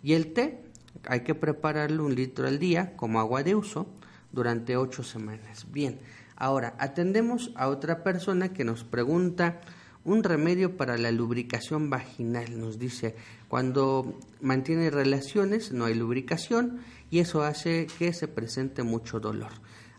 y 0.04 0.14
el 0.14 0.34
té 0.34 0.62
hay 1.08 1.22
que 1.22 1.36
prepararlo 1.36 2.06
un 2.06 2.16
litro 2.16 2.48
al 2.48 2.60
día 2.60 2.96
como 2.96 3.20
agua 3.20 3.44
de 3.44 3.56
uso 3.56 3.88
durante 4.32 4.76
ocho 4.76 5.04
semanas. 5.04 5.68
Bien, 5.72 6.00
ahora 6.36 6.76
atendemos 6.80 7.52
a 7.56 7.68
otra 7.70 8.04
persona 8.04 8.52
que 8.54 8.66
nos 8.66 8.84
pregunta 8.84 9.62
un 10.04 10.24
remedio 10.24 10.78
para 10.78 10.98
la 10.98 11.12
lubricación 11.12 11.90
vaginal. 11.90 12.60
Nos 12.60 12.78
dice, 12.78 13.16
cuando 13.48 14.20
mantiene 14.42 14.90
relaciones 14.90 15.72
no 15.72 15.86
hay 15.86 15.94
lubricación 15.94 16.80
y 17.10 17.20
eso 17.20 17.44
hace 17.44 17.88
que 18.00 18.14
se 18.14 18.28
presente 18.28 18.84
mucho 18.84 19.20
dolor. 19.20 19.52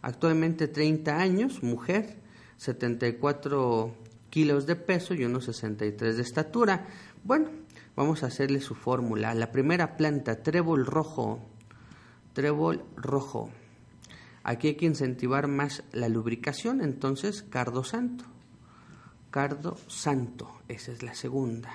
Actualmente 0.02 0.68
30 0.68 1.16
años, 1.16 1.62
mujer, 1.62 2.25
74 2.56 3.94
kilos 4.30 4.66
de 4.66 4.76
peso 4.76 5.14
y 5.14 5.24
unos 5.24 5.44
63 5.46 6.16
de 6.16 6.22
estatura. 6.22 6.86
Bueno, 7.24 7.50
vamos 7.94 8.22
a 8.22 8.26
hacerle 8.26 8.60
su 8.60 8.74
fórmula. 8.74 9.34
La 9.34 9.52
primera 9.52 9.96
planta, 9.96 10.42
trébol 10.42 10.86
rojo. 10.86 11.40
Trébol 12.32 12.84
rojo. 12.96 13.50
Aquí 14.42 14.68
hay 14.68 14.74
que 14.76 14.86
incentivar 14.86 15.48
más 15.48 15.82
la 15.92 16.08
lubricación, 16.08 16.80
entonces 16.80 17.42
cardo 17.42 17.82
santo 17.82 18.24
cardo 19.36 19.76
santo, 19.86 20.62
esa 20.66 20.92
es 20.92 21.02
la 21.02 21.14
segunda. 21.14 21.70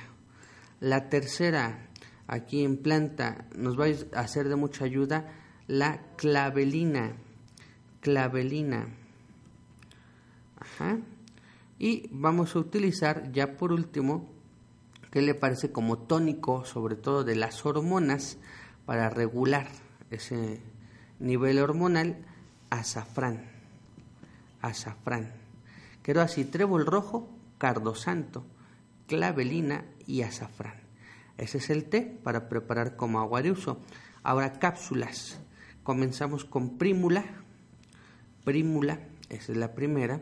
La 0.80 1.10
tercera, 1.10 1.90
aquí 2.26 2.64
en 2.64 2.78
planta, 2.78 3.46
nos 3.56 3.80
va 3.80 3.86
a 3.86 4.22
hacer 4.22 4.50
de 4.50 4.56
mucha 4.56 4.86
ayuda 4.86 5.32
la 5.68 6.02
clavelina, 6.16 7.14
clavelina. 8.00 8.88
Y 11.78 12.10
vamos 12.12 12.56
a 12.56 12.60
utilizar 12.60 13.32
ya 13.32 13.58
por 13.58 13.72
último, 13.72 14.30
que 15.12 15.22
le 15.22 15.36
parece 15.36 15.72
como 15.72 15.98
tónico, 15.98 16.64
sobre 16.64 16.96
todo 16.96 17.24
de 17.24 17.36
las 17.36 17.66
hormonas, 17.66 18.38
para 18.86 19.10
regular 19.10 19.68
ese 20.10 20.62
nivel 21.20 21.60
hormonal, 21.60 22.26
azafrán. 22.70 23.50
Azafrán. 24.62 25.34
Quedó 26.04 26.22
así, 26.22 26.46
trébol 26.46 26.86
rojo, 26.86 27.30
cardo 27.58 27.96
santo, 27.96 28.46
clavelina 29.08 29.86
y 30.08 30.22
azafrán. 30.22 30.82
Ese 31.38 31.58
es 31.58 31.70
el 31.70 31.86
té 31.86 32.02
para 32.02 32.50
preparar 32.50 32.96
como 32.96 33.20
agua 33.20 33.42
de 33.42 33.52
uso. 33.52 33.80
Ahora 34.24 34.60
cápsulas. 34.60 35.40
Comenzamos 35.84 36.46
con 36.46 36.78
prímula. 36.78 37.26
Prímula, 38.44 39.00
esa 39.30 39.52
es 39.52 39.58
la 39.58 39.74
primera. 39.74 40.22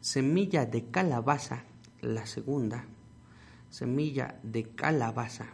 Semilla 0.00 0.66
de 0.66 0.90
calabaza, 0.90 1.64
la 2.00 2.26
segunda. 2.26 2.84
Semilla 3.70 4.38
de 4.42 4.70
calabaza. 4.70 5.46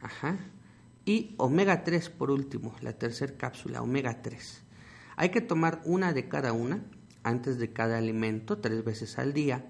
Ajá. 0.00 0.38
Y 1.04 1.34
omega 1.38 1.84
3 1.84 2.10
por 2.10 2.30
último, 2.30 2.74
la 2.82 2.92
tercera 2.92 3.36
cápsula, 3.36 3.82
omega 3.82 4.22
3. 4.22 4.62
Hay 5.16 5.30
que 5.30 5.40
tomar 5.40 5.80
una 5.84 6.12
de 6.12 6.28
cada 6.28 6.52
una 6.52 6.84
antes 7.22 7.58
de 7.58 7.72
cada 7.72 7.98
alimento, 7.98 8.58
tres 8.58 8.84
veces 8.84 9.18
al 9.18 9.32
día 9.32 9.64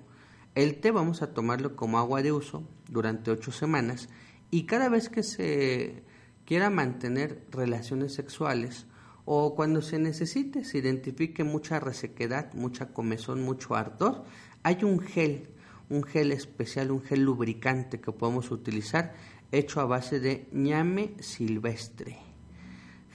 el 0.58 0.80
té 0.80 0.90
vamos 0.90 1.22
a 1.22 1.32
tomarlo 1.32 1.76
como 1.76 1.98
agua 1.98 2.20
de 2.20 2.32
uso 2.32 2.64
durante 2.88 3.30
ocho 3.30 3.52
semanas 3.52 4.08
y 4.50 4.64
cada 4.64 4.88
vez 4.88 5.08
que 5.08 5.22
se 5.22 6.02
quiera 6.44 6.68
mantener 6.68 7.46
relaciones 7.52 8.12
sexuales 8.12 8.86
o 9.30 9.54
cuando 9.54 9.82
se 9.82 9.98
necesite, 9.98 10.64
se 10.64 10.78
identifique 10.78 11.44
mucha 11.44 11.78
resequedad, 11.78 12.54
mucha 12.54 12.86
comezón, 12.94 13.42
mucho 13.42 13.76
ardor, 13.76 14.24
hay 14.62 14.82
un 14.84 15.00
gel, 15.00 15.50
un 15.90 16.02
gel 16.02 16.32
especial, 16.32 16.90
un 16.90 17.02
gel 17.02 17.24
lubricante 17.24 18.00
que 18.00 18.10
podemos 18.10 18.50
utilizar 18.50 19.12
hecho 19.52 19.82
a 19.82 19.84
base 19.84 20.18
de 20.18 20.48
ñame 20.52 21.12
silvestre. 21.20 22.16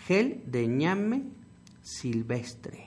Gel 0.05 0.43
de 0.45 0.67
ñame 0.67 1.23
silvestre. 1.81 2.85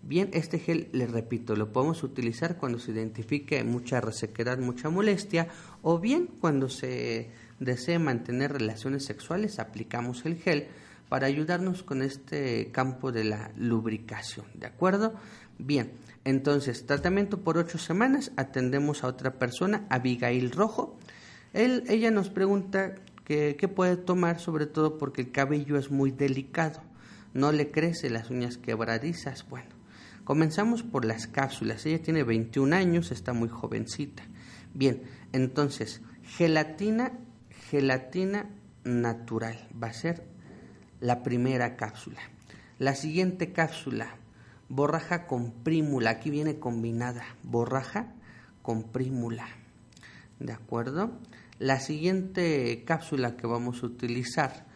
Bien, 0.00 0.30
este 0.32 0.60
gel, 0.60 0.88
le 0.92 1.08
repito, 1.08 1.56
lo 1.56 1.72
podemos 1.72 2.04
utilizar 2.04 2.58
cuando 2.58 2.78
se 2.78 2.92
identifique 2.92 3.64
mucha 3.64 4.00
resequedad, 4.00 4.58
mucha 4.60 4.88
molestia, 4.88 5.48
o 5.82 5.98
bien 5.98 6.28
cuando 6.40 6.68
se 6.68 7.32
desee 7.58 7.98
mantener 7.98 8.52
relaciones 8.52 9.04
sexuales, 9.04 9.58
aplicamos 9.58 10.24
el 10.26 10.36
gel 10.36 10.68
para 11.10 11.26
ayudarnos 11.26 11.82
con 11.82 12.00
este 12.00 12.70
campo 12.72 13.12
de 13.12 13.24
la 13.24 13.52
lubricación, 13.56 14.46
¿de 14.54 14.66
acuerdo? 14.66 15.12
Bien, 15.58 15.92
entonces, 16.24 16.86
tratamiento 16.86 17.40
por 17.40 17.58
ocho 17.58 17.76
semanas, 17.76 18.32
atendemos 18.38 19.04
a 19.04 19.08
otra 19.08 19.34
persona, 19.34 19.86
Abigail 19.90 20.50
Rojo. 20.52 20.98
Ella 21.52 22.10
nos 22.10 22.30
pregunta 22.30 22.94
qué 23.24 23.68
puede 23.68 23.98
tomar, 23.98 24.40
sobre 24.40 24.64
todo 24.64 24.96
porque 24.96 25.20
el 25.20 25.32
cabello 25.32 25.76
es 25.76 25.90
muy 25.90 26.12
delicado, 26.12 26.80
no 27.34 27.52
le 27.52 27.70
crece 27.70 28.08
las 28.08 28.30
uñas 28.30 28.56
quebradizas, 28.56 29.46
bueno 29.46 29.80
Comenzamos 30.30 30.84
por 30.84 31.04
las 31.04 31.26
cápsulas. 31.26 31.84
Ella 31.86 32.02
tiene 32.02 32.22
21 32.22 32.76
años, 32.76 33.10
está 33.10 33.32
muy 33.32 33.48
jovencita. 33.48 34.22
Bien, 34.72 35.02
entonces, 35.32 36.02
gelatina, 36.22 37.18
gelatina 37.68 38.48
natural 38.84 39.68
va 39.82 39.88
a 39.88 39.92
ser 39.92 40.29
la 41.00 41.22
primera 41.22 41.76
cápsula. 41.76 42.20
La 42.78 42.94
siguiente 42.94 43.52
cápsula, 43.52 44.16
borraja 44.68 45.26
con 45.26 45.52
prímula. 45.52 46.10
Aquí 46.10 46.30
viene 46.30 46.58
combinada, 46.58 47.24
borraja 47.42 48.12
con 48.62 48.84
prímula. 48.84 49.46
¿De 50.38 50.52
acuerdo? 50.52 51.12
La 51.58 51.80
siguiente 51.80 52.84
cápsula 52.86 53.36
que 53.36 53.46
vamos 53.46 53.82
a 53.82 53.86
utilizar, 53.86 54.66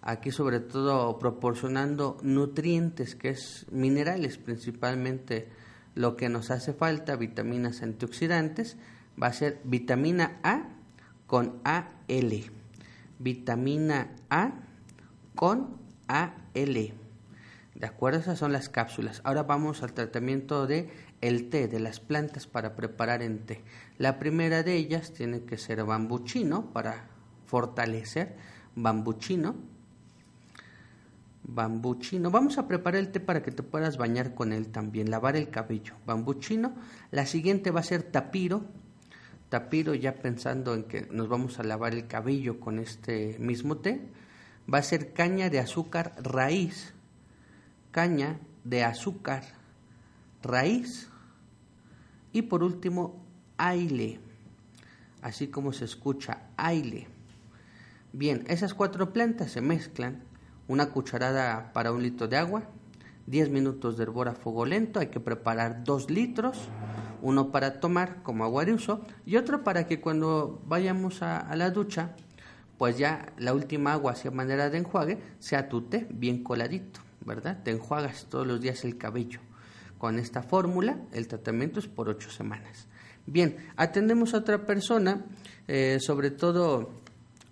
aquí 0.00 0.30
sobre 0.30 0.60
todo 0.60 1.18
proporcionando 1.18 2.16
nutrientes, 2.22 3.14
que 3.14 3.30
es 3.30 3.66
minerales 3.70 4.38
principalmente 4.38 5.48
lo 5.94 6.16
que 6.16 6.28
nos 6.28 6.50
hace 6.50 6.72
falta, 6.72 7.16
vitaminas 7.16 7.82
antioxidantes, 7.82 8.78
va 9.22 9.26
a 9.26 9.32
ser 9.32 9.60
vitamina 9.64 10.40
A 10.42 10.68
con 11.26 11.60
AL. 11.64 12.44
Vitamina 13.18 14.16
A 14.30 14.52
con 15.40 15.78
AL. 16.06 16.92
¿De 17.74 17.86
acuerdo? 17.86 18.18
Esas 18.18 18.38
son 18.38 18.52
las 18.52 18.68
cápsulas. 18.68 19.22
Ahora 19.24 19.44
vamos 19.44 19.82
al 19.82 19.94
tratamiento 19.94 20.66
de 20.66 20.90
el 21.22 21.48
té, 21.48 21.66
de 21.66 21.80
las 21.80 21.98
plantas 21.98 22.46
para 22.46 22.76
preparar 22.76 23.22
en 23.22 23.38
té. 23.46 23.62
La 23.96 24.18
primera 24.18 24.62
de 24.62 24.76
ellas 24.76 25.14
tiene 25.14 25.44
que 25.44 25.56
ser 25.56 25.82
bambuchino 25.82 26.66
para 26.74 27.06
fortalecer 27.46 28.36
bambuchino. 28.76 29.54
Bambuchino. 31.44 32.30
Vamos 32.30 32.58
a 32.58 32.68
preparar 32.68 33.00
el 33.00 33.10
té 33.10 33.18
para 33.18 33.42
que 33.42 33.50
te 33.50 33.62
puedas 33.62 33.96
bañar 33.96 34.34
con 34.34 34.52
él 34.52 34.68
también, 34.68 35.10
lavar 35.10 35.36
el 35.36 35.48
cabello. 35.48 35.94
Bambuchino. 36.04 36.74
La 37.12 37.24
siguiente 37.24 37.70
va 37.70 37.80
a 37.80 37.84
ser 37.84 38.02
tapiro. 38.02 38.66
Tapiro 39.48 39.94
ya 39.94 40.16
pensando 40.16 40.74
en 40.74 40.84
que 40.84 41.08
nos 41.10 41.30
vamos 41.30 41.58
a 41.58 41.62
lavar 41.62 41.94
el 41.94 42.06
cabello 42.08 42.60
con 42.60 42.78
este 42.78 43.38
mismo 43.38 43.78
té. 43.78 44.02
Va 44.72 44.78
a 44.78 44.82
ser 44.82 45.12
caña 45.12 45.50
de 45.50 45.58
azúcar 45.58 46.14
raíz. 46.22 46.94
Caña 47.90 48.38
de 48.64 48.84
azúcar, 48.84 49.44
raíz. 50.42 51.08
Y 52.32 52.42
por 52.42 52.62
último 52.62 53.24
aile, 53.56 54.20
así 55.22 55.48
como 55.48 55.72
se 55.72 55.84
escucha 55.84 56.42
aile. 56.56 57.08
Bien, 58.12 58.44
esas 58.48 58.74
cuatro 58.74 59.12
plantas 59.12 59.52
se 59.52 59.60
mezclan, 59.60 60.24
una 60.68 60.90
cucharada 60.90 61.72
para 61.72 61.92
un 61.92 62.02
litro 62.02 62.28
de 62.28 62.36
agua, 62.36 62.64
10 63.26 63.50
minutos 63.50 63.96
de 63.96 64.04
hervor 64.04 64.28
a 64.28 64.34
fuego 64.34 64.66
lento, 64.66 64.98
hay 64.98 65.08
que 65.08 65.20
preparar 65.20 65.84
2 65.84 66.10
litros, 66.10 66.58
uno 67.22 67.52
para 67.52 67.80
tomar 67.80 68.22
como 68.22 68.44
agua 68.44 68.64
de 68.64 68.72
uso 68.72 69.04
y 69.26 69.36
otro 69.36 69.62
para 69.62 69.86
que 69.86 70.00
cuando 70.00 70.60
vayamos 70.66 71.22
a, 71.22 71.38
a 71.38 71.54
la 71.54 71.70
ducha, 71.70 72.16
pues 72.80 72.96
ya 72.96 73.30
la 73.36 73.52
última 73.52 73.92
agua 73.92 74.12
hacia 74.12 74.30
manera 74.30 74.70
de 74.70 74.78
enjuague 74.78 75.18
sea 75.38 75.68
tu 75.68 75.82
té 75.82 76.06
bien 76.08 76.42
coladito. 76.42 77.00
¿verdad? 77.24 77.62
Te 77.62 77.70
enjuagas 77.70 78.26
todos 78.28 78.46
los 78.46 78.60
días 78.60 78.84
el 78.84 78.96
cabello. 78.96 79.40
Con 79.98 80.18
esta 80.18 80.42
fórmula, 80.42 80.98
el 81.12 81.28
tratamiento 81.28 81.78
es 81.78 81.86
por 81.86 82.08
ocho 82.08 82.30
semanas. 82.30 82.88
Bien, 83.26 83.56
atendemos 83.76 84.32
a 84.32 84.38
otra 84.38 84.64
persona, 84.64 85.26
eh, 85.68 85.98
sobre 86.00 86.30
todo 86.30 86.90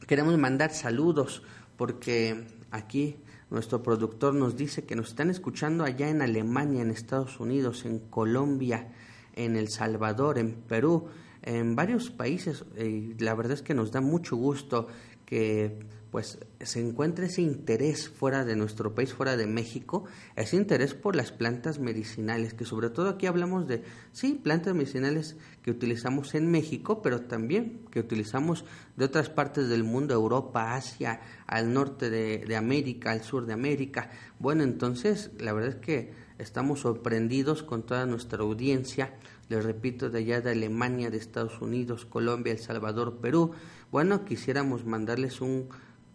queremos 0.06 0.36
mandar 0.38 0.72
saludos 0.72 1.42
porque 1.76 2.46
aquí 2.70 3.16
nuestro 3.50 3.82
productor 3.82 4.34
nos 4.34 4.56
dice 4.56 4.84
que 4.84 4.96
nos 4.96 5.08
están 5.08 5.28
escuchando 5.28 5.84
allá 5.84 6.08
en 6.08 6.22
Alemania, 6.22 6.80
en 6.80 6.90
Estados 6.90 7.38
Unidos, 7.38 7.84
en 7.84 7.98
Colombia, 7.98 8.88
en 9.34 9.56
El 9.56 9.68
Salvador, 9.68 10.38
en 10.38 10.54
Perú, 10.54 11.08
en 11.42 11.76
varios 11.76 12.10
países. 12.10 12.64
Eh, 12.76 13.14
la 13.18 13.34
verdad 13.34 13.52
es 13.52 13.62
que 13.62 13.74
nos 13.74 13.92
da 13.92 14.00
mucho 14.00 14.36
gusto 14.36 14.88
que 15.28 15.76
pues 16.10 16.38
se 16.62 16.80
encuentra 16.80 17.26
ese 17.26 17.42
interés 17.42 18.08
fuera 18.08 18.46
de 18.46 18.56
nuestro 18.56 18.94
país, 18.94 19.12
fuera 19.12 19.36
de 19.36 19.46
México, 19.46 20.06
ese 20.36 20.56
interés 20.56 20.94
por 20.94 21.14
las 21.14 21.32
plantas 21.32 21.78
medicinales, 21.78 22.54
que 22.54 22.64
sobre 22.64 22.88
todo 22.88 23.10
aquí 23.10 23.26
hablamos 23.26 23.68
de, 23.68 23.82
sí, 24.12 24.40
plantas 24.42 24.74
medicinales 24.74 25.36
que 25.60 25.70
utilizamos 25.70 26.34
en 26.34 26.50
México, 26.50 27.02
pero 27.02 27.20
también 27.20 27.84
que 27.90 28.00
utilizamos 28.00 28.64
de 28.96 29.04
otras 29.04 29.28
partes 29.28 29.68
del 29.68 29.84
mundo, 29.84 30.14
Europa, 30.14 30.74
Asia, 30.74 31.20
al 31.46 31.74
norte 31.74 32.08
de, 32.08 32.38
de 32.38 32.56
América, 32.56 33.12
al 33.12 33.22
sur 33.22 33.44
de 33.44 33.52
América. 33.52 34.10
Bueno, 34.38 34.62
entonces 34.62 35.30
la 35.38 35.52
verdad 35.52 35.76
es 35.76 35.84
que 35.84 36.12
estamos 36.38 36.80
sorprendidos 36.80 37.62
con 37.62 37.84
toda 37.84 38.06
nuestra 38.06 38.42
audiencia, 38.42 39.12
les 39.48 39.64
repito, 39.64 40.10
de 40.10 40.18
allá 40.18 40.40
de 40.40 40.50
Alemania, 40.50 41.10
de 41.10 41.16
Estados 41.16 41.60
Unidos, 41.60 42.04
Colombia, 42.04 42.52
El 42.52 42.58
Salvador, 42.58 43.18
Perú. 43.20 43.52
Bueno, 43.90 44.24
quisiéramos 44.24 44.84
mandarles 44.84 45.40
un 45.40 45.68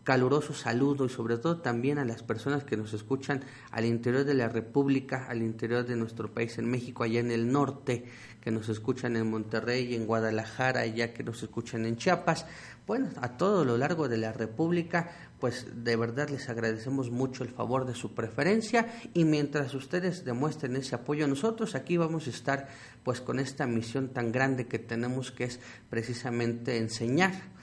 caluroso 0.04 0.54
saludo 0.54 1.06
y 1.06 1.10
sobre 1.10 1.38
todo 1.38 1.58
también 1.58 1.98
a 1.98 2.06
las 2.06 2.24
personas 2.24 2.64
que 2.64 2.78
nos 2.78 2.94
escuchan 2.94 3.42
al 3.72 3.86
interior 3.86 4.26
de 4.26 4.34
la 4.34 4.50
República, 4.50 5.28
al 5.30 5.42
interior 5.42 5.86
de 5.86 5.96
nuestro 5.96 6.34
país 6.34 6.58
en 6.58 6.70
México, 6.70 7.04
allá 7.04 7.20
en 7.20 7.32
el 7.32 7.52
norte, 7.52 8.06
que 8.42 8.52
nos 8.52 8.68
escuchan 8.68 9.16
en 9.16 9.32
Monterrey, 9.32 9.96
en 9.96 10.06
Guadalajara, 10.06 10.82
allá 10.82 11.14
que 11.14 11.24
nos 11.24 11.42
escuchan 11.42 11.86
en 11.86 11.96
Chiapas, 11.96 12.46
bueno, 12.86 13.10
a 13.22 13.38
todo 13.38 13.64
lo 13.64 13.78
largo 13.78 14.10
de 14.10 14.18
la 14.18 14.34
República, 14.34 15.10
pues 15.40 15.68
de 15.86 15.96
verdad 15.96 16.30
les 16.30 16.50
agradecemos 16.50 17.10
mucho 17.10 17.46
el 17.46 17.50
favor 17.50 17.86
de 17.86 17.96
su 17.96 18.14
preferencia 18.14 18.94
y 19.14 19.24
mientras 19.24 19.74
ustedes 19.74 20.26
demuestren 20.26 20.76
ese 20.76 20.96
apoyo 20.96 21.26
nosotros, 21.28 21.76
aquí 21.76 21.96
vamos 21.96 22.28
a 22.28 22.32
estar 22.32 22.68
pues 23.04 23.22
con 23.22 23.40
esta 23.40 23.66
misión 23.66 24.10
tan 24.10 24.34
grande 24.34 24.68
que 24.68 24.80
tenemos 24.80 25.32
que 25.32 25.46
es 25.46 25.62
precisamente 25.90 26.78
enseñar 26.78 27.54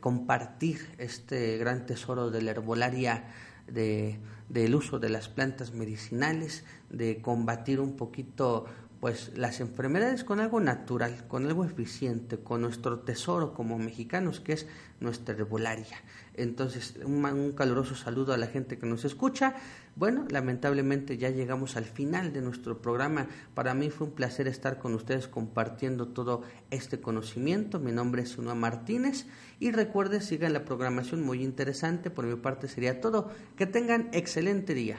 compartir 0.00 0.94
este 0.98 1.58
gran 1.58 1.86
tesoro 1.86 2.30
de 2.30 2.42
la 2.42 2.52
herbolaria 2.52 3.24
de, 3.66 4.18
del 4.48 4.74
uso 4.74 4.98
de 4.98 5.08
las 5.08 5.28
plantas 5.28 5.72
medicinales, 5.72 6.64
de 6.90 7.20
combatir 7.20 7.80
un 7.80 7.96
poquito 7.96 8.66
pues 9.02 9.36
las 9.36 9.58
enfermedades 9.58 10.22
con 10.22 10.38
algo 10.38 10.60
natural, 10.60 11.24
con 11.26 11.44
algo 11.46 11.64
eficiente, 11.64 12.38
con 12.38 12.60
nuestro 12.60 13.00
tesoro 13.00 13.52
como 13.52 13.76
mexicanos 13.76 14.38
que 14.38 14.52
es 14.52 14.68
nuestra 15.00 15.34
herbolaria. 15.34 15.96
Entonces, 16.34 16.94
un, 17.04 17.52
caluroso 17.56 17.96
saludo 17.96 18.32
a 18.32 18.36
la 18.36 18.46
gente 18.46 18.78
que 18.78 18.86
nos 18.86 19.04
escucha. 19.04 19.56
Bueno, 19.96 20.24
lamentablemente 20.30 21.18
ya 21.18 21.30
llegamos 21.30 21.76
al 21.76 21.84
final 21.84 22.32
de 22.32 22.42
nuestro 22.42 22.80
programa. 22.80 23.26
Para 23.54 23.74
mí 23.74 23.90
fue 23.90 24.06
un 24.06 24.12
placer 24.12 24.46
estar 24.46 24.78
con 24.78 24.94
ustedes 24.94 25.26
compartiendo 25.26 26.06
todo 26.06 26.42
este 26.70 27.00
conocimiento. 27.00 27.80
Mi 27.80 27.90
nombre 27.90 28.22
es 28.22 28.28
Sunua 28.28 28.54
Martínez 28.54 29.26
y 29.62 29.70
recuerde, 29.70 30.20
sigan 30.20 30.52
la 30.54 30.64
programación 30.64 31.22
muy 31.22 31.40
interesante. 31.40 32.10
Por 32.10 32.26
mi 32.26 32.34
parte 32.34 32.66
sería 32.66 33.00
todo. 33.00 33.30
Que 33.56 33.64
tengan 33.64 34.08
excelente 34.10 34.74
día. 34.74 34.96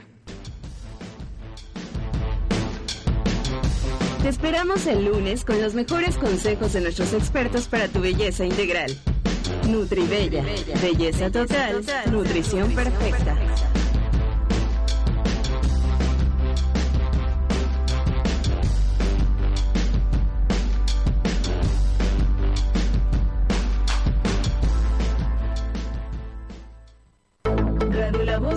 Te 4.21 4.29
esperamos 4.29 4.87
el 4.87 5.03
lunes 5.03 5.43
con 5.43 5.61
los 5.61 5.73
mejores 5.73 6.15
consejos 6.15 6.71
de 6.71 6.79
nuestros 6.79 7.11
expertos 7.11 7.67
para 7.67 7.89
tu 7.89 7.99
belleza 7.99 8.45
integral. 8.45 8.97
Nutribella, 9.67 10.45
belleza 10.81 11.29
total, 11.29 11.83
nutrición 12.09 12.73
perfecta. 12.73 13.35